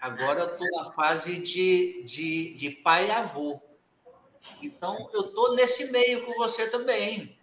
agora 0.00 0.40
eu 0.40 0.52
estou 0.52 0.66
na 0.82 0.92
fase 0.92 1.38
de, 1.38 2.02
de, 2.04 2.54
de 2.54 2.70
pai 2.70 3.08
e 3.08 3.10
avô. 3.10 3.60
Então, 4.62 5.08
eu 5.12 5.22
estou 5.22 5.54
nesse 5.54 5.90
meio 5.92 6.24
com 6.24 6.32
você 6.34 6.68
também. 6.68 7.38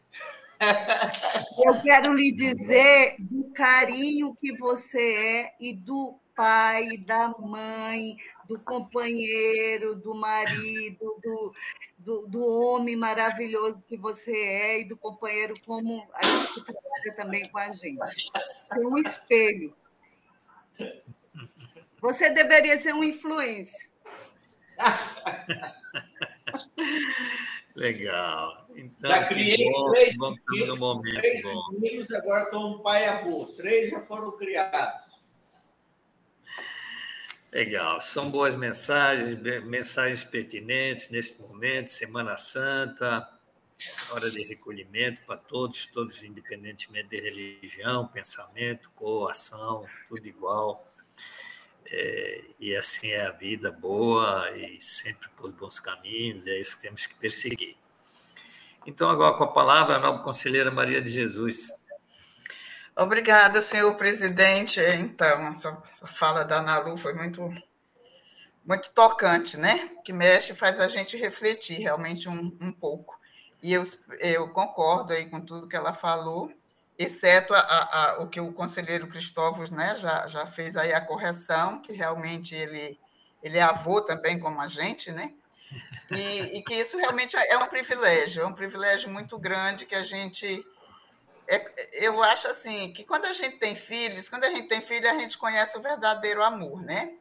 Eu 1.65 1.82
quero 1.82 2.13
lhe 2.13 2.34
dizer 2.34 3.15
do 3.20 3.49
carinho 3.53 4.36
que 4.41 4.57
você 4.57 5.15
é 5.15 5.55
e 5.59 5.74
do 5.74 6.20
pai, 6.36 6.97
da 6.97 7.30
mãe, 7.39 8.17
do 8.47 8.59
companheiro, 8.59 9.95
do 9.95 10.13
marido, 10.13 11.20
do, 11.24 11.53
do, 11.99 12.25
do, 12.27 12.45
homem 12.45 12.95
maravilhoso 12.95 13.85
que 13.85 13.97
você 13.97 14.31
é 14.31 14.79
e 14.81 14.85
do 14.85 14.97
companheiro 14.97 15.53
como 15.65 16.07
a 16.13 16.23
gente 16.25 16.63
trabalha 16.63 17.15
também 17.15 17.43
com 17.49 17.57
a 17.57 17.73
gente. 17.73 18.31
É 18.71 18.79
um 18.79 18.97
espelho. 18.97 19.75
Você 22.01 22.29
deveria 22.29 22.77
ser 22.79 22.93
um 22.93 23.03
influência. 23.03 23.89
Legal. 27.75 28.65
Então, 28.75 29.09
já 29.09 29.25
criei 29.27 29.71
bom, 29.71 29.91
três, 29.91 30.15
filhos, 30.49 30.79
momento 30.79 31.19
três 31.19 31.41
filhos, 31.79 32.11
agora 32.11 32.43
estão 32.43 32.71
um 32.71 32.79
pai 32.79 33.03
e 33.03 33.07
avô. 33.07 33.45
Três 33.57 33.89
já 33.89 34.01
foram 34.01 34.31
criados. 34.37 35.09
Legal, 37.51 37.99
são 37.99 38.29
boas 38.29 38.53
mensagens, 38.53 39.39
mensagens 39.65 40.23
pertinentes 40.23 41.09
neste 41.09 41.41
momento, 41.41 41.87
Semana 41.87 42.37
Santa, 42.37 43.27
hora 44.11 44.29
de 44.29 44.43
recolhimento 44.43 45.21
para 45.25 45.35
todos, 45.35 45.87
todos 45.87 46.23
independentemente 46.23 47.09
de 47.09 47.19
religião, 47.19 48.07
pensamento, 48.07 48.91
cor, 48.91 49.31
ação, 49.31 49.83
tudo 50.07 50.27
igual. 50.27 50.87
É, 51.87 52.41
e 52.59 52.75
assim 52.75 53.07
é 53.07 53.25
a 53.25 53.31
vida 53.31 53.71
boa 53.71 54.55
e 54.55 54.79
sempre 54.79 55.27
por 55.29 55.51
bons 55.51 55.79
caminhos, 55.79 56.45
é 56.45 56.59
isso 56.59 56.75
que 56.75 56.83
temos 56.83 57.07
que 57.07 57.15
perseguir. 57.15 57.75
Então, 58.85 59.09
agora 59.09 59.35
com 59.35 59.43
a 59.43 59.51
palavra, 59.51 59.95
a 59.95 59.99
nova 59.99 60.23
conselheira 60.23 60.69
Maria 60.69 61.01
de 61.01 61.09
Jesus. 61.09 61.69
Obrigada, 62.99 63.61
senhor 63.61 63.95
presidente. 63.95 64.81
Então, 64.81 65.47
essa 65.47 65.81
fala 66.05 66.43
da 66.43 66.61
Nalu 66.61 66.97
foi 66.97 67.13
muito, 67.13 67.49
muito 68.65 68.89
tocante, 68.89 69.55
né? 69.55 69.89
Que 70.03 70.11
mexe, 70.11 70.53
faz 70.53 70.81
a 70.81 70.87
gente 70.89 71.15
refletir 71.15 71.79
realmente 71.79 72.27
um, 72.27 72.57
um 72.59 72.73
pouco. 72.73 73.17
E 73.63 73.71
eu, 73.71 73.83
eu 74.19 74.49
concordo 74.49 75.13
aí 75.13 75.29
com 75.29 75.39
tudo 75.39 75.67
que 75.69 75.77
ela 75.77 75.93
falou. 75.93 76.51
exceto 76.97 77.53
a, 77.53 77.59
a, 77.59 78.19
o 78.19 78.27
que 78.27 78.41
o 78.41 78.51
conselheiro 78.51 79.07
Cristóvão 79.07 79.65
né, 79.71 79.95
já, 79.95 80.27
já 80.27 80.45
fez 80.45 80.75
aí 80.75 80.91
a 80.91 80.99
correção, 80.99 81.81
que 81.81 81.93
realmente 81.93 82.53
ele, 82.53 82.99
ele 83.41 83.57
é 83.57 83.61
avô 83.61 84.01
também 84.01 84.37
como 84.37 84.59
a 84.59 84.67
gente, 84.67 85.09
né? 85.09 85.33
E, 86.11 86.57
e, 86.57 86.63
que 86.63 86.73
isso 86.73 86.97
realmente 86.97 87.37
é 87.37 87.57
um 87.57 87.67
privilégio, 87.67 88.41
é 88.41 88.45
um 88.45 88.53
privilégio 88.53 89.09
muito 89.09 89.39
grande 89.39 89.85
que 89.85 89.95
a 89.95 90.03
gente. 90.03 90.65
É, 91.49 92.05
eu 92.05 92.23
acho 92.23 92.47
assim 92.47 92.93
que 92.93 93.03
quando 93.03 93.25
a 93.25 93.33
gente 93.33 93.57
tem 93.57 93.75
filhos, 93.75 94.29
quando 94.29 94.43
a 94.43 94.49
gente 94.49 94.67
tem 94.67 94.81
filho, 94.81 95.09
a 95.09 95.15
gente 95.15 95.37
conhece 95.37 95.77
o 95.77 95.81
verdadeiro 95.81 96.43
amor, 96.43 96.81
né? 96.81 97.17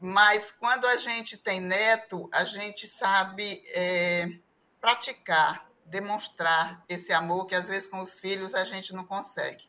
Mas 0.00 0.50
quando 0.50 0.86
a 0.86 0.96
gente 0.96 1.38
tem 1.38 1.60
neto, 1.60 2.28
a 2.32 2.44
gente 2.44 2.86
sabe 2.86 3.62
é, 3.72 4.28
praticar 4.80 5.68
demonstrar 5.88 6.84
esse 6.88 7.12
amor 7.12 7.46
que 7.46 7.54
às 7.54 7.68
vezes 7.68 7.88
com 7.88 8.00
os 8.00 8.20
filhos 8.20 8.54
a 8.54 8.64
gente 8.64 8.92
não 8.94 9.04
consegue. 9.04 9.64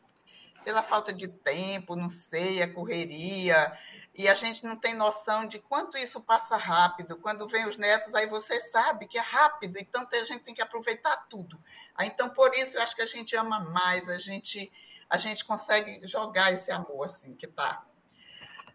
Pela 0.64 0.82
falta 0.82 1.12
de 1.12 1.26
tempo, 1.26 1.96
não 1.96 2.10
sei, 2.10 2.62
a 2.62 2.72
correria, 2.72 3.72
e 4.14 4.28
a 4.28 4.34
gente 4.34 4.64
não 4.64 4.76
tem 4.76 4.94
noção 4.94 5.46
de 5.46 5.58
quanto 5.58 5.96
isso 5.96 6.20
passa 6.20 6.56
rápido. 6.56 7.16
Quando 7.18 7.46
vem 7.48 7.66
os 7.66 7.76
netos, 7.76 8.14
aí 8.14 8.26
você 8.26 8.60
sabe 8.60 9.06
que 9.06 9.16
é 9.16 9.20
rápido, 9.20 9.78
então 9.78 10.06
a 10.12 10.24
gente 10.24 10.42
tem 10.42 10.54
que 10.54 10.62
aproveitar 10.62 11.16
tudo. 11.28 11.62
Aí, 11.94 12.08
então, 12.08 12.28
por 12.28 12.54
isso, 12.54 12.76
eu 12.76 12.82
acho 12.82 12.94
que 12.96 13.02
a 13.02 13.06
gente 13.06 13.36
ama 13.36 13.60
mais, 13.70 14.08
a 14.08 14.18
gente, 14.18 14.70
a 15.08 15.16
gente 15.16 15.44
consegue 15.44 16.04
jogar 16.06 16.52
esse 16.52 16.72
amor 16.72 17.04
assim 17.04 17.34
que 17.34 17.46
está 17.46 17.84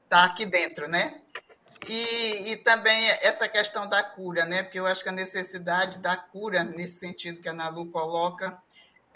tá 0.07 0.23
aqui 0.23 0.45
dentro, 0.45 0.87
né? 0.87 1.21
E, 1.87 2.51
e, 2.51 2.57
também 2.57 3.09
essa 3.21 3.47
questão 3.47 3.87
da 3.87 4.01
cura, 4.01 4.45
né? 4.45 4.63
Porque 4.63 4.79
eu 4.79 4.87
acho 4.87 5.03
que 5.03 5.09
a 5.09 5.11
necessidade 5.11 5.99
da 5.99 6.15
cura, 6.15 6.63
nesse 6.63 6.99
sentido 6.99 7.41
que 7.41 7.49
a 7.49 7.53
Nalu 7.53 7.91
coloca, 7.91 8.57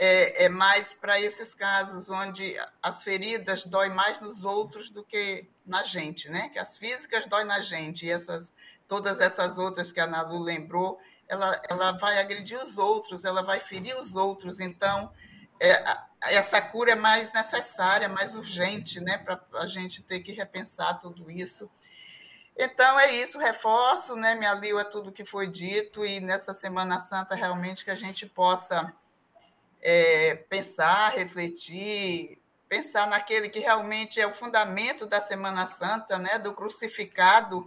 é, 0.02 0.45
é 0.45 0.50
mais 0.50 0.93
para 0.93 1.20
esses 1.20 1.54
casos 1.54 2.10
onde 2.10 2.56
as 2.82 3.04
feridas 3.04 3.66
doem 3.66 3.89
mais 3.89 4.22
nos 4.22 4.45
outros 4.45 4.89
do 4.89 5.04
que 5.04 5.45
na 5.66 5.84
gente, 5.84 6.30
né? 6.30 6.47
Que 6.50 6.58
as 6.58 6.78
físicas 6.78 7.26
doem 7.26 7.45
na 7.45 7.60
gente 7.60 8.06
e 8.06 8.12
essas 8.12 8.54
todas 8.88 9.20
essas 9.20 9.58
outras 9.58 9.91
que 9.91 10.00
a 10.00 10.08
Nalu 10.08 10.39
lembrou, 10.39 11.00
ela, 11.28 11.62
ela 11.70 11.91
vai 11.91 12.18
agredir 12.18 12.60
os 12.60 12.78
outros, 12.78 13.26
ela 13.26 13.43
vai 13.43 13.60
ferir 13.60 13.95
os 13.95 14.16
outros. 14.16 14.60
Então, 14.60 15.12
é, 15.62 15.84
essa 16.34 16.60
cura 16.60 16.93
é 16.93 16.95
mais 16.95 17.32
necessária, 17.34 18.10
mais 18.10 18.36
urgente, 18.36 19.00
né? 19.00 19.18
Para 19.18 19.39
a 19.56 19.68
gente 19.68 20.02
ter 20.02 20.22
que 20.22 20.32
repensar 20.32 21.00
tudo 21.00 21.30
isso 21.30 21.70
então 22.62 23.00
é 23.00 23.14
isso, 23.14 23.39
reforço, 23.39 24.18
né, 24.18 24.36
me 24.36 24.45
alio 24.45 24.78
a 24.78 24.84
tudo 24.84 25.14
que 25.14 25.24
foi 25.24 25.47
dito 25.47 26.06
e 26.06 26.20
nessa 26.20 26.54
Semana 26.54 27.00
Santa 27.00 27.34
realmente 27.34 27.86
que 27.86 27.89
a 27.89 27.95
gente 27.95 28.26
possa 28.26 28.93
é, 29.82 30.36
pensar, 30.36 31.09
refletir, 31.09 32.39
pensar 32.67 33.07
naquele 33.07 33.49
que 33.49 33.59
realmente 33.59 34.19
é 34.19 34.27
o 34.27 34.34
fundamento 34.34 35.05
da 35.05 35.21
Semana 35.21 35.65
Santa, 35.65 36.17
né, 36.17 36.38
do 36.38 36.53
crucificado, 36.53 37.65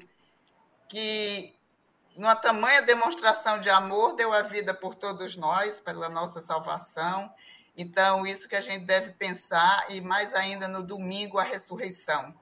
que 0.89 1.57
numa 2.17 2.37
tamanha 2.37 2.83
demonstração 2.83 3.59
de 3.59 3.71
amor 3.71 4.15
deu 4.15 4.33
a 4.33 4.43
vida 4.43 4.75
por 4.75 4.95
todos 4.95 5.37
nós, 5.37 5.81
pela 5.81 6.09
nossa 6.09 6.43
salvação. 6.43 7.33
Então, 7.77 8.27
isso 8.27 8.49
que 8.49 8.57
a 8.57 8.61
gente 8.61 8.85
deve 8.85 9.13
pensar, 9.13 9.87
e 9.89 10.01
mais 10.01 10.35
ainda 10.35 10.69
no 10.69 10.83
domingo, 10.83 11.39
a 11.39 11.43
ressurreição 11.43 12.35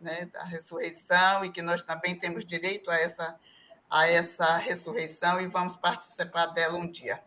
né, 0.00 0.26
da 0.32 0.42
ressurreição 0.42 1.44
e 1.44 1.50
que 1.50 1.60
nós 1.60 1.82
também 1.82 2.16
temos 2.16 2.44
direito 2.44 2.90
a 2.90 2.96
essa, 2.96 3.38
a 3.90 4.08
essa 4.08 4.56
ressurreição 4.56 5.40
e 5.40 5.46
vamos 5.46 5.76
participar 5.76 6.46
dela 6.46 6.78
um 6.78 6.90
dia, 6.90 7.22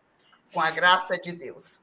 com 0.51 0.59
a 0.59 0.71
graça 0.71 1.17
de 1.17 1.31
Deus. 1.31 1.79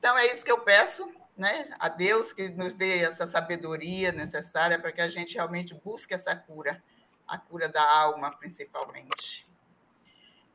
Então, 0.00 0.16
é 0.16 0.26
isso 0.32 0.44
que 0.44 0.50
eu 0.50 0.62
peço 0.62 1.06
né, 1.36 1.70
a 1.78 1.90
Deus 1.90 2.32
que 2.32 2.48
nos 2.48 2.72
dê 2.74 3.02
essa 3.02 3.26
sabedoria 3.26 4.10
necessária 4.12 4.78
para 4.78 4.90
que 4.90 5.00
a 5.00 5.08
gente 5.10 5.34
realmente 5.34 5.74
busque 5.74 6.14
essa 6.14 6.34
cura, 6.34 6.82
a 7.28 7.36
cura 7.36 7.68
da 7.68 7.82
alma, 7.82 8.30
principalmente. 8.36 9.46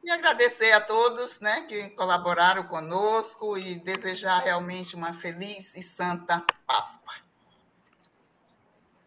E 0.04 0.10
agradecer 0.10 0.72
a 0.72 0.82
todos 0.82 1.40
né, 1.40 1.62
que 1.62 1.90
colaboraram 1.92 2.64
conosco 2.64 3.56
e 3.56 3.76
desejar 3.76 4.40
realmente 4.40 4.96
uma 4.96 5.14
feliz 5.14 5.76
e 5.76 5.82
santa 5.84 6.44
Páscoa. 6.66 7.14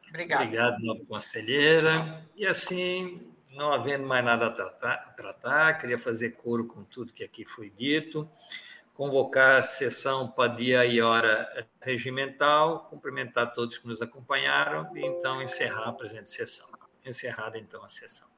Obrigada. 0.08 0.44
Obrigado, 0.44 1.06
conselheira. 1.06 2.24
E 2.36 2.46
assim, 2.46 3.28
não 3.50 3.72
havendo 3.72 4.06
mais 4.06 4.24
nada 4.24 4.46
a 4.46 4.50
tratar, 4.50 4.94
a 4.94 5.10
tratar, 5.10 5.78
queria 5.78 5.98
fazer 5.98 6.30
coro 6.30 6.64
com 6.64 6.84
tudo 6.84 7.12
que 7.12 7.24
aqui 7.24 7.44
foi 7.44 7.70
dito, 7.70 8.28
convocar 8.98 9.60
a 9.60 9.62
sessão 9.62 10.28
para 10.28 10.52
dia 10.52 10.84
e 10.84 11.00
hora 11.00 11.48
regimental, 11.80 12.88
cumprimentar 12.90 13.52
todos 13.52 13.78
que 13.78 13.86
nos 13.86 14.02
acompanharam 14.02 14.90
e 14.96 15.06
então 15.06 15.40
encerrar 15.40 15.90
a 15.90 15.92
presente 15.92 16.28
sessão. 16.28 16.68
Encerrada 17.06 17.56
então 17.56 17.84
a 17.84 17.88
sessão. 17.88 18.37